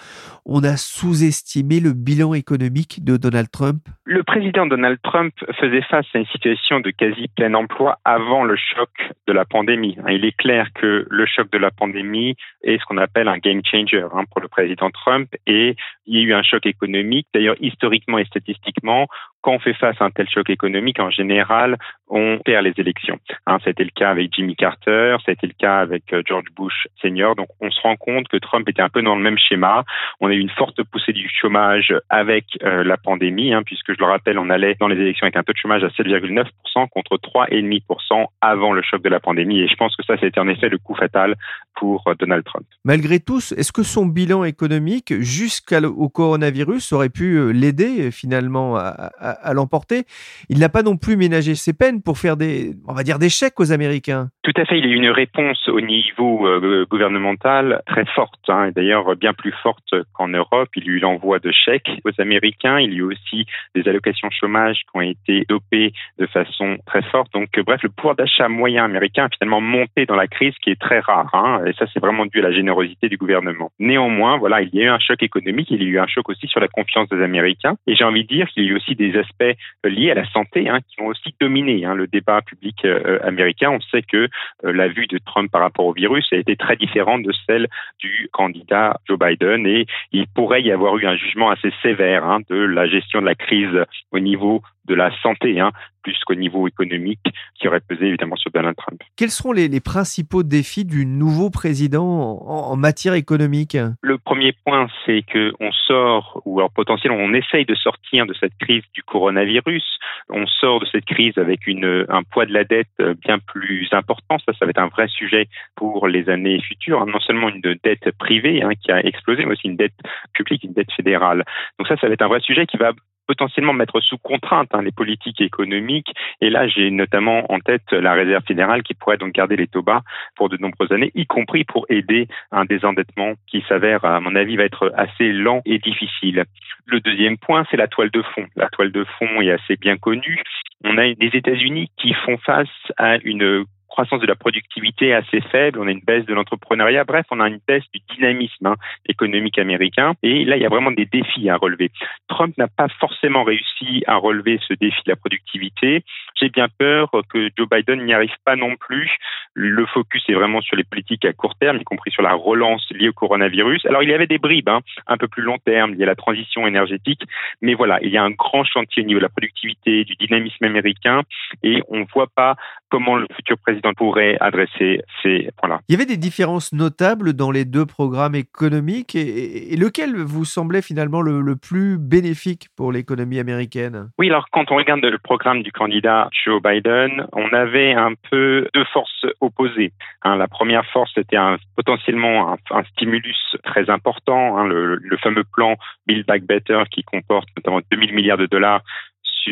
On 0.45 0.65
a 0.65 0.77
sous-estimé 0.77 1.81
le 1.81 1.93
bilan 1.93 2.35
économique 2.35 3.05
de 3.05 3.17
Donald 3.17 3.51
Trump 3.51 3.79
Le 4.05 4.23
président 4.25 4.67
Donald 4.67 4.99
Trump 5.03 5.33
faisait 5.61 5.83
face 5.83 6.07
à 6.15 6.19
une 6.19 6.27
situation 6.27 6.81
de 6.81 6.91
quasi 6.91 7.29
plein 7.37 7.55
emploi 7.55 7.99
avant 8.05 8.45
le 8.45 8.57
choc 8.57 8.91
de 9.27 9.33
la 9.33 9.45
pandémie. 9.45 9.97
Il 10.09 10.25
est 10.25 10.37
clair 10.37 10.69
que 10.75 11.07
le 11.09 11.27
choc 11.27 11.51
de 11.53 11.59
la 11.59 11.71
pandémie 11.71 12.35
est 12.63 12.79
ce 12.79 12.85
qu'on 12.85 12.99
appelle 12.99 13.29
un 13.29 13.39
game 13.39 13.61
changer 13.65 14.05
hein, 14.13 14.25
pour 14.31 14.41
le 14.41 14.49
président 14.49 14.91
Trump 14.91 15.29
et 15.47 15.77
il 16.07 16.17
y 16.17 16.19
a 16.19 16.23
eu 16.23 16.35
un 16.35 16.43
choc 16.43 16.67
économique. 16.67 17.29
D'ailleurs, 17.33 17.57
historiquement 17.61 18.19
et 18.19 18.25
statistiquement, 18.25 19.07
quand 19.43 19.53
on 19.53 19.59
fait 19.61 19.75
face 19.75 19.97
à 20.01 20.05
un 20.05 20.11
tel 20.11 20.29
choc 20.29 20.51
économique, 20.51 20.99
en 21.01 21.11
général, 21.11 21.77
on 22.11 22.39
perd 22.45 22.65
les 22.65 22.75
élections. 22.77 23.19
Hein, 23.47 23.59
été 23.67 23.85
le 23.85 23.91
cas 23.91 24.11
avec 24.11 24.33
Jimmy 24.35 24.57
Carter, 24.57 25.17
été 25.27 25.47
le 25.47 25.53
cas 25.59 25.79
avec 25.79 26.13
euh, 26.13 26.23
George 26.27 26.47
Bush 26.57 26.87
senior. 27.03 27.37
Donc, 27.37 27.49
on 27.61 27.71
se 27.71 27.81
rend 27.81 27.97
compte 27.97 28.29
que 28.29 28.37
Trump 28.39 28.69
était 28.69 28.83
un 28.83 28.89
peu 28.89 29.03
dans 29.03 29.15
le 29.15 29.23
même 29.23 29.39
schéma. 29.39 29.85
On 30.21 30.29
a 30.29 30.33
eu 30.33 30.39
une 30.39 30.51
forte 30.51 30.83
poussée 30.85 31.13
du 31.13 31.29
chômage 31.29 31.95
avec 32.09 32.45
euh, 32.63 32.83
la 32.85 32.97
pandémie, 32.97 33.53
hein, 33.53 33.63
puisque 33.65 33.93
je 33.93 33.99
le 33.99 34.07
rappelle, 34.07 34.39
on 34.39 34.51
allait 34.51 34.77
dans 34.81 34.89
les 34.89 34.97
élections 34.97 35.25
avec 35.25 35.37
un 35.37 35.43
taux 35.43 35.53
de 35.53 35.59
chômage 35.59 35.85
à 35.85 35.89
7,9% 35.89 36.89
contre 36.91 37.17
3,5% 37.17 38.27
avant 38.41 38.73
le 38.73 38.83
choc 38.83 39.03
de 39.03 39.09
la 39.09 39.21
pandémie. 39.21 39.61
Et 39.61 39.69
je 39.69 39.75
pense 39.77 39.95
que 39.97 40.05
ça, 40.05 40.15
été 40.15 40.41
en 40.41 40.49
effet 40.49 40.69
le 40.69 40.79
coup 40.79 40.95
fatal 40.95 41.35
pour 41.77 42.05
euh, 42.09 42.15
Donald 42.19 42.45
Trump. 42.45 42.67
Malgré 42.85 43.21
tout, 43.21 43.39
est-ce 43.39 43.73
que 43.73 43.83
son 43.83 44.07
bilan 44.07 44.45
économique 44.45 45.21
jusqu'au 45.21 46.09
coronavirus 46.09 46.93
aurait 46.93 47.09
pu 47.09 47.53
l'aider 47.53 48.11
finalement 48.11 48.77
à 48.77 49.53
l'emporter? 49.55 50.05
Il 50.49 50.59
n'a 50.59 50.69
pas 50.69 50.83
non 50.83 50.97
plus 50.97 51.17
ménagé 51.17 51.55
ses 51.55 51.73
peines 51.73 51.98
pour 52.01 52.19
faire 52.19 52.37
des, 52.37 52.73
on 52.87 52.95
va 52.95 53.03
dire, 53.03 53.19
des 53.19 53.29
chèques 53.29 53.59
aux 53.61 53.73
Américains. 53.73 54.29
Tout 54.43 54.53
à 54.57 54.65
fait. 54.65 54.79
Il 54.79 54.87
y 54.87 54.89
a 54.89 54.93
eu 54.93 54.97
une 54.97 55.11
réponse 55.11 55.69
au 55.69 55.81
niveau 55.81 56.47
euh, 56.47 56.87
gouvernemental 56.89 57.83
très 57.87 58.05
forte, 58.07 58.41
hein, 58.49 58.71
d'ailleurs 58.75 59.17
bien 59.17 59.35
plus 59.35 59.53
forte 59.63 59.95
qu'en 60.15 60.29
Europe. 60.29 60.69
Il 60.77 60.85
y 60.85 60.89
a 60.89 60.93
eu 60.93 60.99
l'envoi 60.99 61.39
de 61.39 61.53
chèques 61.53 61.91
aux 62.05 62.21
Américains. 62.21 62.79
Il 62.81 62.93
y 62.93 62.95
a 62.95 62.99
eu 62.99 63.03
aussi 63.03 63.47
des 63.75 63.89
allocations 63.89 64.29
chômage 64.31 64.77
qui 64.77 64.97
ont 64.97 65.01
été 65.01 65.45
dopées 65.49 65.93
de 66.19 66.27
façon 66.27 66.79
très 66.87 67.03
forte. 67.03 67.33
Donc, 67.33 67.49
bref, 67.65 67.83
le 67.83 67.89
pouvoir 67.89 68.15
d'achat 68.15 68.49
moyen 68.49 68.85
américain 68.85 69.25
a 69.25 69.29
finalement 69.29 69.61
monté 69.61 70.07
dans 70.07 70.17
la 70.17 70.27
crise, 70.27 70.55
qui 70.63 70.71
est 70.71 70.81
très 70.81 71.01
rare. 71.01 71.35
Hein, 71.35 71.63
et 71.67 71.73
ça, 71.75 71.87
c'est 71.93 72.01
vraiment 72.01 72.27
dû 72.27 72.39
à 72.41 72.43
la 72.43 72.53
générosité 72.53 73.09
du 73.09 73.17
gouvernement. 73.17 73.71
Néanmoins, 73.79 74.39
voilà, 74.39 74.63
il 74.63 74.71
y 74.75 74.81
a 74.81 74.85
eu 74.85 74.89
un 74.89 74.99
choc 74.99 75.23
économique. 75.23 75.69
Il 75.71 75.83
y 75.83 75.87
a 75.87 75.89
eu 75.89 75.99
un 75.99 76.07
choc 76.07 76.29
aussi 76.29 76.47
sur 76.47 76.61
la 76.61 76.69
confiance 76.69 77.09
des 77.09 77.23
Américains. 77.23 77.77
Et 77.87 77.95
j'ai 77.95 78.05
envie 78.05 78.23
de 78.23 78.29
dire 78.29 78.49
qu'il 78.49 78.65
y 78.65 78.67
a 78.67 78.71
eu 78.71 78.77
aussi 78.77 78.95
des 78.95 79.17
aspects 79.17 79.57
liés 79.85 80.11
à 80.11 80.15
la 80.15 80.29
santé 80.31 80.69
hein, 80.69 80.81
qui 80.89 81.01
ont 81.03 81.07
aussi 81.07 81.35
dominé 81.41 81.85
Hein, 81.89 81.95
le 81.95 82.07
débat 82.07 82.43
public 82.43 82.85
euh, 82.85 83.19
américain, 83.23 83.71
on 83.71 83.81
sait 83.81 84.03
que 84.03 84.29
euh, 84.65 84.73
la 84.73 84.89
vue 84.89 85.07
de 85.07 85.19
Trump 85.19 85.51
par 85.51 85.63
rapport 85.63 85.87
au 85.87 85.93
virus 85.93 86.27
a 86.33 86.37
été 86.37 86.55
très 86.57 86.77
différente 86.77 87.23
de 87.23 87.33
celle 87.47 87.69
du 87.99 88.29
candidat 88.33 89.01
Joe 89.07 89.19
Biden 89.19 89.67
et 89.67 89.87
il 90.13 90.27
pourrait 90.29 90.63
y 90.63 90.71
avoir 90.71 90.99
eu 90.99 91.07
un 91.07 91.17
jugement 91.17 91.51
assez 91.51 91.73
sévère 91.83 92.25
hein, 92.25 92.41
de 92.51 92.57
la 92.57 92.87
gestion 92.87 93.21
de 93.21 93.27
la 93.27 93.35
crise 93.35 93.85
au 94.13 94.19
niveau 94.19 94.63
de 94.89 94.95
la 94.95 95.11
santé, 95.23 95.61
hein, 95.61 95.71
plus 96.03 96.17
qu'au 96.25 96.35
niveau 96.35 96.67
économique, 96.67 97.21
qui 97.55 97.69
aurait 97.69 97.81
pesé 97.81 98.07
évidemment 98.07 98.37
sur 98.37 98.51
Donald 98.51 98.77
Trump. 98.77 99.01
Quels 99.17 99.31
seront 99.31 99.53
les, 99.53 99.69
principaux 99.81 100.43
défis 100.43 100.85
du 100.85 101.07
nouveau 101.07 101.51
président 101.51 102.05
en, 102.05 102.77
matière 102.77 103.15
économique? 103.15 103.77
Le 104.03 104.19
premier 104.19 104.53
point, 104.65 104.89
c'est 105.05 105.23
qu'on 105.23 105.73
sort, 105.73 106.43
ou 106.45 106.59
alors 106.59 106.71
potentiellement 106.73 107.19
on 107.19 107.33
essaye 107.33 107.65
de 107.65 107.75
sortir 107.75 108.27
de 108.27 108.35
cette 108.35 108.57
crise 108.59 108.83
du 108.95 109.03
coronavirus. 109.03 109.85
On 110.31 110.47
sort 110.47 110.81
de 110.81 110.87
cette 110.87 111.05
crise 111.05 111.37
avec 111.39 111.67
une, 111.67 112.07
un 112.09 112.23
poids 112.23 112.47
de 112.47 112.53
la 112.53 112.65
dette 112.65 112.89
bien 113.23 113.39
plus 113.39 113.89
important. 113.93 114.39
Ça, 114.47 114.53
ça 114.59 114.65
va 114.65 114.71
être 114.71 114.81
un 114.81 114.89
vrai 114.89 115.09
sujet 115.09 115.49
pour 115.77 116.09
les 116.09 116.29
années 116.29 116.61
futures. 116.61 117.05
Non 117.07 117.21
seulement 117.21 117.49
une 117.49 117.61
dette 117.61 118.11
privée 118.19 118.63
hein, 118.63 118.71
qui 118.81 118.91
a 118.91 119.05
explosé, 119.05 119.45
mais 119.45 119.53
aussi 119.53 119.69
une 119.69 119.77
dette 119.77 119.99
publique, 120.33 120.65
une 120.65 120.73
dette 120.73 120.93
fédérale. 120.93 121.45
Donc 121.79 121.89
ça, 121.89 121.97
ça 121.97 122.09
va 122.09 122.15
être 122.15 122.23
un 122.23 122.29
vrai 122.29 122.41
sujet 122.41 122.67
qui 122.67 122.77
va 122.77 122.93
potentiellement 123.29 123.75
mettre 123.75 124.01
sous 124.01 124.19
contrainte 124.19 124.71
hein, 124.73 124.83
les 124.83 124.91
politiques 124.91 125.41
économiques. 125.41 126.13
Et 126.41 126.51
là, 126.51 126.67
j'ai 126.67 126.91
notamment 126.91 127.53
en 127.53 127.61
tête 127.61 127.93
la 127.93 128.15
réserve 128.15 128.43
fédérale 128.45 128.83
qui 128.83 128.95
pourrait 128.95 129.19
donc 129.19 129.33
garder 129.33 129.55
les 129.55 129.69
taux 129.69 129.83
bas 129.83 130.03
pour 130.35 130.49
de 130.49 130.57
nombreuses 130.57 130.91
années, 130.91 131.13
y 131.15 131.27
compris 131.27 131.65
pour 131.65 131.87
aider 131.91 132.27
un 132.51 132.65
désendettement 132.65 133.35
qui 133.47 133.63
s'avère, 133.69 134.05
à 134.05 134.19
mon 134.21 134.35
avis, 134.35 134.57
va 134.57 134.65
être 134.65 134.93
assez 134.97 135.33
lent 135.33 135.61
et 135.67 135.79
difficile. 135.79 136.45
Le 136.87 137.01
deuxième 137.01 137.37
point, 137.37 137.67
c'est 137.71 137.77
la 137.77 137.87
toile 137.87 138.11
de 138.11 138.23
fond. 138.23 138.47
La 138.57 138.69
toile 138.71 138.93
de 138.93 139.05
fond 139.05 139.41
est 139.43 139.51
assez 139.51 139.77
bien 139.77 139.99
connue. 139.99 140.43
On 140.85 140.97
a 140.97 141.13
des 141.13 141.31
États-Unis 141.35 141.91
qui 141.99 142.15
font 142.15 142.39
face 142.39 142.69
à 142.97 143.19
une 143.25 143.65
croissance 143.99 144.21
de 144.21 144.29
la 144.29 144.37
productivité 144.37 145.13
assez 145.13 145.41
faible, 145.41 145.81
on 145.81 145.89
a 145.89 145.91
une 145.91 146.07
baisse 146.07 146.25
de 146.25 146.33
l'entrepreneuriat, 146.33 147.03
bref, 147.03 147.27
on 147.33 147.41
a 147.41 147.49
une 147.49 147.59
baisse 147.67 147.83
du 147.93 148.01
dynamisme 148.15 148.67
hein, 148.67 148.77
économique 149.07 149.59
américain. 149.59 150.13
Et 150.23 150.45
là, 150.45 150.57
il 150.57 150.63
y 150.63 150.67
a 150.67 150.69
vraiment 150.69 150.93
des 150.93 151.05
défis 151.05 151.51
à 151.51 151.57
relever. 151.57 151.91
Trump 152.29 152.57
n'a 152.59 152.69
pas 152.69 152.87
forcément 153.01 153.43
réussi 153.43 154.05
à 154.07 154.15
relever 154.15 154.61
ce 154.69 154.75
défi 154.75 155.01
de 155.05 155.11
la 155.11 155.17
productivité. 155.17 156.05
J'ai 156.41 156.49
bien 156.49 156.69
peur 156.69 157.11
que 157.29 157.51
Joe 157.59 157.69
Biden 157.69 158.05
n'y 158.05 158.15
arrive 158.15 158.37
pas 158.45 158.55
non 158.55 158.77
plus. 158.77 159.11
Le 159.55 159.85
focus 159.87 160.23
est 160.29 160.35
vraiment 160.35 160.61
sur 160.61 160.77
les 160.77 160.85
politiques 160.85 161.25
à 161.25 161.33
court 161.33 161.57
terme, 161.57 161.79
y 161.79 161.85
compris 161.85 162.13
sur 162.13 162.23
la 162.23 162.35
relance 162.35 162.89
liée 162.93 163.09
au 163.09 163.13
coronavirus. 163.13 163.85
Alors, 163.87 164.05
il 164.05 164.11
y 164.11 164.15
avait 164.15 164.29
des 164.29 164.39
bribes 164.39 164.69
hein, 164.69 164.83
un 165.09 165.17
peu 165.17 165.27
plus 165.27 165.43
long 165.43 165.59
terme, 165.59 165.95
il 165.95 165.99
y 165.99 166.05
a 166.05 166.07
la 166.07 166.15
transition 166.15 166.69
énergétique, 166.69 167.23
mais 167.63 167.75
voilà, 167.75 167.99
il 168.03 168.11
y 168.11 168.17
a 168.17 168.23
un 168.23 168.31
grand 168.31 168.63
chantier 168.63 169.03
au 169.03 169.07
niveau 169.07 169.19
de 169.19 169.25
la 169.25 169.29
productivité, 169.29 170.05
du 170.05 170.15
dynamisme 170.15 170.65
américain, 170.65 171.23
et 171.65 171.83
on 171.89 171.99
ne 171.99 172.07
voit 172.15 172.29
pas 172.33 172.55
comment 172.91 173.17
le 173.17 173.27
futur 173.35 173.57
président 173.59 173.93
pourrait 173.95 174.37
adresser 174.41 175.03
ces 175.23 175.49
points-là. 175.57 175.81
Il 175.89 175.93
y 175.93 175.95
avait 175.95 176.07
des 176.07 176.17
différences 176.17 176.73
notables 176.73 177.33
dans 177.33 177.51
les 177.51 177.65
deux 177.65 177.87
programmes 177.87 178.35
économiques 178.35 179.15
et, 179.15 179.77
lequel 179.77 180.17
vous 180.17 180.45
semblait 180.45 180.83
finalement 180.83 181.23
le, 181.23 181.57
plus 181.57 181.99
bénéfique 181.99 182.69
pour 182.77 182.93
l'économie 182.93 183.39
américaine? 183.39 184.11
Oui, 184.19 184.29
alors 184.29 184.47
quand 184.51 184.71
on 184.71 184.77
regarde 184.77 185.05
le 185.05 185.19
programme 185.19 185.63
du 185.63 185.73
candidat 185.73 186.29
Joe 186.45 186.63
Biden, 186.63 187.27
on 187.33 187.49
avait 187.53 187.93
un 187.93 188.13
peu 188.31 188.69
deux 188.75 188.85
forces 188.93 189.27
opposées. 189.41 189.93
Hein, 190.23 190.37
la 190.37 190.47
première 190.47 190.85
force, 190.87 191.11
c'était 191.15 191.37
potentiellement 191.77 192.57
un, 192.71 192.85
stimulus 192.93 193.57
très 193.65 193.91
important, 193.91 194.59
hein, 194.59 194.67
le, 194.67 194.97
le 194.97 195.17
fameux 195.19 195.45
plan 195.45 195.77
Build 196.07 196.27
Back 196.27 196.45
Better 196.45 196.83
qui 196.91 197.03
comporte 197.03 197.49
notamment 197.57 197.81
2000 197.91 198.15
milliards 198.15 198.39
de 198.39 198.47
dollars 198.47 198.83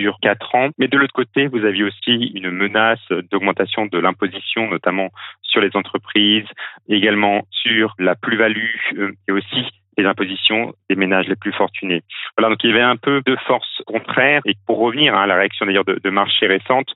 sur 0.01 0.19
quatre 0.21 0.55
ans. 0.55 0.71
Mais 0.79 0.89
de 0.89 0.97
l'autre 0.97 1.13
côté, 1.13 1.47
vous 1.47 1.65
aviez 1.65 1.85
aussi 1.85 2.33
une 2.35 2.51
menace 2.51 3.01
d'augmentation 3.31 3.87
de 3.87 3.99
l'imposition, 3.99 4.69
notamment 4.69 5.11
sur 5.43 5.61
les 5.61 5.71
entreprises, 5.75 6.47
également 6.89 7.47
sur 7.51 7.95
la 7.99 8.15
plus-value 8.15 8.77
euh, 8.99 9.13
et 9.29 9.33
aussi 9.33 9.65
les 9.97 10.05
impositions 10.05 10.75
des 10.91 10.97
ménages 10.97 11.29
les 11.29 11.37
plus 11.37 11.53
fortunés. 11.53 12.03
Voilà, 12.37 12.51
donc 12.51 12.63
il 12.65 12.71
y 12.71 12.73
avait 12.73 12.83
un 12.83 12.97
peu 12.97 13.23
de 13.25 13.37
force 13.47 13.83
contraire. 13.87 14.43
Et 14.45 14.55
pour 14.67 14.79
revenir 14.79 15.15
à 15.15 15.27
la 15.27 15.37
réaction 15.37 15.67
d'ailleurs 15.67 15.85
de, 15.85 16.11
marché 16.11 16.47
récente, 16.47 16.89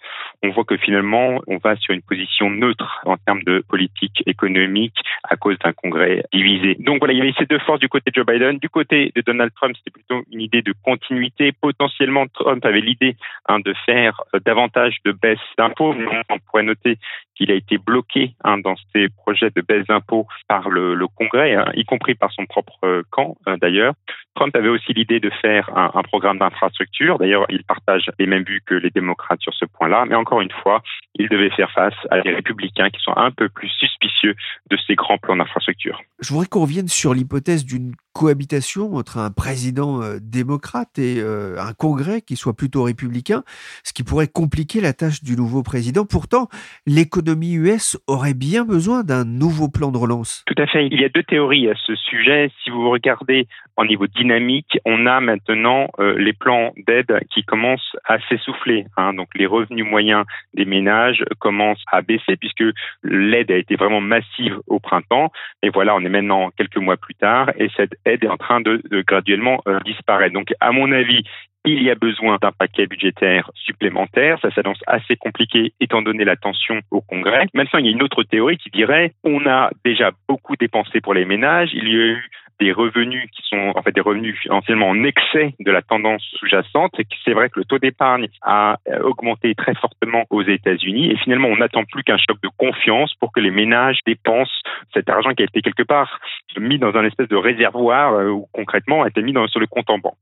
on 0.43 0.51
voit 0.51 0.65
que 0.65 0.77
finalement, 0.77 1.41
on 1.47 1.59
va 1.59 1.77
sur 1.77 1.95
une 1.95 2.03
position 2.03 2.51
neutre 2.51 3.01
en 3.05 3.17
termes 3.17 3.43
de 3.43 3.63
politique 3.69 4.23
économique 4.27 4.97
à 5.25 5.37
cause 5.37 5.59
d'un 5.59 5.73
congrès 5.73 6.25
divisé. 6.33 6.77
Donc 6.81 6.99
voilà, 6.99 7.13
il 7.15 7.19
y 7.19 7.23
avait 7.23 7.35
ces 7.39 7.47
deux 7.47 7.59
forces 7.61 7.81
du 7.81 7.89
côté 7.89 8.11
de 8.11 8.15
Joe 8.15 8.27
Biden. 8.27 8.59
Du 8.59 8.69
côté 8.69 9.13
de 9.15 9.21
Donald 9.21 9.53
Trump, 9.55 9.77
c'était 9.77 9.91
plutôt 9.91 10.23
une 10.33 10.41
idée 10.41 10.63
de 10.63 10.75
continuité. 10.85 11.53
Potentiellement, 11.53 12.27
Trump 12.29 12.65
avait 12.65 12.81
l'idée 12.81 13.17
hein, 13.49 13.61
de 13.61 13.75
faire 13.85 14.23
euh, 14.35 14.41
davantage 14.45 14.97
de 15.05 15.13
baisse 15.13 15.39
d'impôts. 15.59 15.95
On 16.29 16.39
pourrait 16.39 16.63
noter 16.63 16.99
qu'il 17.41 17.51
a 17.51 17.55
été 17.55 17.79
bloqué 17.79 18.35
hein, 18.45 18.59
dans 18.59 18.77
ses 18.93 19.09
projets 19.09 19.51
de 19.51 19.63
baisse 19.63 19.87
d'impôts 19.87 20.27
par 20.47 20.69
le, 20.69 20.97
Congrès, 21.17 21.55
hein, 21.55 21.65
y 21.75 21.85
compris 21.85 22.15
par 22.15 22.31
son 22.33 22.45
propre 22.45 22.79
euh, 22.91 23.03
camp 23.11 23.37
euh, 23.49 23.57
d'ailleurs. 23.57 23.95
Trump 24.35 24.55
avait 24.55 24.69
aussi 24.69 24.93
l'idée 24.93 25.21
de 25.21 25.31
faire 25.43 25.71
un, 25.77 25.91
un 25.95 26.03
programme 26.03 26.39
d'infrastructure. 26.39 27.19
D'ailleurs, 27.19 27.47
il 27.49 27.65
partage 27.65 28.11
les 28.19 28.27
mêmes 28.27 28.45
vues 28.45 28.63
que 28.65 28.75
les 28.75 28.91
démocrates 28.91 29.41
sur 29.41 29.55
ce 29.55 29.65
point-là. 29.65 30.05
Mais 30.09 30.15
encore 30.15 30.41
une 30.41 30.53
fois, 30.63 30.83
il 31.15 31.29
devait 31.29 31.51
faire 31.51 31.71
face 31.73 31.95
à 32.11 32.21
des 32.21 32.31
républicains 32.31 32.91
qui 32.91 33.01
sont 33.03 33.17
un 33.17 33.31
peu 33.31 33.49
plus 33.49 33.69
suspicieux 33.69 34.35
de 34.71 34.77
ces 34.87 34.95
grands 34.95 35.19
plans 35.19 35.37
d'infrastructure. 35.37 36.01
Je 36.21 36.31
voudrais 36.33 36.47
qu'on 36.47 36.63
revienne 36.63 36.89
sur 36.89 37.15
l'hypothèse 37.15 37.65
d'une 37.65 37.95
cohabitation 38.13 38.95
entre 38.95 39.19
un 39.19 39.31
président 39.31 40.03
euh, 40.03 40.19
démocrate 40.21 40.99
et 40.99 41.21
euh, 41.21 41.57
un 41.59 41.73
congrès 41.73 42.21
qui 42.21 42.37
soit 42.37 42.57
plutôt 42.57 42.83
républicain, 42.83 43.43
ce 43.85 43.93
qui 43.93 44.03
pourrait 44.03 44.29
compliquer 44.29 44.81
la 44.81 44.93
tâche 44.93 45.23
du 45.23 45.37
nouveau 45.37 45.63
président. 45.63 46.05
Pourtant, 46.05 46.49
l'économie 46.87 47.55
US 47.55 47.99
aurait 48.07 48.35
bien 48.35 48.65
besoin 48.65 49.05
d'un 49.05 49.25
nouveau 49.25 49.69
plan 49.69 49.93
de 49.93 49.99
relance. 49.99 50.45
Tout 50.47 50.61
à 50.61 50.67
fait. 50.67 50.87
Il 50.87 51.01
y 51.01 51.05
a 51.05 51.09
deux 51.09 51.23
théories 51.23 51.69
à 51.69 51.75
ce 51.87 51.95
sujet. 51.95 52.51
Si 52.63 52.71
vous 52.71 52.91
regardez 52.91 53.47
en 53.77 53.85
niveau 53.85 54.07
dynamique, 54.07 54.79
on 54.85 55.07
a 55.07 55.21
maintenant 55.21 55.89
euh, 55.99 56.19
les 56.19 56.33
plans 56.33 56.73
d'aide 56.87 57.21
qui 57.31 57.45
commencent 57.45 57.97
à 58.05 58.19
s'essouffler. 58.29 58.87
Hein. 58.97 59.15
Donc 59.15 59.29
les 59.35 59.47
revenus 59.47 59.87
moyens 59.87 60.25
des 60.55 60.65
ménages 60.65 61.25
commencent 61.39 61.85
à 61.91 62.03
baisser 62.03 62.37
puisque 62.37 62.65
l'aide 63.03 63.51
a 63.51 63.57
été 63.57 63.77
vraiment 63.77 64.01
massive 64.01 64.59
au 64.67 64.81
printemps. 64.81 65.33
Et 65.63 65.71
voilà, 65.71 65.95
on 65.95 66.01
est 66.01 66.09
maintenant 66.09 66.51
quelques 66.57 66.77
mois 66.77 66.97
plus 66.97 67.15
tard 67.15 67.51
et 67.57 67.71
cette 67.77 67.95
est 68.05 68.27
en 68.27 68.37
train 68.37 68.61
de, 68.61 68.83
graduellement 69.07 69.61
euh, 69.67 69.79
disparaître. 69.85 70.35
Donc 70.35 70.53
à 70.61 70.73
mon 70.73 70.93
avis, 70.93 71.25
il 71.65 71.83
y 71.83 71.91
a 71.91 71.95
besoin 71.95 72.39
d'un 72.41 72.53
paquet 72.53 72.87
budgétaire 72.87 73.51
supplémentaire. 73.55 74.39
Ça 74.41 74.51
s'annonce 74.51 74.81
assez 74.87 75.17
compliqué 75.17 75.73
étant 75.81 76.01
donné 76.01 76.25
la 76.25 76.37
tension 76.37 76.81
au 76.91 77.03
Congrès. 77.03 77.47
Maintenant, 77.53 77.81
il 77.81 77.87
y 77.87 77.89
a 77.89 77.93
une 77.93 78.03
autre 78.03 78.23
théorie 78.23 78.57
qui 78.57 78.71
dirait 78.71 79.13
on 79.25 79.47
a 79.47 79.71
déjà 79.85 80.11
beaucoup 80.29 80.57
dépensé 80.57 81.01
pour 81.01 81.15
les 81.15 81.25
ménages. 81.25 81.71
Il 81.75 81.89
y 81.89 81.93
a 81.93 82.07
eu 82.07 82.31
des 82.61 82.73
revenus 82.73 83.29
qui 83.33 83.43
sont 83.49 83.73
en 83.75 83.83
fait 83.83 83.93
des 83.93 84.01
revenus 84.01 84.39
financièrement 84.39 84.89
en 84.89 85.03
excès 85.03 85.55
de 85.59 85.71
la 85.71 85.83
tendance 85.83 86.23
sous-jacente. 86.39 86.93
C'est 87.25 87.33
vrai 87.33 87.49
que 87.49 87.59
le 87.59 87.65
taux 87.65 87.79
d'épargne 87.79 88.29
a 88.43 88.77
euh, 88.89 89.01
augmenté 89.01 89.55
très 89.55 89.75
fortement 89.75 90.25
aux 90.31 90.43
États-Unis 90.43 91.11
et 91.11 91.17
finalement 91.17 91.49
on 91.49 91.57
n'attend 91.57 91.85
plus 91.85 92.03
qu'un 92.03 92.19
choc 92.19 92.39
de 92.43 92.51
confiance 92.57 93.15
pour 93.15 93.33
que 93.33 93.41
les 93.41 93.51
ménages 93.51 93.99
dépensent 94.07 94.53
cet 94.93 95.09
argent 95.09 95.31
qui 95.31 95.43
a 95.43 95.47
été 95.47 95.63
quelque 95.63 95.83
part 95.83 96.21
mis 96.59 96.79
dans 96.79 96.95
un 96.97 97.05
espèce 97.05 97.29
de 97.29 97.37
réservoir 97.37 98.15
euh, 98.15 98.29
ou 98.29 98.47
concrètement 98.53 99.03
a 99.03 99.09
été 99.09 99.23
mis 99.23 99.33
dans, 99.33 99.47
sur 99.49 99.61
le 99.61 99.67
compte 99.67 99.89
en 99.91 99.99
banque. 99.99 100.15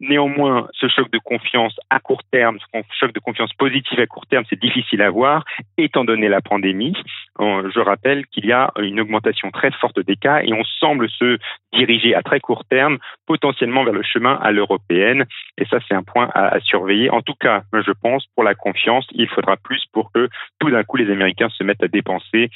Néanmoins, 0.00 0.68
ce 0.74 0.86
choc 0.86 1.10
de 1.10 1.18
confiance 1.18 1.74
à 1.90 1.98
court 1.98 2.22
terme, 2.30 2.58
ce 2.60 2.80
choc 3.00 3.12
de 3.12 3.18
confiance 3.18 3.52
positive 3.54 3.98
à 3.98 4.06
court 4.06 4.26
terme, 4.26 4.44
c'est 4.48 4.60
difficile 4.60 5.02
à 5.02 5.10
voir, 5.10 5.44
étant 5.76 6.04
donné 6.04 6.28
la 6.28 6.40
pandémie. 6.40 6.94
Euh, 7.40 7.68
je 7.74 7.80
rappelle 7.80 8.26
qu'il 8.26 8.46
y 8.46 8.52
a 8.52 8.70
une 8.78 9.00
augmentation 9.00 9.50
très 9.50 9.72
forte 9.72 9.98
des 9.98 10.16
cas 10.16 10.42
et 10.42 10.52
on 10.52 10.62
semble 10.64 11.08
se 11.10 11.38
diriger 11.72 12.14
à 12.14 12.22
très 12.22 12.38
court 12.38 12.64
terme 12.64 12.98
potentiellement 13.26 13.84
vers 13.84 13.92
le 13.92 14.02
chemin 14.02 14.38
à 14.40 14.52
l'européenne. 14.52 15.24
Et 15.58 15.64
ça, 15.66 15.78
c'est 15.88 15.94
un 15.94 16.04
point 16.04 16.30
à, 16.34 16.60
surveiller. 16.60 17.10
En 17.10 17.22
tout 17.22 17.34
cas, 17.34 17.62
je 17.72 17.92
pense, 17.92 18.24
pour 18.34 18.44
la 18.44 18.54
confiance, 18.54 19.06
il 19.12 19.28
faudra 19.28 19.56
plus 19.56 19.84
pour 19.92 20.12
que 20.12 20.28
tout 20.60 20.70
d'un 20.70 20.84
coup 20.84 20.96
les 20.96 21.10
Américains 21.10 21.48
se 21.50 21.64
mettent 21.64 21.82
à 21.82 21.88
dépenser 21.88 22.50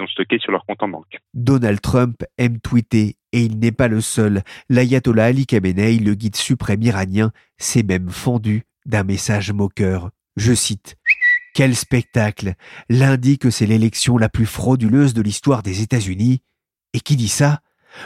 ont 0.00 0.06
stocké 0.06 0.38
sur 0.38 0.52
leur 0.52 0.64
compte 0.66 0.82
en 0.82 0.88
banque. 0.88 1.18
Donald 1.34 1.80
Trump 1.80 2.24
aime 2.38 2.60
tweeter 2.60 3.16
et 3.32 3.42
il 3.42 3.58
n'est 3.58 3.72
pas 3.72 3.88
le 3.88 4.00
seul. 4.00 4.42
L'ayatollah 4.68 5.26
Ali 5.26 5.46
Khamenei, 5.46 5.98
le 5.98 6.14
guide 6.14 6.36
suprême 6.36 6.82
iranien, 6.82 7.32
s'est 7.58 7.82
même 7.82 8.10
fendu 8.10 8.64
d'un 8.86 9.04
message 9.04 9.52
moqueur. 9.52 10.10
Je 10.36 10.54
cite 10.54 10.96
Quel 11.54 11.76
spectacle 11.76 12.54
L'un 12.88 13.16
dit 13.16 13.38
que 13.38 13.50
c'est 13.50 13.66
l'élection 13.66 14.18
la 14.18 14.28
plus 14.28 14.46
frauduleuse 14.46 15.14
de 15.14 15.22
l'histoire 15.22 15.62
des 15.62 15.82
États-Unis. 15.82 16.42
Et 16.94 17.00
qui 17.00 17.16
dit 17.16 17.28
ça? 17.28 17.60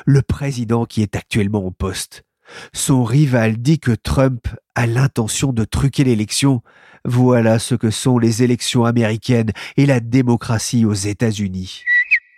Le 0.05 0.23
président 0.23 0.85
qui 0.85 1.03
est 1.03 1.17
actuellement 1.17 1.65
au 1.65 1.71
poste. 1.71 2.26
Son 2.73 3.05
rival 3.05 3.57
dit 3.57 3.79
que 3.79 3.93
Trump 3.93 4.47
a 4.75 4.87
l'intention 4.87 5.53
de 5.53 5.65
truquer 5.65 6.05
l'élection. 6.05 6.63
Voilà 7.05 7.59
ce 7.59 7.75
que 7.75 7.91
sont 7.91 8.19
les 8.19 8.43
élections 8.43 8.85
américaines 8.85 9.53
et 9.77 9.87
la 9.87 10.01
démocratie 10.01 10.85
aux 10.85 10.93
États-Unis. 10.93 11.83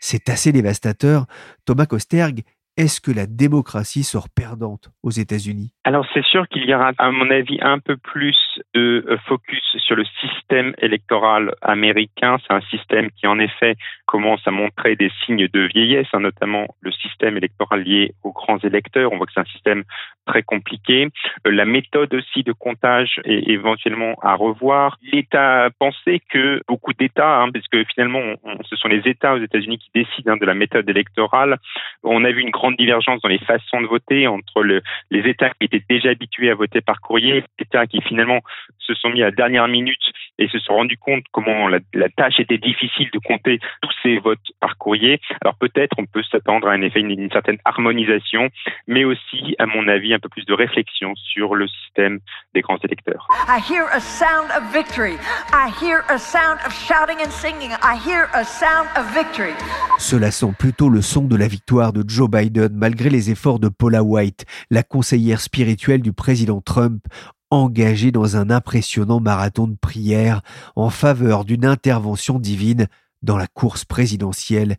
C'est 0.00 0.28
assez 0.28 0.52
dévastateur. 0.52 1.26
Thomas 1.64 1.86
Kosterg 1.86 2.42
est-ce 2.78 3.00
que 3.00 3.10
la 3.10 3.26
démocratie 3.26 4.04
sort 4.04 4.28
perdante 4.28 4.92
aux 5.02 5.10
États-Unis? 5.10 5.72
Alors 5.82 6.06
c'est 6.14 6.24
sûr 6.24 6.46
qu'il 6.46 6.64
y 6.64 6.72
aura, 6.72 6.92
à 6.98 7.10
mon 7.10 7.28
avis, 7.28 7.58
un 7.60 7.80
peu 7.80 7.96
plus 7.96 8.36
de 8.74 9.04
euh, 9.08 9.16
focus 9.26 9.62
sur 9.78 9.96
le 9.96 10.04
système 10.20 10.74
électoral 10.78 11.54
américain. 11.62 12.36
C'est 12.46 12.52
un 12.52 12.60
système 12.62 13.10
qui, 13.12 13.26
en 13.26 13.38
effet, 13.38 13.76
commence 14.06 14.46
à 14.46 14.50
montrer 14.50 14.96
des 14.96 15.10
signes 15.24 15.48
de 15.48 15.60
vieillesse, 15.60 16.06
hein, 16.12 16.20
notamment 16.20 16.66
le 16.80 16.92
système 16.92 17.36
électoral 17.36 17.82
lié 17.82 18.12
aux 18.22 18.32
grands 18.32 18.58
électeurs. 18.58 19.12
On 19.12 19.16
voit 19.16 19.26
que 19.26 19.32
c'est 19.34 19.40
un 19.40 19.44
système 19.44 19.84
très 20.26 20.42
compliqué. 20.42 21.08
Euh, 21.46 21.50
la 21.50 21.64
méthode 21.64 22.12
aussi 22.14 22.42
de 22.42 22.52
comptage 22.52 23.20
est 23.24 23.48
éventuellement 23.48 24.14
à 24.22 24.34
revoir. 24.34 24.98
L'État 25.12 25.70
pensait 25.78 26.20
que 26.30 26.60
beaucoup 26.68 26.92
d'États, 26.92 27.40
hein, 27.40 27.50
puisque 27.50 27.90
finalement, 27.92 28.34
ce 28.68 28.76
sont 28.76 28.88
les 28.88 29.02
États 29.08 29.34
aux 29.34 29.42
États-Unis 29.42 29.78
qui 29.78 29.90
décident 29.94 30.32
hein, 30.32 30.36
de 30.36 30.46
la 30.46 30.54
méthode 30.54 30.88
électorale, 30.88 31.58
on 32.02 32.24
a 32.24 32.30
vu 32.30 32.42
une 32.42 32.50
grande 32.50 32.76
divergence 32.76 33.20
dans 33.22 33.28
les 33.28 33.38
façons 33.38 33.80
de 33.80 33.86
voter 33.86 34.26
entre 34.26 34.62
le, 34.62 34.82
les 35.10 35.28
États 35.28 35.50
qui 35.50 35.64
étaient 35.64 35.84
déjà 35.88 36.10
habitués 36.10 36.50
à 36.50 36.54
voter 36.54 36.80
par 36.80 37.00
courrier, 37.00 37.34
les 37.34 37.44
États 37.58 37.86
qui 37.86 38.00
finalement 38.02 38.40
se 38.78 38.94
sont 38.94 39.10
mis 39.10 39.22
à 39.22 39.26
la 39.26 39.30
dernière 39.30 39.68
minute 39.68 40.00
et 40.38 40.48
se 40.48 40.58
sont 40.58 40.74
rendus 40.74 40.96
compte 40.96 41.24
comment 41.32 41.68
la, 41.68 41.78
la 41.94 42.08
tâche 42.08 42.38
était 42.40 42.58
difficile 42.58 43.08
de 43.12 43.18
compter 43.18 43.58
tous 43.82 43.90
ces 44.02 44.18
votes 44.18 44.38
par 44.60 44.76
courrier. 44.78 45.20
Alors 45.42 45.56
peut-être 45.56 45.94
on 45.98 46.06
peut 46.06 46.22
s'attendre 46.30 46.68
à 46.68 46.72
un 46.72 46.82
effet, 46.82 47.00
une, 47.00 47.10
une, 47.10 47.30
certaine 47.30 47.58
harmonisation, 47.64 48.48
mais 48.86 49.04
aussi, 49.04 49.54
à 49.58 49.66
mon 49.66 49.88
avis, 49.88 50.14
un 50.14 50.18
peu 50.18 50.28
plus 50.28 50.44
de 50.44 50.54
réflexion 50.54 51.14
sur 51.14 51.54
le 51.54 51.66
système 51.68 52.18
des 52.54 52.60
grands 52.60 52.78
électeurs. 52.78 53.28
I 53.48 53.60
hear 53.60 53.84
a 53.92 54.00
sound 54.00 54.50
of 54.56 54.72
victory. 54.72 55.16
I 55.52 55.70
hear 55.82 56.02
a 56.08 56.18
sound 56.18 56.58
of 56.66 56.72
shouting 56.72 57.18
and 57.24 57.30
singing. 57.30 57.72
I 57.82 57.96
hear 57.96 58.28
a 58.32 58.44
sound 58.44 58.88
of 58.96 59.12
victory. 59.14 59.54
Cela 59.98 60.30
sent 60.30 60.52
plutôt 60.58 60.88
le 60.88 61.02
son 61.02 61.24
de 61.24 61.36
la 61.36 61.48
victoire 61.48 61.92
de 61.92 62.04
Joe 62.06 62.30
Biden 62.30 62.70
malgré 62.72 63.10
les 63.10 63.30
efforts 63.30 63.58
de 63.58 63.68
Paula 63.68 64.02
White, 64.02 64.44
la 64.70 64.82
conseillère 64.82 65.40
spirituelle 65.40 66.02
du 66.02 66.12
président 66.12 66.60
Trump, 66.60 67.02
engagée 67.50 68.12
dans 68.12 68.36
un 68.36 68.50
impressionnant 68.50 69.20
marathon 69.20 69.66
de 69.66 69.76
prière 69.76 70.42
en 70.76 70.90
faveur 70.90 71.44
d'une 71.44 71.64
intervention 71.64 72.38
divine 72.38 72.88
dans 73.22 73.36
la 73.36 73.46
course 73.46 73.84
présidentielle 73.84 74.76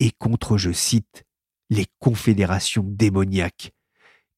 et 0.00 0.10
contre, 0.10 0.58
je 0.58 0.72
cite, 0.72 1.24
les 1.70 1.86
confédérations 1.98 2.84
démoniaques. 2.86 3.72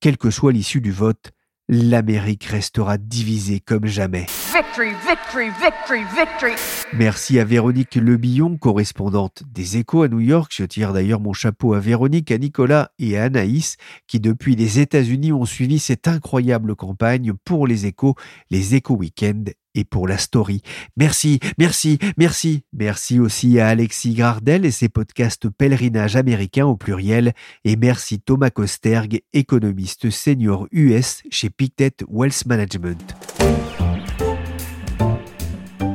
Quelle 0.01 0.17
que 0.17 0.31
soit 0.31 0.53
l'issue 0.53 0.81
du 0.81 0.93
vote, 0.93 1.33
l'Amérique 1.69 2.45
restera 2.45 2.99
divisée 2.99 3.61
comme 3.61 3.87
jamais. 3.87 4.27
Victory, 4.53 4.95
victory, 5.07 5.51
victory, 5.61 6.05
victory. 6.17 6.55
Merci 6.93 7.39
à 7.39 7.45
Véronique 7.45 7.95
Lebillon, 7.95 8.57
correspondante 8.57 9.45
des 9.47 9.77
Échos 9.77 10.03
à 10.03 10.09
New 10.09 10.19
York. 10.19 10.51
Je 10.53 10.65
tire 10.65 10.93
d'ailleurs 10.93 11.21
mon 11.21 11.33
chapeau 11.33 11.75
à 11.75 11.79
Véronique, 11.79 12.33
à 12.33 12.39
Nicolas 12.39 12.91
et 12.99 13.17
à 13.17 13.25
Anaïs, 13.25 13.77
qui 14.09 14.19
depuis 14.19 14.57
les 14.57 14.81
États-Unis 14.81 15.33
ont 15.33 15.45
suivi 15.45 15.79
cette 15.79 16.09
incroyable 16.09 16.75
campagne 16.75 17.33
pour 17.45 17.69
les 17.69 17.87
Échos, 17.87 18.17
les 18.51 18.75
Échos 18.75 18.97
Weekend 18.97 19.53
et 19.77 19.85
pour 19.85 20.09
la 20.09 20.19
story. 20.19 20.63
Merci, 20.97 21.39
merci, 21.57 22.01
merci. 22.17 22.65
Merci 22.73 23.21
aussi 23.21 23.61
à 23.61 23.69
Alexis 23.69 24.15
Gardel 24.15 24.65
et 24.65 24.73
ses 24.73 24.89
podcasts 24.89 25.49
Pèlerinage 25.49 26.17
américain 26.17 26.67
au 26.67 26.77
pluriel. 26.77 27.35
Et 27.65 27.77
merci 27.77 28.19
Thomas 28.19 28.51
Kosterg, 28.51 29.21
économiste 29.33 30.11
senior 30.11 30.67
US 30.73 31.23
chez 31.31 31.51
Pictet 31.51 31.95
Wealth 32.09 32.47
Management. 32.47 33.15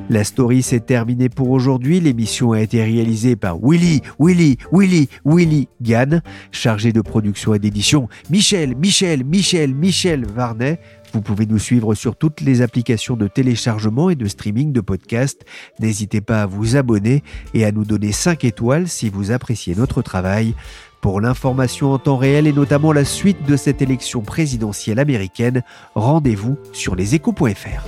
La 0.09 0.23
story 0.23 0.61
s'est 0.61 0.81
terminée 0.81 1.29
pour 1.29 1.49
aujourd'hui. 1.49 1.99
L'émission 1.99 2.51
a 2.51 2.61
été 2.61 2.83
réalisée 2.83 3.35
par 3.35 3.57
Willy, 3.61 4.01
Willy, 4.19 4.57
Willy, 4.71 5.09
Willy 5.25 5.67
Gann, 5.81 6.21
chargé 6.51 6.93
de 6.93 7.01
production 7.01 7.55
et 7.55 7.59
d'édition 7.59 8.07
Michel, 8.29 8.75
Michel, 8.75 9.23
Michel, 9.23 9.73
Michel 9.73 10.25
Varnet. 10.27 10.79
Vous 11.11 11.21
pouvez 11.21 11.47
nous 11.47 11.57
suivre 11.57 11.95
sur 11.95 12.15
toutes 12.15 12.41
les 12.41 12.61
applications 12.61 13.15
de 13.15 13.27
téléchargement 13.27 14.09
et 14.11 14.15
de 14.15 14.27
streaming 14.27 14.73
de 14.73 14.81
podcasts. 14.81 15.43
N'hésitez 15.79 16.21
pas 16.21 16.43
à 16.43 16.45
vous 16.45 16.75
abonner 16.75 17.23
et 17.53 17.65
à 17.65 17.71
nous 17.71 17.85
donner 17.85 18.11
5 18.11 18.43
étoiles 18.43 18.87
si 18.87 19.09
vous 19.09 19.31
appréciez 19.31 19.73
notre 19.75 20.03
travail. 20.03 20.53
Pour 21.01 21.19
l'information 21.19 21.91
en 21.93 21.99
temps 21.99 22.17
réel 22.17 22.47
et 22.47 22.53
notamment 22.53 22.91
la 22.91 23.05
suite 23.05 23.45
de 23.47 23.55
cette 23.55 23.81
élection 23.81 24.21
présidentielle 24.21 24.99
américaine, 24.99 25.63
rendez-vous 25.95 26.57
sur 26.73 26.95
leséchos.fr. 26.95 27.87